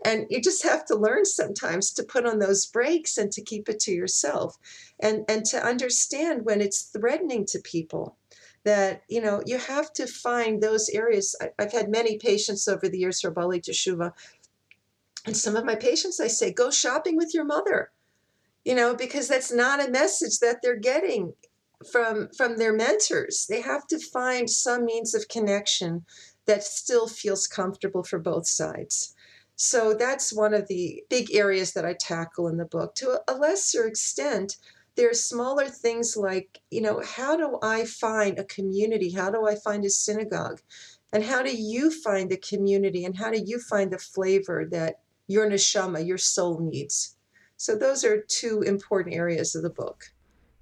And 0.05 0.27
you 0.31 0.41
just 0.41 0.63
have 0.65 0.85
to 0.87 0.97
learn 0.97 1.25
sometimes 1.25 1.93
to 1.93 2.03
put 2.03 2.27
on 2.27 2.39
those 2.39 2.67
brakes 2.67 3.19
and 3.19 3.31
to 3.33 3.43
keep 3.43 3.69
it 3.69 3.81
to 3.81 3.93
yourself 3.93 4.57
and, 5.01 5.25
and 5.29 5.45
to 5.47 5.65
understand 5.65 6.45
when 6.45 6.61
it's 6.61 6.83
threatening 6.83 7.47
to 7.47 7.59
people 7.61 8.17
that 8.65 9.03
you 9.09 9.21
know 9.21 9.43
you 9.45 9.59
have 9.59 9.93
to 9.93 10.07
find 10.07 10.63
those 10.63 10.89
areas. 10.91 11.35
I, 11.41 11.51
have 11.59 11.73
had 11.73 11.89
many 11.89 12.19
patients 12.19 12.69
over 12.69 12.89
the 12.89 12.99
years 12.99 13.21
for 13.21 13.33
Baalei 13.33 13.61
Teshuva 13.61 14.13
and 15.27 15.37
some 15.37 15.57
of 15.57 15.65
my 15.65 15.75
patients 15.75 16.21
I 16.21 16.29
say 16.29 16.53
go 16.53 16.71
shopping 16.71 17.17
with 17.17 17.35
your 17.35 17.45
mother 17.45 17.91
you 18.65 18.77
know 18.77 18.95
because 18.95 19.27
that's 19.27 19.53
not 19.53 19.85
a 19.85 19.91
message 19.91 20.39
that 20.39 20.59
they're 20.63 20.77
getting 20.77 21.33
from 21.91 22.29
from 22.37 22.57
their 22.57 22.73
mentors. 22.73 23.47
They 23.49 23.61
have 23.61 23.87
to 23.89 23.99
find 23.99 24.49
some 24.49 24.85
means 24.85 25.15
of 25.15 25.29
connection 25.29 26.05
that 26.47 26.65
still 26.65 27.09
feels 27.09 27.47
comfortable 27.47 28.03
for 28.03 28.19
both 28.19 28.47
sides 28.47 29.15
so 29.57 29.95
that's 29.95 30.35
one 30.35 30.55
of 30.55 30.69
the 30.69 31.03
big 31.09 31.35
areas 31.35 31.73
that 31.73 31.85
I 31.85 31.95
tackle 31.95 32.49
in 32.49 32.57
the 32.57 32.65
book. 32.65 32.95
To 32.97 33.21
a 33.29 33.35
lesser 33.35 33.87
extent, 33.87 34.57
there 34.97 35.11
are 35.11 35.15
smaller 35.15 35.69
things 35.69 36.17
like, 36.17 36.61
you 36.71 36.81
know, 36.81 37.03
how 37.05 37.37
do 37.37 37.59
I 37.63 37.85
find 37.85 38.39
a 38.39 38.45
community? 38.45 39.11
How 39.11 39.31
do 39.31 39.47
I 39.47 39.55
find 39.55 39.85
a 39.85 39.91
synagogue? 39.91 40.61
And 41.13 41.25
how 41.25 41.43
do 41.43 41.55
you 41.55 41.91
find 41.91 42.31
the 42.31 42.39
community? 42.39 43.05
And 43.05 43.17
how 43.17 43.31
do 43.31 43.43
you 43.45 43.59
find 43.59 43.91
the 43.91 43.99
flavor 43.99 44.67
that 44.71 45.01
your 45.29 45.49
neshama, 45.49 46.07
your 46.07 46.19
soul 46.19 46.59
needs? 46.61 47.17
So 47.57 47.77
those 47.77 48.05
are 48.05 48.23
two 48.23 48.63
important 48.63 49.15
areas 49.15 49.55
of 49.55 49.63
the 49.63 49.71
book. 49.71 50.07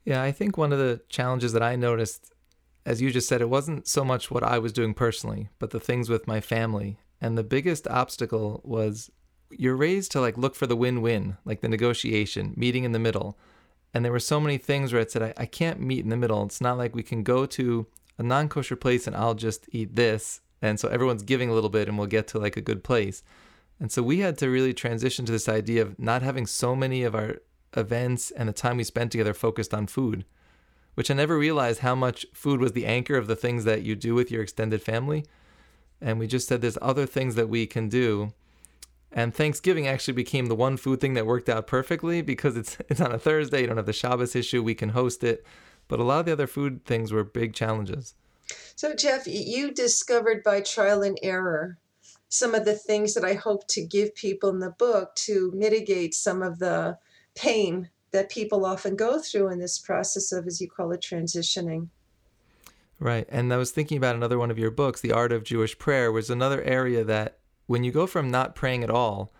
Yeah, 0.04 0.22
I 0.22 0.32
think 0.32 0.56
one 0.56 0.72
of 0.72 0.78
the 0.78 1.00
challenges 1.08 1.52
that 1.52 1.62
I 1.62 1.76
noticed, 1.76 2.32
as 2.84 3.00
you 3.00 3.10
just 3.10 3.28
said, 3.28 3.40
it 3.40 3.48
wasn't 3.48 3.86
so 3.86 4.04
much 4.04 4.30
what 4.30 4.42
I 4.42 4.58
was 4.58 4.72
doing 4.72 4.94
personally, 4.94 5.48
but 5.58 5.70
the 5.70 5.80
things 5.80 6.08
with 6.08 6.26
my 6.26 6.40
family 6.40 6.98
and 7.20 7.36
the 7.36 7.44
biggest 7.44 7.86
obstacle 7.88 8.60
was 8.64 9.10
you're 9.50 9.76
raised 9.76 10.12
to 10.12 10.20
like 10.20 10.38
look 10.38 10.54
for 10.54 10.66
the 10.66 10.76
win-win, 10.76 11.36
like 11.44 11.60
the 11.60 11.68
negotiation, 11.68 12.54
meeting 12.56 12.84
in 12.84 12.92
the 12.92 12.98
middle. 12.98 13.38
And 13.92 14.04
there 14.04 14.12
were 14.12 14.20
so 14.20 14.40
many 14.40 14.58
things 14.58 14.92
where 14.92 15.02
it 15.02 15.10
said, 15.10 15.22
I, 15.22 15.34
I 15.36 15.46
can't 15.46 15.80
meet 15.80 16.04
in 16.04 16.10
the 16.10 16.16
middle. 16.16 16.44
It's 16.44 16.60
not 16.60 16.78
like 16.78 16.94
we 16.94 17.02
can 17.02 17.22
go 17.22 17.46
to 17.46 17.86
a 18.18 18.22
non-kosher 18.22 18.76
place 18.76 19.06
and 19.06 19.16
I'll 19.16 19.34
just 19.34 19.66
eat 19.72 19.96
this. 19.96 20.40
And 20.62 20.78
so 20.78 20.88
everyone's 20.88 21.22
giving 21.22 21.50
a 21.50 21.54
little 21.54 21.70
bit 21.70 21.88
and 21.88 21.98
we'll 21.98 22.06
get 22.06 22.28
to 22.28 22.38
like 22.38 22.56
a 22.56 22.60
good 22.60 22.84
place. 22.84 23.22
And 23.80 23.90
so 23.90 24.02
we 24.02 24.20
had 24.20 24.38
to 24.38 24.50
really 24.50 24.74
transition 24.74 25.24
to 25.24 25.32
this 25.32 25.48
idea 25.48 25.82
of 25.82 25.98
not 25.98 26.22
having 26.22 26.46
so 26.46 26.76
many 26.76 27.02
of 27.02 27.14
our 27.14 27.38
events 27.76 28.30
and 28.30 28.48
the 28.48 28.52
time 28.52 28.76
we 28.76 28.84
spent 28.84 29.10
together 29.10 29.34
focused 29.34 29.72
on 29.72 29.86
food, 29.86 30.24
which 30.94 31.10
I 31.10 31.14
never 31.14 31.38
realized 31.38 31.80
how 31.80 31.94
much 31.94 32.26
food 32.32 32.60
was 32.60 32.72
the 32.72 32.86
anchor 32.86 33.16
of 33.16 33.26
the 33.26 33.36
things 33.36 33.64
that 33.64 33.82
you 33.82 33.96
do 33.96 34.14
with 34.14 34.30
your 34.30 34.42
extended 34.42 34.82
family 34.82 35.24
and 36.00 36.18
we 36.18 36.26
just 36.26 36.48
said 36.48 36.60
there's 36.60 36.78
other 36.80 37.06
things 37.06 37.34
that 37.34 37.48
we 37.48 37.66
can 37.66 37.88
do. 37.88 38.32
And 39.12 39.34
Thanksgiving 39.34 39.88
actually 39.88 40.14
became 40.14 40.46
the 40.46 40.54
one 40.54 40.76
food 40.76 41.00
thing 41.00 41.14
that 41.14 41.26
worked 41.26 41.48
out 41.48 41.66
perfectly 41.66 42.22
because 42.22 42.56
it's 42.56 42.76
it's 42.88 43.00
on 43.00 43.12
a 43.12 43.18
Thursday. 43.18 43.62
You 43.62 43.66
don't 43.66 43.76
have 43.76 43.86
the 43.86 43.92
Shabbos 43.92 44.36
issue. 44.36 44.62
We 44.62 44.74
can 44.74 44.90
host 44.90 45.24
it, 45.24 45.44
but 45.88 46.00
a 46.00 46.04
lot 46.04 46.20
of 46.20 46.26
the 46.26 46.32
other 46.32 46.46
food 46.46 46.84
things 46.84 47.12
were 47.12 47.24
big 47.24 47.54
challenges. 47.54 48.14
So 48.76 48.94
Jeff, 48.94 49.26
you 49.26 49.72
discovered 49.72 50.42
by 50.42 50.60
trial 50.60 51.02
and 51.02 51.18
error 51.22 51.78
some 52.28 52.54
of 52.54 52.64
the 52.64 52.74
things 52.74 53.14
that 53.14 53.24
I 53.24 53.34
hope 53.34 53.66
to 53.68 53.84
give 53.84 54.14
people 54.14 54.50
in 54.50 54.60
the 54.60 54.70
book 54.70 55.14
to 55.16 55.52
mitigate 55.54 56.14
some 56.14 56.42
of 56.42 56.58
the 56.60 56.96
pain 57.34 57.90
that 58.12 58.30
people 58.30 58.64
often 58.64 58.96
go 58.96 59.18
through 59.18 59.48
in 59.48 59.58
this 59.58 59.78
process 59.78 60.32
of, 60.32 60.46
as 60.46 60.60
you 60.60 60.68
call 60.68 60.92
it, 60.92 61.00
transitioning. 61.00 61.88
Right. 63.00 63.26
And 63.30 63.52
I 63.52 63.56
was 63.56 63.70
thinking 63.70 63.96
about 63.96 64.14
another 64.14 64.38
one 64.38 64.50
of 64.50 64.58
your 64.58 64.70
books, 64.70 65.00
The 65.00 65.12
Art 65.12 65.32
of 65.32 65.42
Jewish 65.42 65.78
Prayer, 65.78 66.12
was 66.12 66.28
another 66.28 66.62
area 66.62 67.02
that 67.04 67.38
when 67.66 67.82
you 67.82 67.92
go 67.92 68.06
from 68.06 68.30
not 68.30 68.54
praying 68.54 68.84
at 68.84 68.90
all, 68.90 69.32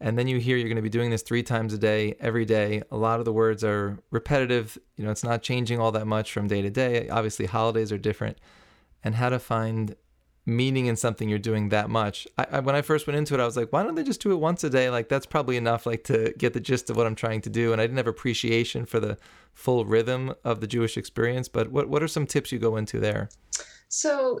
and 0.00 0.16
then 0.16 0.28
you 0.28 0.38
hear 0.38 0.56
you're 0.56 0.68
going 0.68 0.76
to 0.76 0.82
be 0.82 0.88
doing 0.88 1.10
this 1.10 1.22
three 1.22 1.42
times 1.42 1.74
a 1.74 1.78
day, 1.78 2.14
every 2.20 2.44
day, 2.44 2.82
a 2.90 2.96
lot 2.96 3.18
of 3.18 3.24
the 3.24 3.32
words 3.32 3.64
are 3.64 3.98
repetitive. 4.10 4.78
You 4.96 5.04
know, 5.04 5.10
it's 5.10 5.24
not 5.24 5.42
changing 5.42 5.80
all 5.80 5.92
that 5.92 6.06
much 6.06 6.32
from 6.32 6.46
day 6.46 6.62
to 6.62 6.70
day. 6.70 7.08
Obviously, 7.08 7.46
holidays 7.46 7.90
are 7.90 7.98
different. 7.98 8.38
And 9.02 9.16
how 9.16 9.28
to 9.28 9.38
find 9.38 9.96
meaning 10.46 10.86
in 10.86 10.96
something 10.96 11.28
you're 11.28 11.38
doing 11.38 11.68
that 11.68 11.90
much. 11.90 12.26
I, 12.38 12.46
I, 12.52 12.60
when 12.60 12.74
I 12.74 12.82
first 12.82 13.06
went 13.06 13.16
into 13.16 13.34
it, 13.34 13.40
I 13.40 13.44
was 13.44 13.56
like, 13.56 13.72
why 13.72 13.82
don't 13.82 13.94
they 13.94 14.02
just 14.02 14.22
do 14.22 14.32
it 14.32 14.36
once 14.36 14.64
a 14.64 14.70
day? 14.70 14.90
Like 14.90 15.08
that's 15.08 15.26
probably 15.26 15.56
enough, 15.56 15.86
like 15.86 16.04
to 16.04 16.32
get 16.38 16.54
the 16.54 16.60
gist 16.60 16.90
of 16.90 16.96
what 16.96 17.06
I'm 17.06 17.14
trying 17.14 17.40
to 17.42 17.50
do. 17.50 17.72
And 17.72 17.80
I 17.80 17.84
didn't 17.84 17.98
have 17.98 18.06
appreciation 18.06 18.86
for 18.86 19.00
the 19.00 19.18
full 19.52 19.84
rhythm 19.84 20.34
of 20.44 20.60
the 20.60 20.66
Jewish 20.66 20.96
experience. 20.96 21.48
But 21.48 21.70
what 21.70 21.88
what 21.88 22.02
are 22.02 22.08
some 22.08 22.26
tips 22.26 22.52
you 22.52 22.58
go 22.58 22.76
into 22.76 22.98
there? 22.98 23.28
So 23.88 24.40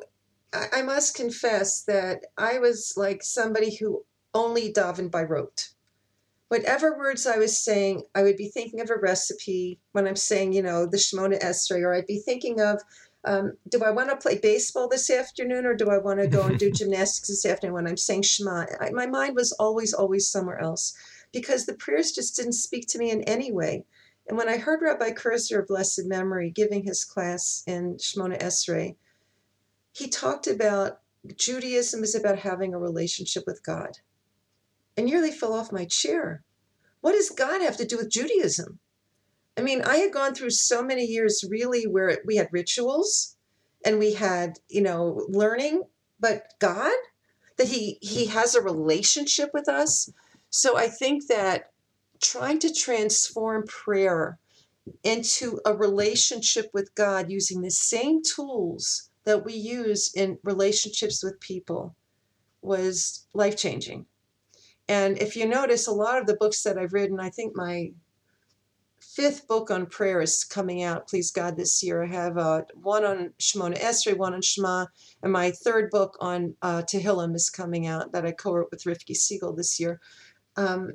I, 0.52 0.82
must 0.82 1.14
confess 1.14 1.82
that 1.82 2.26
I 2.36 2.58
was 2.58 2.94
like 2.96 3.22
somebody 3.22 3.76
who 3.76 4.04
only 4.34 4.72
davened 4.72 5.10
by 5.10 5.22
rote. 5.22 5.70
Whatever 6.48 6.98
words 6.98 7.26
I 7.26 7.38
was 7.38 7.62
saying, 7.62 8.02
I 8.14 8.22
would 8.22 8.36
be 8.36 8.48
thinking 8.48 8.80
of 8.80 8.90
a 8.90 8.96
recipe 8.96 9.78
when 9.92 10.08
I'm 10.08 10.16
saying, 10.16 10.52
you 10.52 10.62
know, 10.62 10.86
the 10.86 10.96
Shemona 10.96 11.40
Esrei, 11.40 11.82
or 11.82 11.94
I'd 11.94 12.06
be 12.06 12.20
thinking 12.24 12.60
of 12.60 12.82
um, 13.24 13.52
do 13.68 13.82
I 13.84 13.90
want 13.90 14.10
to 14.10 14.16
play 14.16 14.38
baseball 14.38 14.88
this 14.88 15.10
afternoon 15.10 15.66
or 15.66 15.74
do 15.74 15.90
I 15.90 15.98
want 15.98 16.20
to 16.20 16.26
go 16.26 16.42
and 16.42 16.58
do 16.58 16.70
gymnastics 16.72 17.28
this 17.28 17.44
afternoon 17.44 17.74
when 17.74 17.86
I'm 17.86 17.96
saying 17.96 18.22
Shema? 18.22 18.66
I, 18.80 18.90
my 18.90 19.06
mind 19.06 19.36
was 19.36 19.52
always, 19.52 19.92
always 19.92 20.28
somewhere 20.28 20.60
else 20.60 20.94
because 21.32 21.66
the 21.66 21.74
prayers 21.74 22.12
just 22.12 22.36
didn't 22.36 22.54
speak 22.54 22.86
to 22.88 22.98
me 22.98 23.10
in 23.10 23.22
any 23.24 23.52
way. 23.52 23.84
And 24.28 24.38
when 24.38 24.48
I 24.48 24.58
heard 24.58 24.80
Rabbi 24.80 25.10
Kirzner 25.10 25.60
of 25.60 25.66
blessed 25.66 26.02
memory 26.06 26.50
giving 26.50 26.84
his 26.84 27.04
class 27.04 27.62
in 27.66 27.96
Shemona 27.96 28.40
Esrei, 28.40 28.96
he 29.92 30.08
talked 30.08 30.46
about 30.46 31.00
Judaism 31.36 32.02
is 32.02 32.14
about 32.14 32.38
having 32.38 32.72
a 32.72 32.78
relationship 32.78 33.44
with 33.46 33.62
God. 33.62 33.98
I 34.96 35.02
nearly 35.02 35.30
fell 35.30 35.52
off 35.52 35.72
my 35.72 35.84
chair. 35.84 36.42
What 37.00 37.12
does 37.12 37.30
God 37.30 37.60
have 37.60 37.76
to 37.78 37.86
do 37.86 37.96
with 37.96 38.10
Judaism? 38.10 38.78
I 39.56 39.62
mean, 39.62 39.82
I 39.82 39.96
had 39.96 40.12
gone 40.12 40.34
through 40.34 40.50
so 40.50 40.82
many 40.82 41.04
years 41.04 41.44
really 41.48 41.86
where 41.86 42.20
we 42.24 42.36
had 42.36 42.48
rituals 42.52 43.36
and 43.84 43.98
we 43.98 44.14
had, 44.14 44.58
you 44.68 44.82
know, 44.82 45.24
learning, 45.28 45.82
but 46.18 46.54
God, 46.58 46.96
that 47.56 47.68
he 47.68 47.98
he 48.00 48.26
has 48.26 48.54
a 48.54 48.62
relationship 48.62 49.50
with 49.52 49.68
us. 49.68 50.10
So 50.50 50.76
I 50.76 50.88
think 50.88 51.26
that 51.28 51.70
trying 52.22 52.58
to 52.60 52.72
transform 52.72 53.64
prayer 53.66 54.38
into 55.04 55.60
a 55.64 55.74
relationship 55.74 56.70
with 56.72 56.94
God 56.94 57.30
using 57.30 57.60
the 57.60 57.70
same 57.70 58.22
tools 58.22 59.10
that 59.24 59.44
we 59.44 59.54
use 59.54 60.12
in 60.14 60.38
relationships 60.42 61.22
with 61.22 61.40
people 61.40 61.94
was 62.62 63.26
life 63.32 63.56
changing. 63.56 64.06
And 64.88 65.18
if 65.18 65.36
you 65.36 65.46
notice, 65.46 65.86
a 65.86 65.92
lot 65.92 66.18
of 66.18 66.26
the 66.26 66.36
books 66.36 66.62
that 66.62 66.78
I've 66.78 66.92
written, 66.92 67.20
I 67.20 67.30
think 67.30 67.52
my 67.54 67.92
fifth 69.14 69.48
book 69.48 69.70
on 69.70 69.86
prayer 69.86 70.20
is 70.20 70.44
coming 70.44 70.82
out, 70.82 71.08
please 71.08 71.30
God, 71.30 71.56
this 71.56 71.82
year. 71.82 72.04
I 72.04 72.06
have 72.08 72.38
uh, 72.38 72.62
one 72.74 73.04
on 73.04 73.32
Shemoneh 73.38 73.80
Esrei, 73.80 74.16
one 74.16 74.34
on 74.34 74.42
Shema, 74.42 74.86
and 75.22 75.32
my 75.32 75.50
third 75.50 75.90
book 75.90 76.16
on 76.20 76.54
uh, 76.62 76.82
Tehillim 76.82 77.34
is 77.34 77.50
coming 77.50 77.86
out 77.86 78.12
that 78.12 78.24
I 78.24 78.32
co-wrote 78.32 78.70
with 78.70 78.84
Rifki 78.84 79.16
Siegel 79.16 79.54
this 79.54 79.80
year. 79.80 80.00
Um, 80.56 80.92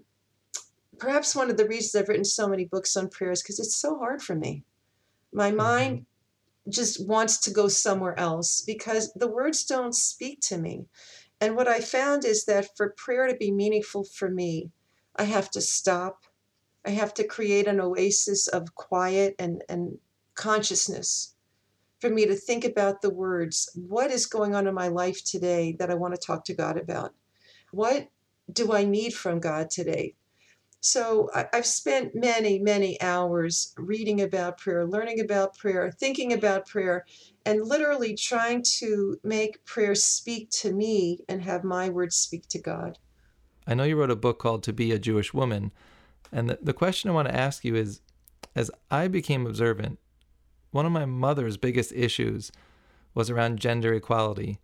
perhaps 0.98 1.36
one 1.36 1.50
of 1.50 1.58
the 1.58 1.68
reasons 1.68 1.96
I've 1.96 2.10
written 2.10 2.26
so 2.26 2.48
many 2.48 2.66
books 2.66 2.96
on 2.96 3.10
prayer 3.10 3.32
is 3.32 3.42
because 3.42 3.60
it's 3.60 3.76
so 3.76 3.98
hard 3.98 4.22
for 4.22 4.36
me. 4.36 4.64
My 5.34 5.50
mm-hmm. 5.50 5.58
mind 5.58 6.06
just 6.70 7.06
wants 7.08 7.38
to 7.40 7.52
go 7.52 7.68
somewhere 7.68 8.18
else 8.20 8.62
because 8.62 9.14
the 9.14 9.28
words 9.28 9.66
don't 9.66 9.94
speak 9.94 10.40
to 10.42 10.58
me. 10.58 10.86
And 11.42 11.56
what 11.56 11.68
I 11.68 11.80
found 11.80 12.26
is 12.26 12.46
that 12.46 12.76
for 12.78 12.96
prayer 12.98 13.28
to 13.28 13.36
be 13.36 13.52
meaningful 13.52 14.06
for 14.06 14.30
me, 14.30 14.72
I 15.16 15.24
have 15.24 15.52
to 15.52 15.62
stop. 15.62 16.24
I 16.86 16.92
have 16.92 17.14
to 17.16 17.24
create 17.24 17.68
an 17.68 17.80
oasis 17.80 18.48
of 18.48 18.76
quiet 18.76 19.36
and, 19.40 19.64
and 19.68 19.98
consciousness 20.36 21.36
for 22.00 22.10
me 22.10 22.26
to 22.26 22.36
think 22.36 22.66
about 22.66 23.02
the 23.02 23.10
words. 23.10 23.70
What 23.76 24.12
is 24.12 24.26
going 24.26 24.54
on 24.54 24.68
in 24.68 24.74
my 24.74 24.90
life 24.90 25.24
today 25.24 25.76
that 25.80 25.90
I 25.90 25.96
want 25.96 26.14
to 26.14 26.22
talk 26.22 26.46
to 26.46 26.54
God 26.54 26.78
about? 26.78 27.14
What 27.72 28.10
do 28.52 28.74
I 28.74 28.84
need 28.84 29.14
from 29.14 29.40
God 29.40 29.70
today? 29.70 30.16
So 30.82 31.32
I, 31.34 31.48
have 31.52 31.66
spent 31.66 32.14
many, 32.14 32.60
many 32.60 33.02
hours 33.02 33.74
reading 33.76 34.22
about 34.22 34.60
prayer, 34.60 34.86
learning 34.86 35.20
about 35.20 35.58
prayer, 35.58 35.90
thinking 35.90 36.32
about 36.32 36.68
prayer, 36.68 37.06
and 37.44 37.66
literally 37.66 38.14
trying 38.14 38.62
to 38.78 39.20
make 39.24 39.66
prayer 39.66 39.96
speak 39.96 40.52
to 40.52 40.72
me 40.72 41.22
and 41.28 41.42
have 41.42 41.64
my 41.64 41.90
words 41.90 42.16
speak 42.16 42.48
to 42.50 42.60
God. 42.60 43.00
I 43.66 43.74
know 43.74 43.84
you 43.84 44.00
wrote 44.00 44.12
a 44.12 44.16
book 44.16 44.38
called 44.38 44.62
To 44.64 44.74
Be 44.74 44.92
a 44.92 45.00
Jewish 45.00 45.34
Woman. 45.34 45.72
And 46.36 46.50
the, 46.50 46.60
the 46.62 46.74
question 46.74 47.10
I 47.10 47.14
want 47.14 47.30
to 47.30 47.36
ask 47.36 47.64
you 47.64 47.76
is 47.76 48.02
as 48.58 48.70
I 48.92 49.08
became 49.08 49.48
observant, 49.48 50.00
one 50.72 50.86
of 50.86 50.92
my 50.92 51.06
mother's 51.06 51.56
biggest 51.56 51.94
issues 51.94 52.52
was 53.14 53.30
around 53.30 53.62
gender 53.62 53.94
equality. 53.94 54.60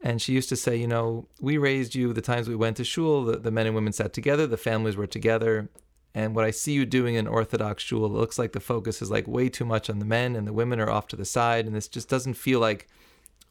And 0.00 0.20
she 0.20 0.32
used 0.32 0.48
to 0.48 0.56
say, 0.56 0.76
you 0.76 0.88
know, 0.88 1.28
we 1.42 1.58
raised 1.58 1.94
you 1.94 2.14
the 2.14 2.22
times 2.22 2.48
we 2.48 2.56
went 2.56 2.78
to 2.78 2.84
shul, 2.84 3.24
the, 3.24 3.36
the 3.36 3.50
men 3.50 3.66
and 3.66 3.74
women 3.74 3.92
sat 3.92 4.14
together, 4.14 4.46
the 4.46 4.56
families 4.56 4.96
were 4.96 5.06
together. 5.06 5.68
And 6.14 6.34
what 6.34 6.46
I 6.46 6.50
see 6.50 6.72
you 6.72 6.86
doing 6.86 7.16
in 7.16 7.26
Orthodox 7.26 7.82
shul, 7.82 8.06
it 8.06 8.12
looks 8.12 8.38
like 8.38 8.52
the 8.52 8.60
focus 8.60 9.02
is 9.02 9.10
like 9.10 9.28
way 9.28 9.50
too 9.50 9.66
much 9.66 9.90
on 9.90 9.98
the 9.98 10.06
men 10.06 10.34
and 10.34 10.46
the 10.46 10.54
women 10.54 10.80
are 10.80 10.90
off 10.90 11.06
to 11.08 11.16
the 11.16 11.26
side. 11.26 11.66
And 11.66 11.74
this 11.74 11.86
just 11.88 12.08
doesn't 12.08 12.34
feel 12.34 12.60
like 12.60 12.88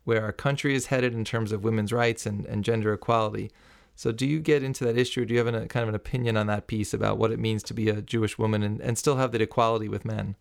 where 0.06 0.24
our 0.24 0.34
country 0.34 0.74
is 0.74 0.88
headed 0.88 1.14
in 1.14 1.24
terms 1.24 1.52
of 1.52 1.64
women's 1.64 1.94
rights 1.94 2.26
and, 2.26 2.46
and 2.48 2.64
gender 2.64 2.94
equality. 2.94 3.52
So, 3.96 4.12
do 4.12 4.26
you 4.26 4.40
get 4.40 4.64
into 4.64 4.84
that 4.86 4.98
issue? 4.98 5.22
Or 5.22 5.26
Do 5.26 5.34
you 5.34 5.46
have 5.46 5.54
a 5.54 5.68
kind 5.68 5.84
of 5.84 5.90
an 5.90 5.96
opinion 5.96 6.36
on 6.36 6.48
that 6.48 6.68
piece 6.68 6.94
about 6.94 7.18
what 7.18 7.32
it 7.32 7.40
means 7.40 7.64
to 7.64 7.74
be 7.74 7.90
a 7.90 8.02
Jewish 8.02 8.38
woman 8.38 8.64
and, 8.64 8.82
and 8.82 8.98
still 8.98 9.18
have 9.18 9.32
that 9.32 9.42
equality 9.42 9.88
with 9.88 10.06
men? 10.06 10.36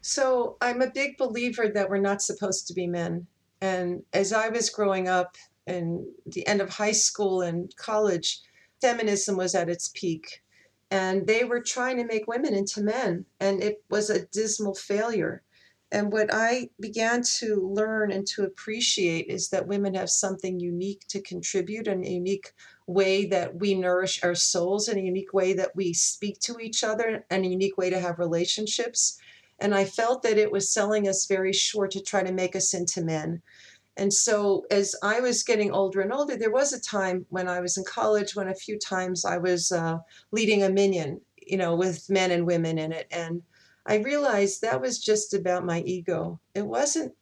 So, 0.00 0.56
I'm 0.60 0.82
a 0.82 0.90
big 0.90 1.16
believer 1.16 1.68
that 1.68 1.88
we're 1.88 1.98
not 1.98 2.22
supposed 2.22 2.66
to 2.68 2.74
be 2.74 2.86
men. 2.86 3.26
And 3.60 4.02
as 4.12 4.32
I 4.32 4.48
was 4.48 4.70
growing 4.70 5.08
up 5.08 5.36
in 5.66 6.06
the 6.26 6.46
end 6.46 6.60
of 6.60 6.70
high 6.70 6.92
school 6.92 7.42
and 7.42 7.74
college, 7.76 8.40
feminism 8.80 9.36
was 9.36 9.54
at 9.54 9.68
its 9.68 9.88
peak. 9.94 10.42
And 10.90 11.26
they 11.26 11.44
were 11.44 11.60
trying 11.60 11.98
to 11.98 12.06
make 12.06 12.26
women 12.26 12.54
into 12.54 12.80
men, 12.80 13.26
and 13.40 13.62
it 13.62 13.82
was 13.90 14.08
a 14.08 14.24
dismal 14.26 14.74
failure. 14.74 15.42
And 15.90 16.12
what 16.12 16.28
I 16.32 16.68
began 16.78 17.22
to 17.38 17.66
learn 17.72 18.12
and 18.12 18.26
to 18.28 18.44
appreciate 18.44 19.28
is 19.28 19.48
that 19.48 19.66
women 19.66 19.94
have 19.94 20.10
something 20.10 20.60
unique 20.60 21.06
to 21.08 21.20
contribute, 21.20 21.88
and 21.88 22.04
a 22.04 22.10
unique 22.10 22.52
way 22.86 23.24
that 23.26 23.54
we 23.54 23.74
nourish 23.74 24.22
our 24.22 24.34
souls, 24.34 24.88
and 24.88 24.98
a 24.98 25.02
unique 25.02 25.32
way 25.32 25.54
that 25.54 25.74
we 25.74 25.94
speak 25.94 26.40
to 26.40 26.58
each 26.60 26.84
other, 26.84 27.24
and 27.30 27.44
a 27.44 27.48
unique 27.48 27.78
way 27.78 27.88
to 27.88 28.00
have 28.00 28.18
relationships. 28.18 29.18
And 29.60 29.74
I 29.74 29.86
felt 29.86 30.22
that 30.22 30.38
it 30.38 30.52
was 30.52 30.68
selling 30.70 31.08
us 31.08 31.26
very 31.26 31.52
short 31.52 31.90
to 31.92 32.02
try 32.02 32.22
to 32.22 32.32
make 32.32 32.54
us 32.54 32.74
into 32.74 33.02
men. 33.02 33.42
And 33.96 34.12
so, 34.12 34.66
as 34.70 34.94
I 35.02 35.20
was 35.20 35.42
getting 35.42 35.72
older 35.72 36.02
and 36.02 36.12
older, 36.12 36.36
there 36.36 36.52
was 36.52 36.72
a 36.72 36.80
time 36.80 37.26
when 37.30 37.48
I 37.48 37.60
was 37.60 37.78
in 37.78 37.84
college 37.84 38.36
when 38.36 38.48
a 38.48 38.54
few 38.54 38.78
times 38.78 39.24
I 39.24 39.38
was 39.38 39.72
uh, 39.72 39.98
leading 40.32 40.62
a 40.62 40.70
minyan, 40.70 41.20
you 41.36 41.56
know, 41.56 41.74
with 41.74 42.08
men 42.08 42.30
and 42.30 42.46
women 42.46 42.78
in 42.78 42.92
it. 42.92 43.08
And 43.10 43.42
I 43.88 43.96
realized 43.96 44.60
that 44.60 44.82
was 44.82 44.98
just 44.98 45.32
about 45.32 45.64
my 45.64 45.80
ego. 45.80 46.40
It 46.54 46.66
wasn't, 46.66 47.14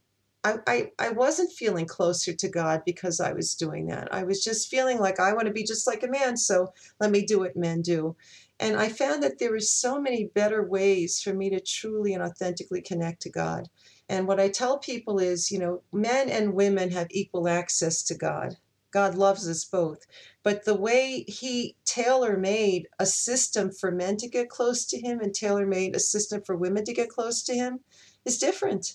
I, 0.43 0.57
I, 0.67 0.91
I 0.99 1.11
wasn't 1.11 1.53
feeling 1.53 1.87
closer 1.87 2.35
to 2.35 2.49
God 2.49 2.83
because 2.85 3.21
I 3.21 3.33
was 3.33 3.55
doing 3.55 3.87
that. 3.87 4.13
I 4.13 4.25
was 4.25 4.43
just 4.43 4.69
feeling 4.69 4.99
like 4.99 5.21
I 5.21 5.33
want 5.33 5.47
to 5.47 5.53
be 5.53 5.63
just 5.63 5.87
like 5.87 6.03
a 6.03 6.09
man, 6.09 6.37
so 6.37 6.73
let 7.01 7.13
me 7.13 7.25
do 7.25 7.39
what 7.39 7.57
men 7.57 7.83
do. 7.83 8.17
And 8.59 8.77
I 8.77 8.89
found 8.89 9.23
that 9.23 9.39
there 9.39 9.53
were 9.53 9.61
so 9.61 10.01
many 10.01 10.25
better 10.35 10.67
ways 10.67 11.23
for 11.23 11.33
me 11.33 11.51
to 11.51 11.61
truly 11.61 12.15
and 12.15 12.23
authentically 12.23 12.83
connect 12.83 13.23
to 13.23 13.31
God. 13.31 13.69
And 14.09 14.27
what 14.27 14.41
I 14.41 14.49
tell 14.49 14.79
people 14.79 15.21
is, 15.21 15.53
you 15.53 15.61
know, 15.61 15.83
men 15.93 16.29
and 16.29 16.55
women 16.55 16.91
have 16.91 17.09
equal 17.11 17.49
access 17.49 18.03
to 18.05 18.17
God. 18.17 18.57
God 18.97 19.15
loves 19.15 19.47
us 19.47 19.63
both. 19.63 20.07
But 20.43 20.65
the 20.65 20.75
way 20.75 21.27
He 21.29 21.77
tailor 21.85 22.39
made 22.39 22.89
a 22.99 23.05
system 23.05 23.71
for 23.71 23.91
men 23.91 24.17
to 24.17 24.27
get 24.27 24.49
close 24.49 24.87
to 24.87 24.99
Him 24.99 25.21
and 25.21 25.35
tailor 25.35 25.67
made 25.67 25.95
a 25.95 26.01
system 26.01 26.41
for 26.41 26.57
women 26.57 26.83
to 26.87 26.95
get 26.95 27.11
close 27.11 27.43
to 27.43 27.55
Him 27.55 27.81
is 28.25 28.39
different. 28.39 28.95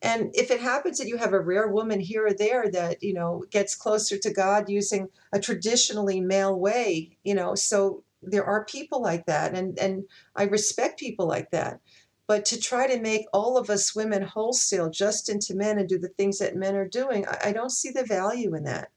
And 0.00 0.30
if 0.34 0.50
it 0.50 0.60
happens 0.60 0.96
that 0.96 1.08
you 1.08 1.18
have 1.18 1.34
a 1.34 1.40
rare 1.40 1.68
woman 1.68 2.00
here 2.00 2.26
or 2.26 2.32
there 2.32 2.70
that, 2.70 3.02
you 3.02 3.12
know, 3.12 3.44
gets 3.50 3.76
closer 3.76 4.16
to 4.16 4.32
God 4.32 4.70
using 4.70 5.08
a 5.30 5.38
traditionally 5.38 6.22
male 6.22 6.58
way, 6.58 7.18
you 7.22 7.34
know, 7.34 7.54
so 7.54 8.02
there 8.22 8.46
are 8.46 8.64
people 8.64 9.02
like 9.02 9.26
that 9.26 9.54
and 9.54 9.78
and 9.78 10.04
I 10.34 10.44
respect 10.44 10.98
people 10.98 11.26
like 11.26 11.50
that. 11.50 11.80
But 12.26 12.46
to 12.46 12.58
try 12.58 12.86
to 12.86 12.98
make 12.98 13.26
all 13.34 13.58
of 13.58 13.68
us 13.68 13.94
women 13.94 14.22
wholesale 14.22 14.88
just 14.88 15.28
into 15.28 15.54
men 15.54 15.78
and 15.78 15.86
do 15.86 15.98
the 15.98 16.14
things 16.16 16.38
that 16.38 16.56
men 16.56 16.76
are 16.76 16.88
doing, 16.88 17.26
I, 17.28 17.48
I 17.48 17.52
don't 17.52 17.78
see 17.80 17.90
the 17.90 18.06
value 18.06 18.54
in 18.54 18.64
that. 18.64 18.88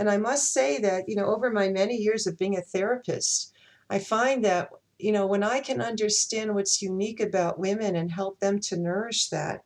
And 0.00 0.08
I 0.08 0.16
must 0.16 0.54
say 0.54 0.78
that, 0.78 1.10
you 1.10 1.14
know, 1.14 1.26
over 1.26 1.50
my 1.50 1.68
many 1.68 1.94
years 1.94 2.26
of 2.26 2.38
being 2.38 2.56
a 2.56 2.62
therapist, 2.62 3.52
I 3.90 3.98
find 3.98 4.42
that, 4.46 4.70
you 4.98 5.12
know, 5.12 5.26
when 5.26 5.42
I 5.42 5.60
can 5.60 5.82
understand 5.82 6.54
what's 6.54 6.80
unique 6.80 7.20
about 7.20 7.58
women 7.58 7.94
and 7.94 8.10
help 8.10 8.40
them 8.40 8.60
to 8.60 8.78
nourish 8.78 9.28
that, 9.28 9.60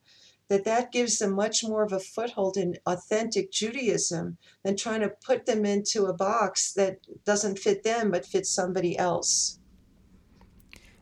that 0.49 0.65
that 0.65 0.91
gives 0.91 1.21
them 1.21 1.37
much 1.37 1.63
more 1.63 1.85
of 1.85 1.93
a 1.93 2.01
foothold 2.01 2.57
in 2.57 2.75
authentic 2.85 3.53
Judaism 3.53 4.37
than 4.65 4.77
trying 4.77 5.03
to 5.03 5.13
put 5.25 5.47
them 5.47 5.65
into 5.65 6.07
a 6.07 6.13
box 6.13 6.73
that 6.73 6.97
doesn't 7.25 7.61
fit 7.61 7.85
them 7.85 8.11
but 8.11 8.27
fits 8.27 8.51
somebody 8.51 8.99
else. 8.99 9.61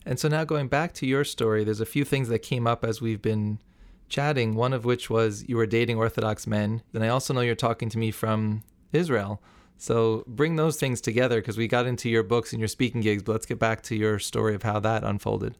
And 0.04 0.20
so 0.20 0.28
now 0.28 0.44
going 0.44 0.68
back 0.68 0.92
to 0.94 1.06
your 1.06 1.24
story, 1.24 1.64
there's 1.64 1.80
a 1.80 1.86
few 1.86 2.04
things 2.04 2.28
that 2.28 2.40
came 2.40 2.66
up 2.66 2.84
as 2.84 3.00
we've 3.00 3.22
been 3.22 3.60
chatting, 4.10 4.56
one 4.56 4.74
of 4.74 4.84
which 4.84 5.08
was 5.08 5.48
you 5.48 5.56
were 5.56 5.64
dating 5.64 5.96
Orthodox 5.96 6.46
men. 6.46 6.82
Then 6.92 7.02
I 7.02 7.08
also 7.08 7.32
know 7.32 7.40
you're 7.40 7.54
talking 7.54 7.88
to 7.88 7.98
me 7.98 8.10
from 8.10 8.62
Israel. 8.92 9.42
So 9.78 10.24
bring 10.26 10.56
those 10.56 10.78
things 10.78 11.00
together 11.00 11.40
because 11.40 11.56
we 11.56 11.66
got 11.66 11.86
into 11.86 12.08
your 12.08 12.22
books 12.22 12.52
and 12.52 12.60
your 12.60 12.68
speaking 12.68 13.00
gigs, 13.00 13.22
but 13.22 13.32
let's 13.32 13.46
get 13.46 13.58
back 13.58 13.82
to 13.84 13.96
your 13.96 14.18
story 14.18 14.54
of 14.54 14.62
how 14.62 14.78
that 14.80 15.02
unfolded. 15.02 15.56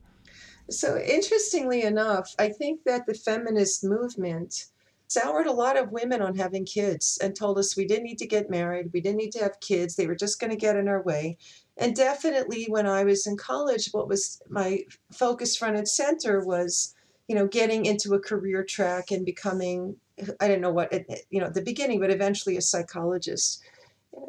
So, 0.70 0.96
interestingly 0.96 1.82
enough, 1.82 2.32
I 2.38 2.48
think 2.50 2.84
that 2.84 3.04
the 3.06 3.14
feminist 3.14 3.82
movement 3.82 4.66
soured 5.08 5.46
a 5.46 5.52
lot 5.52 5.76
of 5.76 5.92
women 5.92 6.22
on 6.22 6.34
having 6.36 6.64
kids 6.64 7.18
and 7.22 7.36
told 7.36 7.58
us 7.58 7.76
we 7.76 7.84
didn't 7.84 8.04
need 8.04 8.18
to 8.18 8.26
get 8.26 8.48
married, 8.48 8.90
we 8.92 9.00
didn't 9.00 9.18
need 9.18 9.32
to 9.32 9.42
have 9.42 9.60
kids, 9.60 9.94
they 9.94 10.06
were 10.06 10.14
just 10.14 10.40
going 10.40 10.50
to 10.50 10.56
get 10.56 10.76
in 10.76 10.88
our 10.88 11.02
way. 11.02 11.36
And 11.76 11.94
definitely 11.94 12.66
when 12.68 12.86
I 12.86 13.04
was 13.04 13.26
in 13.26 13.36
college, 13.36 13.88
what 13.92 14.08
was 14.08 14.40
my 14.48 14.84
focus 15.12 15.56
front 15.56 15.76
and 15.76 15.88
center 15.88 16.44
was, 16.44 16.94
you 17.28 17.34
know, 17.34 17.46
getting 17.46 17.86
into 17.86 18.14
a 18.14 18.20
career 18.20 18.64
track 18.64 19.10
and 19.10 19.24
becoming, 19.24 19.96
I 20.40 20.48
don't 20.48 20.60
know 20.60 20.72
what, 20.72 20.92
you 21.30 21.40
know, 21.40 21.50
the 21.50 21.62
beginning, 21.62 22.00
but 22.00 22.10
eventually 22.10 22.56
a 22.56 22.62
psychologist. 22.62 23.62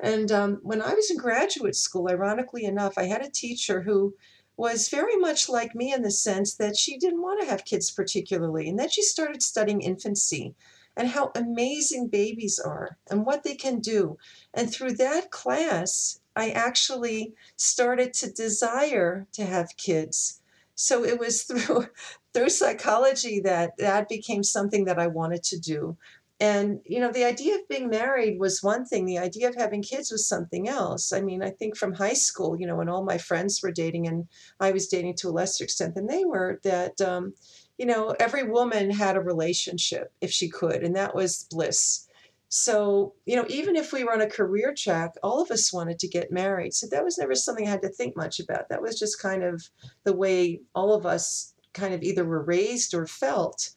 And 0.01 0.31
um, 0.31 0.59
when 0.63 0.81
I 0.81 0.93
was 0.93 1.11
in 1.11 1.17
graduate 1.17 1.75
school, 1.75 2.07
ironically 2.09 2.65
enough, 2.65 2.97
I 2.97 3.03
had 3.03 3.21
a 3.21 3.29
teacher 3.29 3.81
who 3.81 4.13
was 4.55 4.89
very 4.89 5.17
much 5.17 5.49
like 5.49 5.75
me 5.75 5.91
in 5.91 6.03
the 6.03 6.11
sense 6.11 6.55
that 6.55 6.77
she 6.77 6.97
didn't 6.97 7.21
want 7.21 7.41
to 7.41 7.47
have 7.47 7.65
kids 7.65 7.89
particularly. 7.91 8.69
And 8.69 8.77
then 8.77 8.89
she 8.89 9.01
started 9.01 9.41
studying 9.41 9.81
infancy 9.81 10.53
and 10.95 11.07
how 11.07 11.31
amazing 11.35 12.07
babies 12.07 12.59
are 12.59 12.97
and 13.09 13.25
what 13.25 13.43
they 13.43 13.55
can 13.55 13.79
do. 13.79 14.17
And 14.53 14.71
through 14.71 14.93
that 14.93 15.31
class, 15.31 16.19
I 16.35 16.51
actually 16.51 17.33
started 17.55 18.13
to 18.15 18.31
desire 18.31 19.27
to 19.33 19.45
have 19.45 19.75
kids. 19.77 20.41
So 20.83 21.05
it 21.05 21.17
was 21.17 21.43
through 21.43 21.87
through 22.33 22.49
psychology 22.49 23.39
that 23.39 23.71
that 23.77 24.09
became 24.09 24.43
something 24.43 24.83
that 24.85 24.99
I 24.99 25.07
wanted 25.07 25.41
to 25.43 25.57
do. 25.57 25.97
And 26.41 26.81
you 26.83 26.99
know, 26.99 27.09
the 27.09 27.23
idea 27.23 27.55
of 27.55 27.69
being 27.69 27.89
married 27.89 28.37
was 28.37 28.61
one 28.61 28.83
thing. 28.85 29.05
The 29.05 29.17
idea 29.17 29.47
of 29.47 29.55
having 29.55 29.81
kids 29.81 30.11
was 30.11 30.27
something 30.27 30.67
else. 30.67 31.13
I 31.13 31.21
mean, 31.21 31.41
I 31.41 31.51
think 31.51 31.77
from 31.77 31.93
high 31.93 32.19
school, 32.27 32.59
you 32.59 32.67
know, 32.67 32.75
when 32.75 32.89
all 32.89 33.05
my 33.05 33.17
friends 33.17 33.61
were 33.63 33.71
dating 33.71 34.07
and 34.07 34.27
I 34.59 34.71
was 34.71 34.87
dating 34.87 35.15
to 35.17 35.29
a 35.29 35.37
lesser 35.37 35.63
extent 35.63 35.95
than 35.95 36.07
they 36.07 36.25
were, 36.25 36.59
that 36.63 36.99
um, 36.99 37.33
you 37.77 37.85
know, 37.85 38.13
every 38.19 38.43
woman 38.43 38.91
had 38.91 39.15
a 39.15 39.21
relationship 39.21 40.11
if 40.19 40.31
she 40.31 40.49
could, 40.49 40.83
and 40.83 40.97
that 40.97 41.15
was 41.15 41.47
bliss. 41.49 42.09
So, 42.55 43.15
you 43.25 43.35
know, 43.35 43.47
even 43.49 43.75
if 43.75 43.91
we 43.91 44.03
were 44.03 44.13
on 44.13 44.21
a 44.21 44.29
career 44.29 44.75
track, 44.77 45.15
all 45.23 45.41
of 45.41 45.49
us 45.49 45.73
wanted 45.73 45.97
to 45.97 46.07
get 46.07 46.31
married. 46.31 46.75
So 46.75 46.85
that 46.91 47.03
was 47.03 47.17
never 47.17 47.33
something 47.33 47.67
I 47.67 47.71
had 47.71 47.81
to 47.81 47.89
think 47.89 48.15
much 48.15 48.39
about. 48.39 48.69
That 48.69 48.79
was 48.79 48.99
just 48.99 49.19
kind 49.19 49.43
of 49.43 49.67
the 50.03 50.15
way 50.15 50.61
all 50.75 50.93
of 50.93 51.03
us 51.03 51.55
kind 51.73 51.95
of 51.95 52.03
either 52.03 52.23
were 52.23 52.43
raised 52.43 52.93
or 52.93 53.07
felt. 53.07 53.71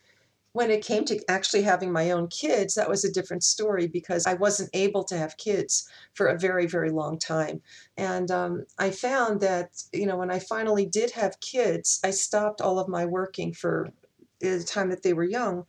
When 0.53 0.71
it 0.71 0.85
came 0.85 1.07
to 1.07 1.19
actually 1.27 1.63
having 1.63 1.91
my 1.91 2.11
own 2.11 2.29
kids, 2.29 2.75
that 2.75 2.91
was 2.91 3.03
a 3.03 3.11
different 3.11 3.45
story 3.45 3.87
because 3.87 4.27
I 4.27 4.35
wasn't 4.35 4.69
able 4.75 5.05
to 5.05 5.17
have 5.17 5.39
kids 5.39 5.89
for 6.13 6.27
a 6.27 6.39
very, 6.39 6.67
very 6.67 6.91
long 6.91 7.19
time. 7.19 7.63
And 7.97 8.31
um, 8.31 8.67
I 8.79 8.91
found 8.91 9.41
that, 9.41 9.71
you 9.95 10.05
know, 10.05 10.19
when 10.19 10.31
I 10.31 10.39
finally 10.39 10.85
did 10.85 11.13
have 11.13 11.41
kids, 11.41 11.99
I 12.05 12.11
stopped 12.11 12.61
all 12.61 12.79
of 12.79 12.89
my 12.89 13.07
working 13.07 13.55
for 13.55 13.89
the 14.41 14.63
time 14.65 14.91
that 14.91 15.03
they 15.03 15.15
were 15.15 15.25
young. 15.25 15.65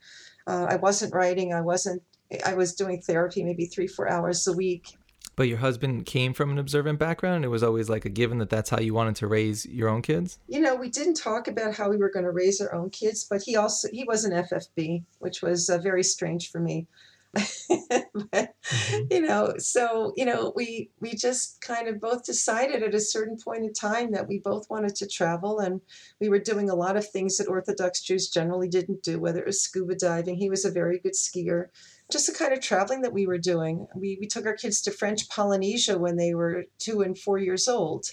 Uh, 0.46 0.66
I 0.70 0.76
wasn't 0.76 1.14
writing, 1.14 1.54
I 1.54 1.62
wasn't 1.62 2.04
I 2.46 2.54
was 2.54 2.74
doing 2.74 3.02
therapy 3.02 3.44
maybe 3.44 3.66
three, 3.66 3.88
four 3.88 4.10
hours 4.10 4.48
a 4.48 4.54
week. 4.54 4.98
But 5.36 5.48
your 5.48 5.60
husband 5.60 6.08
came 6.08 6.34
from 6.34 6.50
an 6.50 6.58
observant 6.58 6.98
background. 6.98 7.46
It 7.46 7.50
was 7.50 7.62
always 7.62 7.90
like 7.90 8.06
a 8.06 8.10
given 8.10 8.40
that 8.40 8.50
that's 8.50 8.72
how 8.72 8.80
you 8.80 8.96
wanted 8.96 9.16
to 9.18 9.28
raise 9.28 9.68
your 9.68 9.88
own 9.88 10.02
kids. 10.02 10.40
You 10.48 10.60
know, 10.60 10.76
we 10.76 10.90
didn't 10.90 11.14
talk 11.14 11.48
about 11.48 11.76
how 11.76 11.90
we 11.90 11.98
were 11.98 12.10
going 12.10 12.26
to 12.26 12.32
raise 12.32 12.60
our 12.60 12.74
own 12.74 12.90
kids, 12.90 13.28
but 13.30 13.44
he 13.44 13.56
also 13.56 13.88
he 13.92 14.04
was 14.04 14.26
an 14.26 14.32
FFB, 14.32 15.04
which 15.20 15.44
was 15.44 15.70
uh, 15.70 15.78
very 15.78 16.04
strange 16.04 16.50
for 16.50 16.60
me. 16.60 16.88
but, 17.34 18.54
mm-hmm. 18.64 19.02
you 19.12 19.22
know 19.22 19.54
so 19.58 20.14
you 20.16 20.26
know 20.26 20.54
we 20.56 20.90
we 21.02 21.14
just 21.14 21.62
kind 21.62 21.88
of 21.88 22.00
both 22.00 22.24
decided 22.26 22.82
at 22.82 22.96
a 22.96 23.00
certain 23.00 23.38
point 23.38 23.64
in 23.64 23.74
time 23.74 24.12
that 24.12 24.28
we 24.28 24.40
both 24.40 24.70
wanted 24.70 24.96
to 24.96 25.06
travel 25.06 25.60
and 25.60 25.82
we 26.20 26.30
were 26.30 26.40
doing 26.40 26.70
a 26.70 26.76
lot 26.76 26.96
of 26.96 27.08
things 27.08 27.38
that 27.38 27.50
orthodox 27.50 28.02
jews 28.02 28.30
generally 28.30 28.70
didn't 28.70 29.04
do 29.04 29.20
whether 29.20 29.40
it 29.40 29.46
was 29.46 29.62
scuba 29.62 29.94
diving 29.94 30.36
he 30.36 30.50
was 30.50 30.64
a 30.66 30.72
very 30.72 31.00
good 31.00 31.14
skier 31.14 31.68
just 32.12 32.28
the 32.28 32.34
kind 32.34 32.54
of 32.54 32.62
traveling 32.62 33.02
that 33.02 33.12
we 33.12 33.28
were 33.28 33.38
doing. 33.38 33.86
We, 33.94 34.18
we 34.20 34.28
took 34.28 34.46
our 34.46 34.56
kids 34.56 34.82
to 34.84 34.92
French 34.92 35.28
Polynesia 35.30 35.98
when 35.98 36.16
they 36.16 36.34
were 36.34 36.66
two 36.80 37.02
and 37.02 37.18
four 37.18 37.38
years 37.38 37.68
old. 37.68 38.12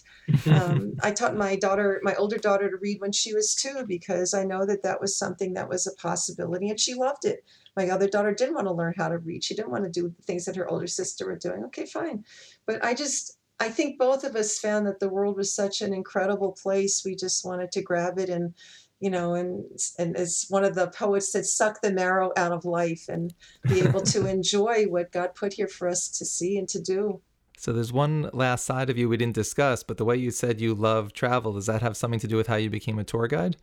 Um, 0.51 0.95
I 1.03 1.13
taught 1.13 1.37
my 1.37 1.55
daughter, 1.55 2.01
my 2.03 2.15
older 2.17 2.37
daughter, 2.37 2.69
to 2.69 2.77
read 2.77 3.01
when 3.01 3.13
she 3.13 3.33
was 3.33 3.55
two 3.55 3.85
because 3.87 4.35
I 4.35 4.45
know 4.45 4.67
that 4.67 4.83
that 4.83 5.01
was 5.01 5.17
something 5.17 5.55
that 5.55 5.69
was 5.69 5.87
a 5.87 5.95
possibility 5.95 6.71
and 6.71 6.81
she 6.81 6.95
loved 6.95 7.25
it. 7.25 7.45
My 7.77 7.89
other 7.89 8.09
daughter 8.09 8.35
didn't 8.35 8.55
want 8.55 8.67
to 8.67 8.73
learn 8.73 8.95
how 8.97 9.09
to 9.09 9.19
read. 9.19 9.45
She 9.45 9.55
didn't 9.55 9.71
want 9.71 9.85
to 9.85 9.91
do 9.91 10.09
the 10.09 10.23
things 10.23 10.45
that 10.47 10.57
her 10.57 10.69
older 10.69 10.89
sister 10.89 11.27
were 11.27 11.37
doing. 11.37 11.65
Okay, 11.67 11.87
fine. 11.87 12.25
But 12.67 12.85
I 12.85 12.95
just, 12.95 13.39
I 13.61 13.69
think 13.69 13.99
both 13.99 14.25
of 14.25 14.35
us 14.35 14.59
found 14.59 14.87
that 14.89 14.99
the 14.99 15.09
world 15.09 15.37
was 15.37 15.55
such 15.55 15.83
an 15.83 15.95
incredible 15.95 16.53
place. 16.61 17.03
We 17.05 17.15
just 17.15 17.45
wanted 17.45 17.71
to 17.73 17.83
grab 17.83 18.19
it 18.19 18.29
and 18.29 18.55
you 19.01 19.11
know, 19.11 19.35
and 19.35 19.65
and 19.99 20.17
as 20.17 20.47
one 20.49 20.65
of 20.65 20.75
the 20.75 20.89
poets 20.89 21.33
said, 21.33 21.47
suck 21.47 21.81
the 21.81 21.93
marrow 21.93 22.33
out 22.37 22.53
of 22.53 22.65
life 22.65 23.07
and 23.09 23.35
be 23.65 23.81
able 23.81 24.01
to 24.01 24.27
enjoy 24.31 24.85
what 24.85 25.13
God 25.13 25.35
put 25.35 25.55
here 25.55 25.69
for 25.69 25.89
us 25.89 26.09
to 26.09 26.25
see 26.25 26.57
and 26.59 26.69
to 26.71 26.81
do. 26.81 27.21
So 27.59 27.73
there's 27.73 27.93
one 27.93 28.31
last 28.33 28.65
side 28.65 28.91
of 28.91 28.99
you 28.99 29.09
we 29.09 29.17
didn't 29.17 29.35
discuss, 29.35 29.83
but 29.83 29.97
the 29.97 30.05
way 30.05 30.17
you 30.17 30.31
said 30.31 30.61
you 30.61 30.75
love 30.75 31.13
travel, 31.13 31.53
does 31.53 31.67
that 31.67 31.83
have 31.83 31.97
something 31.97 32.21
to 32.21 32.27
do 32.27 32.37
with 32.37 32.47
how 32.47 32.57
you 32.57 32.69
became 32.69 32.99
a 32.99 33.05
tour 33.05 33.27
guide? 33.27 33.57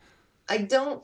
I 0.49 0.57
don't 0.57 1.03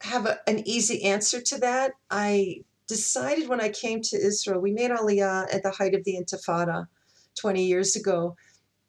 have 0.00 0.26
a, 0.26 0.38
an 0.48 0.66
easy 0.66 1.04
answer 1.04 1.40
to 1.40 1.58
that. 1.58 1.92
I 2.10 2.62
decided 2.86 3.48
when 3.48 3.60
I 3.60 3.68
came 3.68 4.00
to 4.02 4.16
Israel, 4.16 4.60
we 4.60 4.72
made 4.72 4.90
Aliyah 4.90 5.54
at 5.54 5.62
the 5.62 5.70
height 5.70 5.94
of 5.94 6.04
the 6.04 6.16
Intifada 6.16 6.86
20 7.36 7.64
years 7.64 7.96
ago 7.96 8.36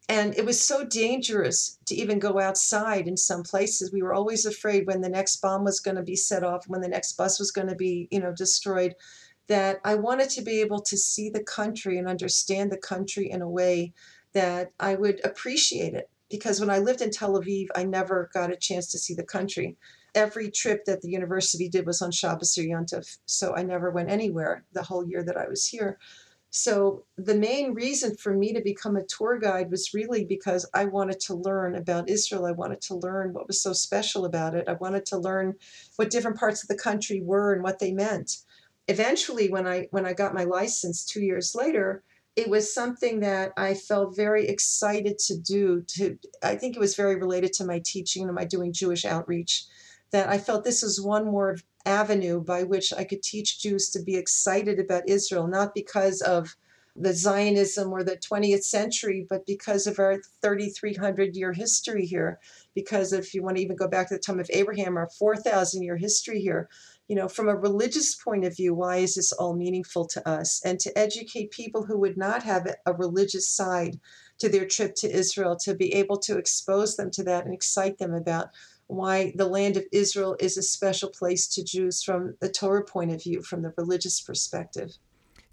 and 0.10 0.36
it 0.36 0.44
was 0.44 0.60
so 0.62 0.84
dangerous 0.84 1.78
to 1.86 1.94
even 1.94 2.18
go 2.18 2.40
outside 2.40 3.08
in 3.08 3.16
some 3.16 3.44
places. 3.44 3.94
We 3.94 4.02
were 4.02 4.16
always 4.16 4.44
afraid 4.48 4.88
when 4.88 5.02
the 5.02 5.10
next 5.10 5.38
bomb 5.38 5.64
was 5.64 5.80
going 5.80 5.98
to 5.98 6.04
be 6.04 6.16
set 6.16 6.44
off, 6.44 6.68
when 6.68 6.82
the 6.82 6.88
next 6.88 7.14
bus 7.14 7.38
was 7.38 7.52
going 7.52 7.68
to 7.68 7.76
be, 7.76 8.08
you 8.10 8.20
know, 8.20 8.34
destroyed, 8.34 8.96
that 9.48 9.80
I 9.86 9.94
wanted 9.96 10.32
to 10.32 10.42
be 10.42 10.62
able 10.62 10.82
to 10.82 10.98
see 10.98 11.30
the 11.30 11.44
country 11.44 12.00
and 12.00 12.08
understand 12.08 12.72
the 12.72 12.78
country 12.78 13.30
in 13.30 13.44
a 13.44 13.50
way 13.50 13.94
that 14.34 14.72
I 14.80 14.96
would 14.96 15.24
appreciate 15.24 15.94
it. 15.94 16.10
Because 16.30 16.60
when 16.60 16.72
I 16.72 16.80
lived 16.80 17.02
in 17.02 17.12
Tel 17.12 17.40
Aviv, 17.40 17.68
I 17.76 17.84
never 17.84 18.32
got 18.34 18.52
a 18.52 18.56
chance 18.56 18.92
to 18.92 18.98
see 18.98 19.14
the 19.14 19.24
country. 19.24 19.78
Every 20.16 20.50
trip 20.50 20.86
that 20.86 21.02
the 21.02 21.10
university 21.10 21.70
did 21.70 21.86
was 21.86 22.02
on 22.02 22.12
Shabbos 22.12 22.58
or 22.58 22.64
Yontif, 22.64 23.20
so 23.28 23.56
I 23.56 23.62
never 23.62 23.92
went 23.92 24.10
anywhere 24.10 24.64
the 24.74 24.84
whole 24.84 25.08
year 25.08 25.24
that 25.24 25.38
I 25.38 25.48
was 25.48 25.68
here. 25.68 26.00
So 26.52 27.06
the 27.16 27.36
main 27.36 27.74
reason 27.74 28.16
for 28.16 28.34
me 28.34 28.54
to 28.54 28.62
become 28.62 28.96
a 28.96 29.04
tour 29.04 29.38
guide 29.38 29.70
was 29.70 29.94
really 29.94 30.26
because 30.26 30.68
I 30.74 30.86
wanted 30.86 31.20
to 31.22 31.36
learn 31.36 31.76
about 31.76 32.10
Israel. 32.10 32.46
I 32.46 32.52
wanted 32.52 32.82
to 32.82 32.96
learn 32.96 33.34
what 33.34 33.48
was 33.48 33.62
so 33.62 33.72
special 33.72 34.26
about 34.26 34.56
it. 34.56 34.68
I 34.68 34.74
wanted 34.74 35.06
to 35.08 35.18
learn 35.18 35.56
what 35.98 36.10
different 36.10 36.38
parts 36.40 36.64
of 36.64 36.68
the 36.68 36.78
country 36.78 37.22
were 37.22 37.54
and 37.54 37.64
what 37.64 37.80
they 37.80 37.92
meant. 37.92 38.38
Eventually, 38.88 39.50
when 39.52 39.68
I 39.68 39.88
when 39.92 40.08
I 40.08 40.14
got 40.14 40.34
my 40.34 40.46
license 40.46 41.06
two 41.06 41.22
years 41.22 41.54
later, 41.54 42.04
it 42.36 42.50
was 42.50 42.74
something 42.74 43.20
that 43.20 43.54
I 43.56 43.76
felt 43.76 44.16
very 44.16 44.48
excited 44.48 45.20
to 45.28 45.38
do. 45.38 45.84
To 45.90 46.18
I 46.42 46.56
think 46.56 46.76
it 46.76 46.80
was 46.80 46.96
very 46.96 47.16
related 47.16 47.54
to 47.54 47.66
my 47.66 47.80
teaching 47.86 48.24
and 48.24 48.34
my 48.34 48.46
doing 48.46 48.74
Jewish 48.74 49.06
outreach. 49.06 49.66
That 50.12 50.30
I 50.30 50.38
felt 50.38 50.64
this 50.64 50.84
is 50.84 51.02
one 51.02 51.26
more 51.26 51.58
avenue 51.86 52.42
by 52.42 52.64
which 52.64 52.92
I 52.94 53.04
could 53.04 53.24
teach 53.24 53.62
Jews 53.62 53.90
to 53.92 54.02
be 54.02 54.16
excited 54.16 54.80
about 54.80 55.08
Israel, 55.08 55.48
not 55.48 55.76
because 55.76 56.22
of 56.22 56.56
the 56.96 57.14
Zionism 57.14 57.94
or 57.94 58.04
the 58.04 58.18
20th 58.18 58.64
century, 58.64 59.26
but 59.30 59.46
because 59.46 59.88
of 59.88 60.00
our 60.00 60.18
3,300 60.42 61.36
year 61.36 61.54
history 61.54 62.06
here. 62.06 62.40
Because 62.76 63.14
if 63.14 63.34
you 63.34 63.42
want 63.42 63.58
to 63.58 63.64
even 63.64 63.76
go 63.76 63.88
back 63.88 64.10
to 64.10 64.16
the 64.16 64.20
time 64.20 64.40
of 64.40 64.50
Abraham, 64.52 64.98
our 64.98 65.10
4,000 65.18 65.82
year 65.82 65.96
history 65.96 66.42
here, 66.42 66.70
you 67.08 67.16
know, 67.16 67.28
from 67.28 67.48
a 67.48 67.56
religious 67.56 68.16
point 68.16 68.46
of 68.46 68.56
view, 68.56 68.74
why 68.74 68.98
is 68.98 69.16
this 69.16 69.32
all 69.32 69.56
meaningful 69.56 70.06
to 70.08 70.30
us? 70.30 70.62
And 70.64 70.80
to 70.82 70.98
educate 70.98 71.52
people 71.52 71.86
who 71.86 71.98
would 71.98 72.18
not 72.18 72.44
have 72.44 72.68
a 72.86 72.94
religious 72.94 73.50
side 73.50 74.00
to 74.40 74.50
their 74.50 74.68
trip 74.68 74.96
to 74.96 75.12
Israel, 75.12 75.56
to 75.58 75.74
be 75.74 75.94
able 75.94 76.18
to 76.20 76.38
expose 76.38 76.98
them 76.98 77.12
to 77.12 77.24
that 77.24 77.46
and 77.46 77.54
excite 77.54 77.98
them 77.98 78.14
about 78.14 78.50
why 78.90 79.32
the 79.36 79.48
land 79.48 79.78
of 79.78 79.86
Israel 79.92 80.36
is 80.40 80.58
a 80.58 80.64
special 80.64 81.10
place 81.10 81.48
to 81.48 81.64
Jews 81.64 82.02
from 82.04 82.36
the 82.42 82.50
Torah 82.50 82.84
point 82.84 83.12
of 83.12 83.22
view, 83.22 83.44
from 83.44 83.62
the 83.62 83.72
religious 83.78 84.20
perspective. 84.20 84.98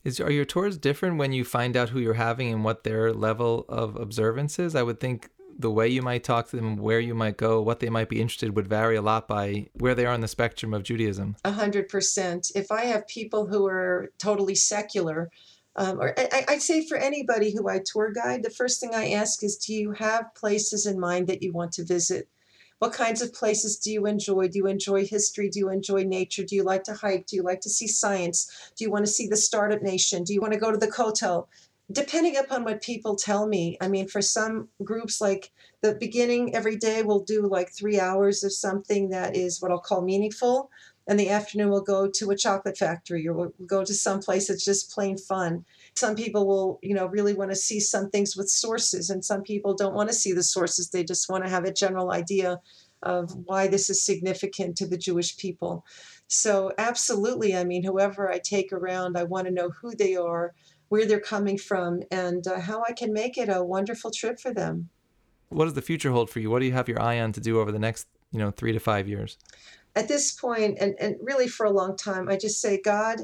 Is 0.04 0.20
are 0.20 0.30
your 0.30 0.46
tours 0.46 0.78
different 0.78 1.18
when 1.18 1.32
you 1.32 1.44
find 1.44 1.76
out 1.76 1.90
who 1.90 2.00
you're 2.00 2.14
having 2.14 2.50
and 2.50 2.64
what 2.64 2.82
their 2.82 3.12
level 3.12 3.66
of 3.68 3.94
observance 3.96 4.58
is? 4.58 4.74
I 4.74 4.82
would 4.82 5.00
think 5.00 5.28
the 5.58 5.70
way 5.70 5.86
you 5.86 6.00
might 6.00 6.24
talk 6.24 6.48
to 6.48 6.56
them, 6.56 6.76
where 6.76 6.98
you 6.98 7.14
might 7.14 7.36
go, 7.36 7.60
what 7.60 7.80
they 7.80 7.90
might 7.90 8.08
be 8.08 8.22
interested 8.22 8.56
would 8.56 8.68
vary 8.68 8.96
a 8.96 9.02
lot 9.02 9.28
by 9.28 9.66
where 9.74 9.94
they 9.94 10.06
are 10.06 10.14
on 10.14 10.22
the 10.22 10.28
spectrum 10.28 10.72
of 10.72 10.82
Judaism. 10.82 11.36
A 11.44 11.52
hundred 11.52 11.90
percent. 11.90 12.50
If 12.54 12.72
I 12.72 12.86
have 12.86 13.06
people 13.06 13.46
who 13.46 13.66
are 13.66 14.12
totally 14.16 14.54
secular, 14.54 15.30
um, 15.76 16.00
or 16.00 16.14
I, 16.18 16.44
I'd 16.48 16.62
say 16.62 16.86
for 16.86 16.96
anybody 16.96 17.54
who 17.54 17.68
I 17.68 17.80
tour 17.84 18.12
guide, 18.12 18.42
the 18.42 18.50
first 18.50 18.80
thing 18.80 18.94
I 18.94 19.10
ask 19.10 19.42
is, 19.44 19.58
do 19.58 19.74
you 19.74 19.92
have 19.92 20.34
places 20.34 20.86
in 20.86 20.98
mind 20.98 21.26
that 21.26 21.42
you 21.42 21.52
want 21.52 21.72
to 21.72 21.84
visit? 21.84 22.28
What 22.78 22.92
kinds 22.92 23.22
of 23.22 23.32
places 23.32 23.78
do 23.78 23.90
you 23.90 24.06
enjoy? 24.06 24.48
Do 24.48 24.58
you 24.58 24.66
enjoy 24.66 25.06
history? 25.06 25.48
Do 25.48 25.58
you 25.58 25.70
enjoy 25.70 26.04
nature? 26.04 26.44
Do 26.44 26.54
you 26.54 26.62
like 26.62 26.84
to 26.84 26.94
hike? 26.94 27.26
Do 27.26 27.36
you 27.36 27.42
like 27.42 27.60
to 27.62 27.70
see 27.70 27.88
science? 27.88 28.72
Do 28.76 28.84
you 28.84 28.90
want 28.90 29.06
to 29.06 29.10
see 29.10 29.26
the 29.26 29.36
startup 29.36 29.80
nation? 29.80 30.24
Do 30.24 30.34
you 30.34 30.42
want 30.42 30.52
to 30.52 30.60
go 30.60 30.70
to 30.70 30.76
the 30.76 30.86
Kotel? 30.86 31.46
Depending 31.90 32.36
upon 32.36 32.64
what 32.64 32.82
people 32.82 33.16
tell 33.16 33.46
me, 33.46 33.78
I 33.80 33.88
mean, 33.88 34.08
for 34.08 34.20
some 34.20 34.68
groups, 34.82 35.20
like 35.20 35.52
the 35.82 35.94
beginning 35.94 36.54
every 36.54 36.76
day, 36.76 37.02
we'll 37.02 37.20
do 37.20 37.46
like 37.46 37.70
three 37.72 37.98
hours 37.98 38.44
of 38.44 38.52
something 38.52 39.08
that 39.10 39.36
is 39.36 39.62
what 39.62 39.70
I'll 39.70 39.78
call 39.78 40.02
meaningful. 40.02 40.68
And 41.06 41.18
the 41.18 41.30
afternoon, 41.30 41.70
we'll 41.70 41.82
go 41.82 42.08
to 42.08 42.30
a 42.30 42.36
chocolate 42.36 42.76
factory 42.76 43.26
or 43.26 43.32
we'll 43.32 43.52
go 43.66 43.84
to 43.84 43.94
some 43.94 44.20
place 44.20 44.48
that's 44.48 44.64
just 44.64 44.90
plain 44.90 45.16
fun 45.16 45.64
some 45.96 46.14
people 46.14 46.46
will 46.46 46.78
you 46.82 46.94
know 46.94 47.06
really 47.06 47.34
want 47.34 47.50
to 47.50 47.56
see 47.56 47.80
some 47.80 48.10
things 48.10 48.36
with 48.36 48.48
sources 48.48 49.10
and 49.10 49.24
some 49.24 49.42
people 49.42 49.74
don't 49.74 49.94
want 49.94 50.08
to 50.08 50.14
see 50.14 50.32
the 50.32 50.42
sources 50.42 50.90
they 50.90 51.04
just 51.04 51.28
want 51.28 51.44
to 51.44 51.50
have 51.50 51.64
a 51.64 51.72
general 51.72 52.12
idea 52.12 52.60
of 53.02 53.30
why 53.44 53.66
this 53.66 53.90
is 53.90 54.02
significant 54.02 54.76
to 54.76 54.86
the 54.86 54.98
jewish 54.98 55.36
people 55.36 55.84
so 56.28 56.72
absolutely 56.78 57.56
i 57.56 57.64
mean 57.64 57.82
whoever 57.82 58.30
i 58.30 58.38
take 58.38 58.72
around 58.72 59.16
i 59.16 59.22
want 59.22 59.46
to 59.46 59.52
know 59.52 59.70
who 59.80 59.94
they 59.94 60.16
are 60.16 60.54
where 60.88 61.06
they're 61.06 61.20
coming 61.20 61.58
from 61.58 62.00
and 62.10 62.46
uh, 62.46 62.60
how 62.60 62.82
i 62.88 62.92
can 62.92 63.12
make 63.12 63.36
it 63.36 63.48
a 63.48 63.64
wonderful 63.64 64.10
trip 64.10 64.38
for 64.38 64.52
them 64.52 64.88
What 65.48 65.66
does 65.66 65.74
the 65.74 65.82
future 65.82 66.10
hold 66.10 66.28
for 66.28 66.40
you? 66.40 66.50
What 66.50 66.60
do 66.60 66.66
you 66.66 66.72
have 66.72 66.88
your 66.88 67.00
eye 67.00 67.20
on 67.20 67.32
to 67.32 67.40
do 67.40 67.60
over 67.60 67.70
the 67.70 67.78
next, 67.78 68.08
you 68.32 68.38
know, 68.38 68.50
three 68.50 68.72
to 68.72 68.80
five 68.80 69.08
years? 69.08 69.38
At 69.94 70.08
this 70.08 70.32
point, 70.32 70.78
and, 70.80 70.94
and 71.00 71.16
really 71.22 71.48
for 71.48 71.64
a 71.64 71.70
long 71.70 71.96
time, 71.96 72.28
I 72.28 72.36
just 72.36 72.60
say, 72.60 72.80
God, 72.82 73.20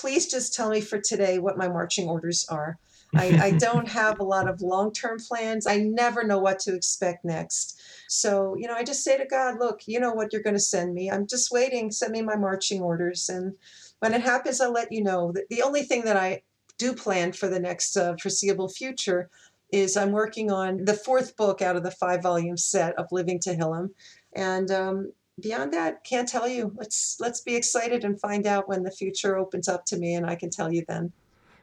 please 0.00 0.26
just 0.26 0.54
tell 0.54 0.70
me 0.70 0.80
for 0.80 0.98
today 0.98 1.38
what 1.38 1.58
my 1.58 1.68
marching 1.68 2.08
orders 2.08 2.46
are. 2.48 2.78
I, 3.14 3.38
I 3.42 3.50
don't 3.58 3.88
have 3.88 4.18
a 4.18 4.24
lot 4.24 4.48
of 4.48 4.62
long 4.62 4.92
term 4.92 5.18
plans. 5.18 5.66
I 5.66 5.78
never 5.78 6.24
know 6.24 6.38
what 6.38 6.58
to 6.60 6.74
expect 6.74 7.24
next. 7.24 7.80
So, 8.08 8.56
you 8.58 8.66
know, 8.66 8.74
I 8.74 8.82
just 8.82 9.04
say 9.04 9.18
to 9.18 9.26
God, 9.26 9.58
look, 9.60 9.82
you 9.86 10.00
know 10.00 10.12
what 10.12 10.32
you're 10.32 10.42
going 10.42 10.56
to 10.56 10.60
send 10.60 10.94
me. 10.94 11.10
I'm 11.10 11.26
just 11.26 11.50
waiting. 11.50 11.90
Send 11.90 12.12
me 12.12 12.22
my 12.22 12.36
marching 12.36 12.80
orders. 12.80 13.28
And 13.28 13.54
when 13.98 14.14
it 14.14 14.22
happens, 14.22 14.60
I'll 14.60 14.72
let 14.72 14.90
you 14.90 15.02
know. 15.02 15.34
The 15.50 15.62
only 15.62 15.82
thing 15.82 16.04
that 16.04 16.16
I 16.16 16.42
do 16.78 16.94
plan 16.94 17.32
for 17.32 17.48
the 17.48 17.60
next 17.60 17.96
uh, 17.96 18.16
foreseeable 18.20 18.68
future 18.68 19.28
is 19.70 19.96
I'm 19.96 20.12
working 20.12 20.50
on 20.50 20.84
the 20.84 20.94
fourth 20.94 21.36
book 21.36 21.62
out 21.62 21.76
of 21.76 21.84
the 21.84 21.90
five 21.90 22.22
volume 22.22 22.56
set 22.56 22.94
of 22.98 23.06
Living 23.12 23.38
Tehillim. 23.38 23.90
And 24.34 24.70
um, 24.70 25.12
beyond 25.40 25.72
that, 25.72 26.04
can't 26.04 26.28
tell 26.28 26.48
you. 26.48 26.72
Let's 26.76 27.16
let's 27.20 27.40
be 27.40 27.54
excited 27.54 28.04
and 28.04 28.20
find 28.20 28.46
out 28.46 28.68
when 28.68 28.82
the 28.82 28.90
future 28.90 29.36
opens 29.36 29.68
up 29.68 29.84
to 29.86 29.98
me, 29.98 30.14
and 30.14 30.26
I 30.26 30.34
can 30.34 30.50
tell 30.50 30.72
you 30.72 30.84
then. 30.86 31.12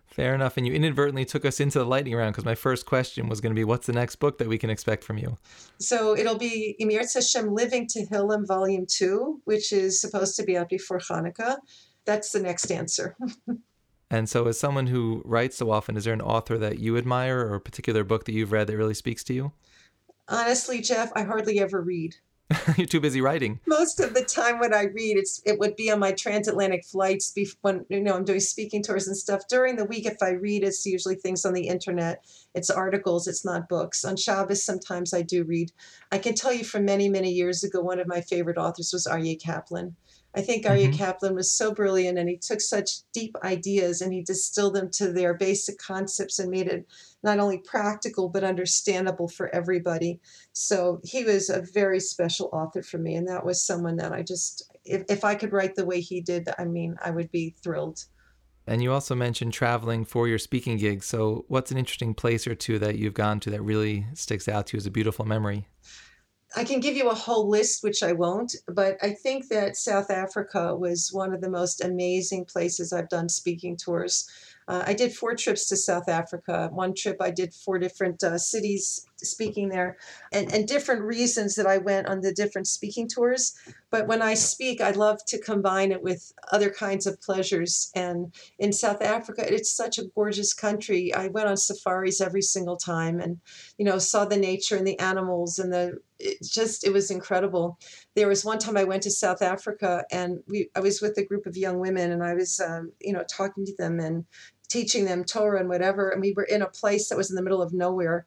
Fair 0.08 0.34
enough. 0.34 0.58
And 0.58 0.66
you 0.66 0.74
inadvertently 0.74 1.26
took 1.26 1.46
us 1.46 1.60
into 1.60 1.80
the 1.80 1.86
lightning 1.86 2.16
round 2.16 2.34
because 2.34 2.46
my 2.46 2.56
first 2.56 2.86
question 2.86 3.28
was 3.28 3.42
going 3.42 3.54
to 3.54 3.60
be, 3.60 3.66
what's 3.66 3.88
the 3.88 3.94
next 3.94 4.16
book 4.16 4.38
that 4.38 4.48
we 4.48 4.58
can 4.58 4.70
expect 4.70 5.04
from 5.04 5.18
you? 5.18 5.38
So 5.80 6.18
it'll 6.18 6.38
be 6.38 6.76
Im 6.80 6.90
Yirtzeh 6.90 7.16
Hashem 7.16 7.54
Living 7.54 7.88
Tehillim 7.88 8.48
Volume 8.48 8.86
2, 8.88 9.42
which 9.44 9.74
is 9.74 10.00
supposed 10.00 10.36
to 10.38 10.44
be 10.44 10.58
out 10.58 10.70
before 10.70 11.00
Hanukkah. 11.00 11.58
That's 12.06 12.32
the 12.32 12.40
next 12.40 12.72
answer. 12.72 13.18
and 14.10 14.30
so, 14.30 14.48
as 14.48 14.58
someone 14.58 14.88
who 14.88 15.22
writes 15.26 15.58
so 15.58 15.70
often, 15.70 15.98
is 15.98 16.06
there 16.06 16.14
an 16.14 16.22
author 16.22 16.58
that 16.58 16.80
you 16.80 16.98
admire 16.98 17.42
or 17.42 17.56
a 17.56 17.62
particular 17.62 18.06
book 18.06 18.24
that 18.26 18.32
you've 18.32 18.54
read 18.54 18.68
that 18.68 18.78
really 18.78 18.94
speaks 18.94 19.26
to 19.26 19.34
you? 19.34 19.52
Honestly, 20.30 20.82
Jeff, 20.82 21.12
I 21.16 21.24
hardly 21.24 21.60
ever 21.60 21.82
read. 21.82 22.16
You're 22.78 22.88
too 22.88 23.02
busy 23.02 23.20
writing. 23.20 23.60
Most 23.66 24.00
of 24.00 24.14
the 24.14 24.24
time 24.24 24.60
when 24.60 24.74
I 24.74 24.84
read, 24.84 25.18
it's 25.18 25.42
it 25.46 25.60
would 25.60 25.76
be 25.76 25.92
on 25.92 26.00
my 26.00 26.14
transatlantic 26.14 26.86
flights 26.86 27.34
when 27.62 27.86
you 27.90 28.00
know 28.00 28.16
I'm 28.16 28.24
doing 28.24 28.40
speaking 28.40 28.82
tours 28.82 29.08
and 29.08 29.18
stuff. 29.18 29.42
During 29.50 29.76
the 29.76 29.84
week, 29.84 30.06
if 30.06 30.18
I 30.22 30.30
read, 30.30 30.64
it's 30.64 30.86
usually 30.86 31.16
things 31.16 31.44
on 31.44 31.54
the 31.54 31.68
internet. 31.68 32.24
It's 32.56 32.70
articles. 32.70 33.28
It's 33.28 33.44
not 33.44 33.68
books. 33.68 34.06
On 34.06 34.16
Shabbos, 34.16 34.64
sometimes 34.64 35.14
I 35.14 35.24
do 35.24 35.44
read. 35.44 35.72
I 36.12 36.20
can 36.20 36.36
tell 36.36 36.54
you 36.54 36.64
from 36.64 36.86
many 36.86 37.10
many 37.10 37.32
years 37.32 37.64
ago, 37.66 37.82
one 37.82 38.00
of 38.00 38.08
my 38.08 38.22
favorite 38.22 38.58
authors 38.58 38.92
was 38.94 39.08
Aryeh 39.08 39.42
Kaplan. 39.42 39.98
I 40.38 40.42
think 40.42 40.66
Aryeh 40.66 40.90
mm-hmm. 40.90 40.98
Kaplan 40.98 41.34
was 41.34 41.50
so 41.50 41.74
brilliant 41.74 42.20
and 42.20 42.30
he 42.30 42.38
took 42.38 42.62
such 42.62 43.00
deep 43.12 43.36
ideas 43.44 44.02
and 44.02 44.14
he 44.14 44.22
distilled 44.22 44.76
them 44.76 44.92
to 44.92 45.12
their 45.12 45.34
basic 45.34 45.80
concepts 45.80 46.38
and 46.38 46.52
made 46.52 46.68
it 46.68 46.86
not 47.24 47.40
only 47.40 47.58
practical 47.58 48.30
but 48.30 48.44
understandable 48.44 49.28
for 49.28 49.54
everybody. 49.54 50.20
So 50.54 51.02
he 51.04 51.24
was 51.24 51.50
a 51.50 51.66
very 51.74 52.00
special 52.00 52.52
author 52.54 52.84
for 52.84 53.00
me. 53.00 53.16
And 53.16 53.28
that 53.28 53.44
was 53.44 53.66
someone 53.66 53.98
that 53.98 54.14
I 54.14 54.22
just, 54.22 54.72
if, 54.86 55.06
if 55.10 55.26
I 55.26 55.34
could 55.34 55.54
write 55.54 55.74
the 55.74 55.88
way 55.88 56.02
he 56.02 56.22
did, 56.22 56.48
I 56.60 56.66
mean, 56.66 56.98
I 57.04 57.10
would 57.10 57.32
be 57.32 57.56
thrilled. 57.64 58.06
And 58.68 58.84
you 58.84 58.94
also 58.94 59.16
mentioned 59.16 59.54
traveling 59.54 60.06
for 60.06 60.28
your 60.28 60.38
speaking 60.38 60.78
gigs. 60.78 61.08
So, 61.08 61.46
what's 61.48 61.72
an 61.72 61.78
interesting 61.78 62.14
place 62.14 62.46
or 62.46 62.54
two 62.54 62.78
that 62.80 62.98
you've 62.98 63.14
gone 63.14 63.40
to 63.40 63.50
that 63.50 63.62
really 63.62 64.06
sticks 64.14 64.48
out 64.48 64.68
to 64.68 64.76
you 64.76 64.80
as 64.80 64.86
a 64.86 64.92
beautiful 64.92 65.24
memory? 65.24 65.68
I 66.58 66.64
can 66.64 66.80
give 66.80 66.98
you 66.98 67.10
a 67.10 67.14
whole 67.14 67.48
list, 67.48 67.84
which 67.84 68.02
I 68.02 68.14
won't, 68.14 68.56
but 68.68 68.98
I 69.04 69.12
think 69.12 69.50
that 69.50 69.78
South 69.78 70.10
Africa 70.10 70.76
was 70.76 71.14
one 71.14 71.32
of 71.32 71.40
the 71.40 71.52
most 71.52 71.86
amazing 71.86 72.46
places 72.46 72.92
I've 72.92 73.10
done 73.10 73.30
speaking 73.30 73.78
tours. 73.78 74.28
Uh, 74.68 74.84
I 74.88 74.96
did 74.96 75.14
four 75.14 75.36
trips 75.36 75.68
to 75.70 75.78
South 75.78 76.10
Africa. 76.10 76.70
One 76.74 76.96
trip 76.96 77.18
I 77.22 77.30
did 77.30 77.54
four 77.54 77.78
different 77.78 78.24
uh, 78.24 78.40
cities 78.40 79.06
speaking 79.18 79.70
there, 79.70 79.98
and, 80.32 80.52
and 80.52 80.68
different 80.68 81.04
reasons 81.04 81.54
that 81.56 81.68
I 81.68 81.78
went 81.78 82.08
on 82.08 82.22
the 82.22 82.34
different 82.34 82.68
speaking 82.68 83.08
tours. 83.08 83.54
But 83.92 84.08
when 84.08 84.24
I 84.24 84.34
speak, 84.34 84.82
I 84.82 84.92
love 84.92 85.24
to 85.28 85.40
combine 85.40 85.92
it 85.92 86.02
with 86.02 86.34
other 86.52 86.72
kinds 86.72 87.06
of 87.06 87.22
pleasures. 87.22 87.92
And 87.96 88.34
in 88.58 88.74
South 88.74 89.02
Africa, 89.02 89.46
it's 89.48 89.70
such 89.70 90.00
a 90.00 90.08
gorgeous 90.16 90.54
country. 90.54 91.14
I 91.14 91.28
went 91.28 91.48
on 91.48 91.56
safaris 91.56 92.20
every 92.20 92.42
single 92.42 92.78
time, 92.78 93.20
and 93.20 93.40
you 93.78 93.86
know 93.86 94.00
saw 94.00 94.26
the 94.26 94.38
nature 94.38 94.76
and 94.76 94.88
the 94.88 95.00
animals 95.00 95.60
and 95.60 95.72
the 95.72 96.00
it 96.20 96.38
just 96.44 96.86
it 96.86 96.94
was 96.94 97.12
incredible. 97.12 97.78
There 98.16 98.28
was 98.28 98.46
one 98.46 98.60
time 98.60 98.78
I 98.78 98.84
went 98.84 99.04
to 99.04 99.12
South 99.12 99.42
Africa 99.42 100.04
and 100.12 100.40
we 100.48 100.70
I 100.76 100.80
was 100.80 101.02
with 101.02 101.18
a 101.18 101.26
group 101.26 101.46
of 101.46 101.58
young 101.58 101.80
women 101.80 102.12
and 102.12 102.24
I 102.24 102.34
was 102.34 102.60
um, 102.60 102.92
you 103.00 103.14
know 103.14 103.24
talking 103.30 103.66
to 103.66 103.76
them 103.78 104.00
and 104.00 104.26
teaching 104.70 105.06
them 105.06 105.24
Torah 105.24 105.60
and 105.60 105.70
whatever. 105.70 106.10
And 106.10 106.22
we 106.22 106.34
were 106.34 106.44
in 106.44 106.62
a 106.62 106.70
place 106.70 107.10
that 107.10 107.18
was 107.18 107.30
in 107.30 107.36
the 107.36 107.42
middle 107.42 107.62
of 107.62 107.74
nowhere. 107.74 108.26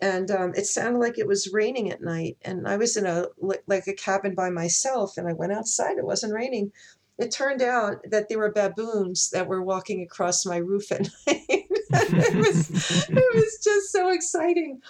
And 0.00 0.30
um, 0.30 0.52
it 0.54 0.66
sounded 0.66 1.00
like 1.00 1.18
it 1.18 1.26
was 1.26 1.52
raining 1.52 1.90
at 1.90 2.02
night. 2.02 2.36
And 2.42 2.68
I 2.68 2.76
was 2.76 2.96
in 2.96 3.06
a 3.06 3.26
like 3.66 3.88
a 3.88 3.94
cabin 3.94 4.34
by 4.34 4.48
myself, 4.48 5.16
and 5.16 5.26
I 5.26 5.32
went 5.32 5.52
outside. 5.52 5.98
It 5.98 6.04
wasn't 6.04 6.34
raining. 6.34 6.70
It 7.18 7.32
turned 7.32 7.62
out 7.62 7.96
that 8.08 8.28
there 8.28 8.38
were 8.38 8.52
baboons 8.52 9.30
that 9.30 9.48
were 9.48 9.60
walking 9.60 10.02
across 10.02 10.46
my 10.46 10.58
roof 10.58 10.92
at 10.92 11.00
night. 11.26 11.66
it 11.90 12.36
was 12.36 12.70
it 13.08 13.34
was 13.34 13.58
just 13.64 13.90
so 13.90 14.10
exciting. 14.10 14.80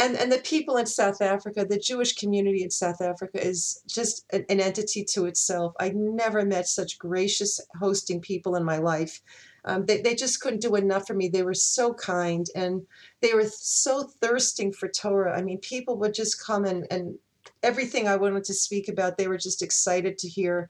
And 0.00 0.16
and 0.16 0.32
the 0.32 0.38
people 0.38 0.76
in 0.76 0.86
South 0.86 1.20
Africa, 1.20 1.66
the 1.68 1.78
Jewish 1.78 2.14
community 2.14 2.62
in 2.62 2.70
South 2.70 3.00
Africa 3.00 3.44
is 3.44 3.82
just 3.86 4.24
an, 4.32 4.44
an 4.48 4.60
entity 4.60 5.04
to 5.10 5.26
itself. 5.26 5.74
I 5.78 5.92
never 5.94 6.44
met 6.44 6.68
such 6.68 6.98
gracious 6.98 7.60
hosting 7.78 8.20
people 8.20 8.56
in 8.56 8.64
my 8.64 8.78
life 8.78 9.20
um, 9.64 9.86
they, 9.86 10.00
they 10.00 10.14
just 10.14 10.40
couldn't 10.40 10.60
do 10.60 10.74
enough 10.76 11.06
for 11.06 11.14
me. 11.14 11.28
They 11.28 11.42
were 11.42 11.54
so 11.54 11.94
kind 11.94 12.46
and 12.54 12.82
they 13.20 13.32
were 13.34 13.46
so 13.46 14.04
thirsting 14.20 14.72
for 14.72 14.88
Torah. 14.88 15.36
I 15.36 15.42
mean, 15.42 15.58
people 15.58 15.96
would 15.98 16.14
just 16.14 16.42
come 16.42 16.64
and, 16.64 16.86
and 16.90 17.18
everything 17.62 18.06
I 18.06 18.16
wanted 18.16 18.44
to 18.44 18.54
speak 18.54 18.88
about, 18.88 19.16
they 19.16 19.28
were 19.28 19.38
just 19.38 19.62
excited 19.62 20.18
to 20.18 20.28
hear. 20.28 20.68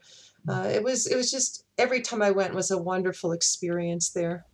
Uh, 0.49 0.69
it 0.73 0.83
was 0.83 1.07
it 1.07 1.17
was 1.17 1.31
just 1.31 1.65
every 1.79 2.03
time 2.03 2.21
I 2.21 2.31
went 2.31 2.55
was 2.55 2.71
a 2.71 2.79
wonderful 2.79 3.33
experience 3.33 4.11
there. 4.11 4.45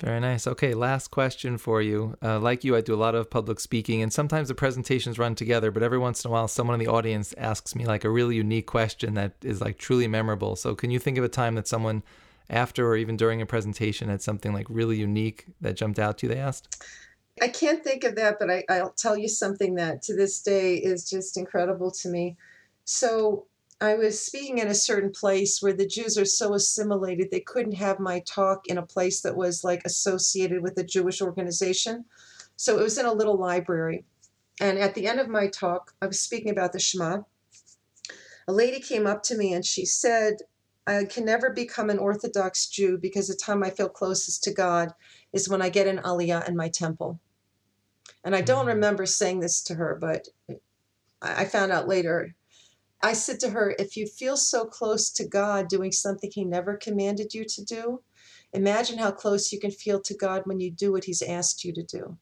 Very 0.00 0.18
nice. 0.18 0.46
Okay, 0.46 0.74
last 0.74 1.12
question 1.12 1.56
for 1.56 1.80
you. 1.80 2.16
Uh, 2.20 2.40
like 2.40 2.64
you, 2.64 2.74
I 2.74 2.80
do 2.80 2.94
a 2.94 2.96
lot 2.96 3.14
of 3.14 3.30
public 3.30 3.60
speaking, 3.60 4.02
and 4.02 4.12
sometimes 4.12 4.48
the 4.48 4.54
presentations 4.54 5.18
run 5.18 5.36
together. 5.36 5.70
But 5.70 5.84
every 5.84 5.98
once 5.98 6.24
in 6.24 6.30
a 6.30 6.32
while, 6.32 6.48
someone 6.48 6.74
in 6.74 6.84
the 6.84 6.92
audience 6.92 7.32
asks 7.38 7.76
me 7.76 7.86
like 7.86 8.04
a 8.04 8.10
really 8.10 8.34
unique 8.34 8.66
question 8.66 9.14
that 9.14 9.34
is 9.42 9.60
like 9.60 9.78
truly 9.78 10.08
memorable. 10.08 10.56
So, 10.56 10.74
can 10.74 10.90
you 10.90 10.98
think 10.98 11.16
of 11.16 11.24
a 11.24 11.28
time 11.28 11.54
that 11.54 11.68
someone 11.68 12.02
after 12.50 12.88
or 12.88 12.96
even 12.96 13.16
during 13.16 13.40
a 13.40 13.46
presentation 13.46 14.08
had 14.08 14.20
something 14.20 14.52
like 14.52 14.66
really 14.68 14.96
unique 14.96 15.46
that 15.60 15.76
jumped 15.76 15.98
out 15.98 16.18
to 16.18 16.26
you 16.26 16.34
they 16.34 16.40
asked? 16.40 16.84
I 17.40 17.48
can't 17.48 17.82
think 17.82 18.04
of 18.04 18.16
that, 18.16 18.38
but 18.38 18.50
I, 18.50 18.64
I'll 18.68 18.92
tell 18.92 19.16
you 19.16 19.28
something 19.28 19.76
that 19.76 20.02
to 20.02 20.14
this 20.14 20.40
day 20.40 20.74
is 20.74 21.08
just 21.08 21.36
incredible 21.36 21.90
to 21.92 22.08
me. 22.08 22.36
So 22.84 23.46
I 23.84 23.96
was 23.96 24.24
speaking 24.24 24.58
in 24.58 24.68
a 24.68 24.74
certain 24.74 25.10
place 25.10 25.60
where 25.60 25.74
the 25.74 25.86
Jews 25.86 26.16
are 26.16 26.24
so 26.24 26.54
assimilated 26.54 27.30
they 27.30 27.40
couldn't 27.40 27.74
have 27.74 28.00
my 28.00 28.20
talk 28.20 28.66
in 28.66 28.78
a 28.78 28.86
place 28.86 29.20
that 29.20 29.36
was 29.36 29.62
like 29.62 29.82
associated 29.84 30.62
with 30.62 30.78
a 30.78 30.84
Jewish 30.84 31.20
organization. 31.20 32.06
So 32.56 32.78
it 32.78 32.82
was 32.82 32.96
in 32.96 33.04
a 33.04 33.12
little 33.12 33.36
library. 33.36 34.04
And 34.58 34.78
at 34.78 34.94
the 34.94 35.06
end 35.06 35.20
of 35.20 35.28
my 35.28 35.48
talk, 35.48 35.92
I 36.00 36.06
was 36.06 36.18
speaking 36.18 36.50
about 36.50 36.72
the 36.72 36.78
Shema. 36.78 37.22
A 38.48 38.52
lady 38.52 38.80
came 38.80 39.06
up 39.06 39.22
to 39.24 39.36
me 39.36 39.52
and 39.52 39.64
she 39.64 39.84
said, 39.84 40.38
I 40.86 41.04
can 41.04 41.26
never 41.26 41.50
become 41.50 41.90
an 41.90 41.98
Orthodox 41.98 42.66
Jew 42.66 42.96
because 42.96 43.28
the 43.28 43.34
time 43.34 43.62
I 43.62 43.70
feel 43.70 43.88
closest 43.90 44.44
to 44.44 44.52
God 44.52 44.92
is 45.34 45.48
when 45.48 45.60
I 45.60 45.68
get 45.68 45.88
an 45.88 45.98
aliyah 45.98 46.48
in 46.48 46.56
my 46.56 46.70
temple. 46.70 47.20
And 48.24 48.34
I 48.34 48.40
don't 48.40 48.66
remember 48.66 49.04
saying 49.04 49.40
this 49.40 49.62
to 49.64 49.74
her, 49.74 49.98
but 50.00 50.28
I 51.20 51.44
found 51.44 51.70
out 51.70 51.86
later. 51.86 52.34
I 53.02 53.12
said 53.12 53.40
to 53.40 53.50
her, 53.50 53.74
if 53.78 53.96
you 53.96 54.06
feel 54.06 54.36
so 54.36 54.64
close 54.64 55.10
to 55.10 55.28
God 55.28 55.68
doing 55.68 55.92
something 55.92 56.30
He 56.32 56.44
never 56.44 56.76
commanded 56.76 57.34
you 57.34 57.44
to 57.44 57.64
do, 57.64 58.02
imagine 58.52 58.98
how 58.98 59.10
close 59.10 59.52
you 59.52 59.60
can 59.60 59.70
feel 59.70 60.00
to 60.00 60.14
God 60.14 60.42
when 60.44 60.60
you 60.60 60.70
do 60.70 60.92
what 60.92 61.04
He's 61.04 61.22
asked 61.22 61.64
you 61.64 61.72
to 61.74 61.82
do. 61.82 62.16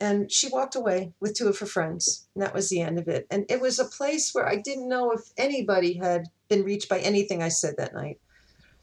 And 0.00 0.30
she 0.30 0.48
walked 0.48 0.76
away 0.76 1.12
with 1.20 1.34
two 1.34 1.48
of 1.48 1.58
her 1.58 1.66
friends. 1.66 2.28
And 2.34 2.42
that 2.42 2.54
was 2.54 2.68
the 2.68 2.80
end 2.80 2.98
of 2.98 3.08
it. 3.08 3.26
And 3.30 3.44
it 3.48 3.60
was 3.60 3.78
a 3.78 3.84
place 3.84 4.32
where 4.32 4.48
I 4.48 4.56
didn't 4.56 4.88
know 4.88 5.10
if 5.10 5.22
anybody 5.36 5.94
had 5.94 6.26
been 6.48 6.62
reached 6.62 6.88
by 6.88 7.00
anything 7.00 7.42
I 7.42 7.48
said 7.48 7.74
that 7.78 7.94
night. 7.94 8.20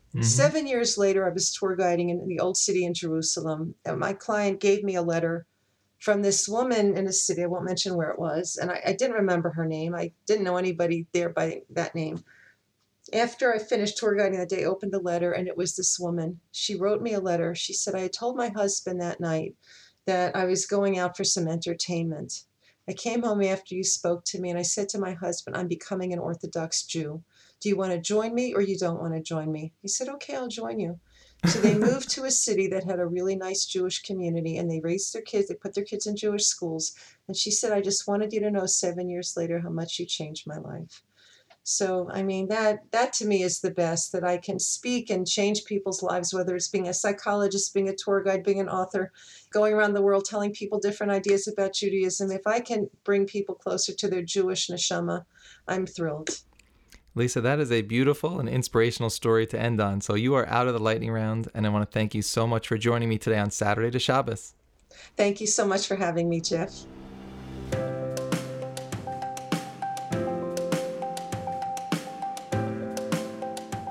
Mm-hmm. 0.09 0.24
Seven 0.24 0.68
years 0.68 0.97
later, 0.97 1.26
I 1.26 1.34
was 1.34 1.53
tour 1.53 1.76
guiding 1.76 2.09
in 2.09 2.28
the 2.28 2.39
old 2.39 2.57
city 2.57 2.86
in 2.86 2.93
Jerusalem. 2.93 3.76
And 3.86 3.99
my 3.99 4.13
client 4.13 4.59
gave 4.59 4.84
me 4.84 4.95
a 4.95 5.01
letter 5.01 5.45
from 6.06 6.22
this 6.22 6.47
woman 6.47 6.95
in 6.95 7.08
a 7.08 7.12
city. 7.12 7.41
I 7.41 7.47
won't 7.47 7.66
mention 7.66 7.95
where 7.95 8.12
it 8.12 8.20
was. 8.20 8.60
And 8.62 8.70
I, 8.70 8.80
I 8.86 8.93
didn't 8.93 9.16
remember 9.16 9.49
her 9.49 9.66
name. 9.66 9.95
I 9.95 10.12
didn't 10.28 10.43
know 10.43 10.56
anybody 10.56 11.08
there 11.14 11.30
by 11.30 11.64
that 11.72 11.95
name. 11.95 12.24
After 13.12 13.51
I 13.51 13.58
finished 13.58 13.97
tour 13.97 14.14
guiding 14.14 14.38
that 14.38 14.49
day, 14.49 14.62
I 14.62 14.68
opened 14.68 14.93
the 14.93 14.99
letter 14.99 15.32
and 15.32 15.47
it 15.47 15.58
was 15.58 15.76
this 15.76 15.99
woman. 15.99 16.39
She 16.51 16.76
wrote 16.76 17.01
me 17.01 17.14
a 17.14 17.20
letter. 17.20 17.56
She 17.56 17.74
said, 17.74 17.95
I 17.95 18.01
had 18.01 18.14
told 18.14 18.38
my 18.38 18.49
husband 18.49 19.01
that 19.01 19.20
night 19.20 19.56
that 20.06 20.36
I 20.36 20.45
was 20.45 20.68
going 20.68 20.99
out 20.99 21.18
for 21.18 21.24
some 21.24 21.47
entertainment. 21.47 22.43
I 22.88 22.93
came 22.93 23.24
home 23.24 23.41
after 23.41 23.74
you 23.74 23.84
spoke 23.84 24.26
to 24.26 24.39
me 24.39 24.51
and 24.51 24.60
I 24.60 24.64
said 24.64 24.89
to 24.89 24.99
my 24.99 25.14
husband, 25.14 25.58
I'm 25.58 25.68
becoming 25.68 26.14
an 26.14 26.20
Orthodox 26.20 26.84
Jew. 26.84 27.24
Do 27.62 27.70
you 27.70 27.78
want 27.78 27.93
to 27.93 27.99
join 27.99 28.36
me 28.36 28.53
or 28.53 28.62
you 28.62 28.78
don't 28.78 29.01
want 29.01 29.16
to 29.16 29.24
join 29.24 29.51
me? 29.51 29.74
He 29.82 29.88
said, 29.88 30.08
Okay, 30.08 30.36
I'll 30.36 30.49
join 30.49 30.80
you. 30.80 30.99
So 31.48 31.60
they 31.60 31.78
moved 31.78 32.10
to 32.12 32.26
a 32.26 32.32
city 32.32 32.68
that 32.68 32.86
had 32.86 33.00
a 33.00 33.06
really 33.06 33.36
nice 33.36 33.66
Jewish 33.66 34.02
community 34.02 34.58
and 34.58 34.70
they 34.70 34.80
raised 34.80 35.14
their 35.14 35.22
kids, 35.22 35.48
they 35.48 35.56
put 35.56 35.76
their 35.76 35.84
kids 35.84 36.08
in 36.08 36.16
Jewish 36.16 36.46
schools. 36.46 36.93
And 37.28 37.38
she 37.38 37.52
said, 37.52 37.72
I 37.72 37.82
just 37.82 38.08
wanted 38.08 38.34
you 38.34 38.39
to 38.41 38.52
know 38.52 38.66
seven 38.66 39.10
years 39.10 39.36
later 39.38 39.60
how 39.60 39.70
much 39.70 40.00
you 40.00 40.06
changed 40.06 40.48
my 40.48 40.58
life. 40.58 41.04
So 41.68 42.08
I 42.12 42.22
mean 42.22 42.48
that 42.50 42.91
that 42.91 43.12
to 43.14 43.26
me 43.26 43.41
is 43.41 43.60
the 43.60 43.72
best 43.72 44.12
that 44.12 44.24
I 44.24 44.38
can 44.38 44.60
speak 44.60 45.10
and 45.10 45.28
change 45.28 45.66
people's 45.66 46.04
lives, 46.04 46.32
whether 46.32 46.56
it's 46.56 46.68
being 46.68 46.88
a 46.88 46.93
psychologist, 46.93 47.74
being 47.74 47.89
a 47.89 47.96
tour 47.96 48.22
guide, 48.22 48.43
being 48.43 48.60
an 48.60 48.70
author, 48.70 49.12
going 49.52 49.74
around 49.74 49.93
the 49.93 50.04
world 50.04 50.26
telling 50.26 50.54
people 50.54 50.80
different 50.80 51.12
ideas 51.12 51.48
about 51.48 51.74
Judaism. 51.74 52.30
If 52.30 52.46
I 52.46 52.60
can 52.60 52.91
bring 53.04 53.26
people 53.26 53.56
closer 53.56 53.93
to 53.96 54.08
their 54.08 54.22
Jewish 54.22 54.68
neshama, 54.68 55.26
I'm 55.68 55.88
thrilled. 55.88 56.41
Lisa, 57.18 57.39
that 57.39 57.61
is 57.61 57.72
a 57.72 57.82
beautiful 57.82 58.41
and 58.41 58.49
inspirational 58.49 59.09
story 59.09 59.47
to 59.47 59.57
end 59.57 59.80
on. 59.80 60.01
So 60.01 60.16
you 60.16 60.36
are 60.36 60.45
out 60.49 60.68
of 60.68 60.74
the 60.74 60.82
lightning 60.82 61.11
round, 61.11 61.47
and 61.53 61.66
I 61.66 61.70
want 61.70 61.89
to 61.89 61.93
thank 61.93 62.13
you 62.13 62.22
so 62.22 62.45
much 62.45 62.68
for 62.68 62.78
joining 62.78 63.07
me 63.07 63.18
today 63.18 63.39
on 63.39 63.51
Saturday 63.51 63.89
to 63.91 63.99
Shabbos. 63.99 64.53
Thank 65.16 65.39
you 65.39 65.47
so 65.47 65.66
much 65.66 65.88
for 65.88 65.95
having 65.95 66.28
me, 66.28 66.41
Jeff. 66.41 66.74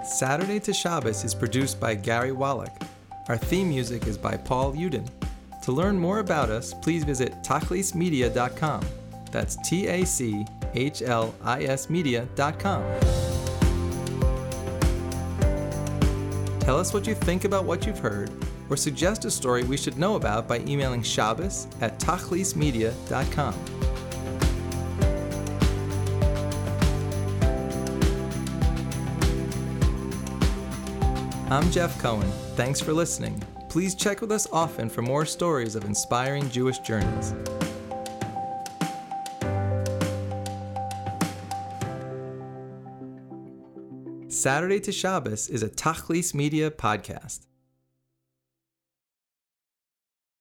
Saturday 0.04 0.60
to 0.60 0.74
Shabbos 0.74 1.24
is 1.24 1.34
produced 1.34 1.80
by 1.80 1.94
Gary 1.94 2.32
Wallach. 2.32 2.82
Our 3.28 3.38
theme 3.38 3.70
music 3.70 4.06
is 4.06 4.18
by 4.18 4.36
Paul 4.36 4.74
Uden. 4.74 5.08
To 5.62 5.72
learn 5.72 5.98
more 5.98 6.18
about 6.18 6.50
us, 6.50 6.74
please 6.74 7.04
visit 7.04 7.32
tachlismedia.com. 7.42 8.86
That's 9.32 9.56
T 9.68 9.88
A 9.88 10.04
C 10.04 10.44
H 10.74 11.02
L 11.02 11.34
I 11.42 11.64
S 11.64 11.88
media.com. 11.88 12.82
Tell 16.60 16.78
us 16.78 16.94
what 16.94 17.06
you 17.06 17.14
think 17.14 17.44
about 17.44 17.64
what 17.64 17.86
you've 17.86 17.98
heard, 17.98 18.30
or 18.70 18.76
suggest 18.76 19.24
a 19.26 19.30
story 19.30 19.64
we 19.64 19.76
should 19.76 19.98
know 19.98 20.16
about 20.16 20.48
by 20.48 20.60
emailing 20.60 21.02
Shabbos 21.02 21.66
at 21.82 21.98
tachlismedia.com. 21.98 23.54
I'm 31.50 31.70
Jeff 31.70 32.00
Cohen. 32.00 32.28
Thanks 32.56 32.80
for 32.80 32.94
listening. 32.94 33.42
Please 33.68 33.94
check 33.94 34.22
with 34.22 34.32
us 34.32 34.48
often 34.50 34.88
for 34.88 35.02
more 35.02 35.26
stories 35.26 35.76
of 35.76 35.84
inspiring 35.84 36.48
Jewish 36.48 36.78
journeys. 36.78 37.34
Saturday 44.44 44.78
to 44.78 44.92
Shabbos 44.92 45.48
is 45.48 45.62
a 45.62 45.70
Tachlis 45.70 46.34
Media 46.34 46.70
podcast. 46.70 47.46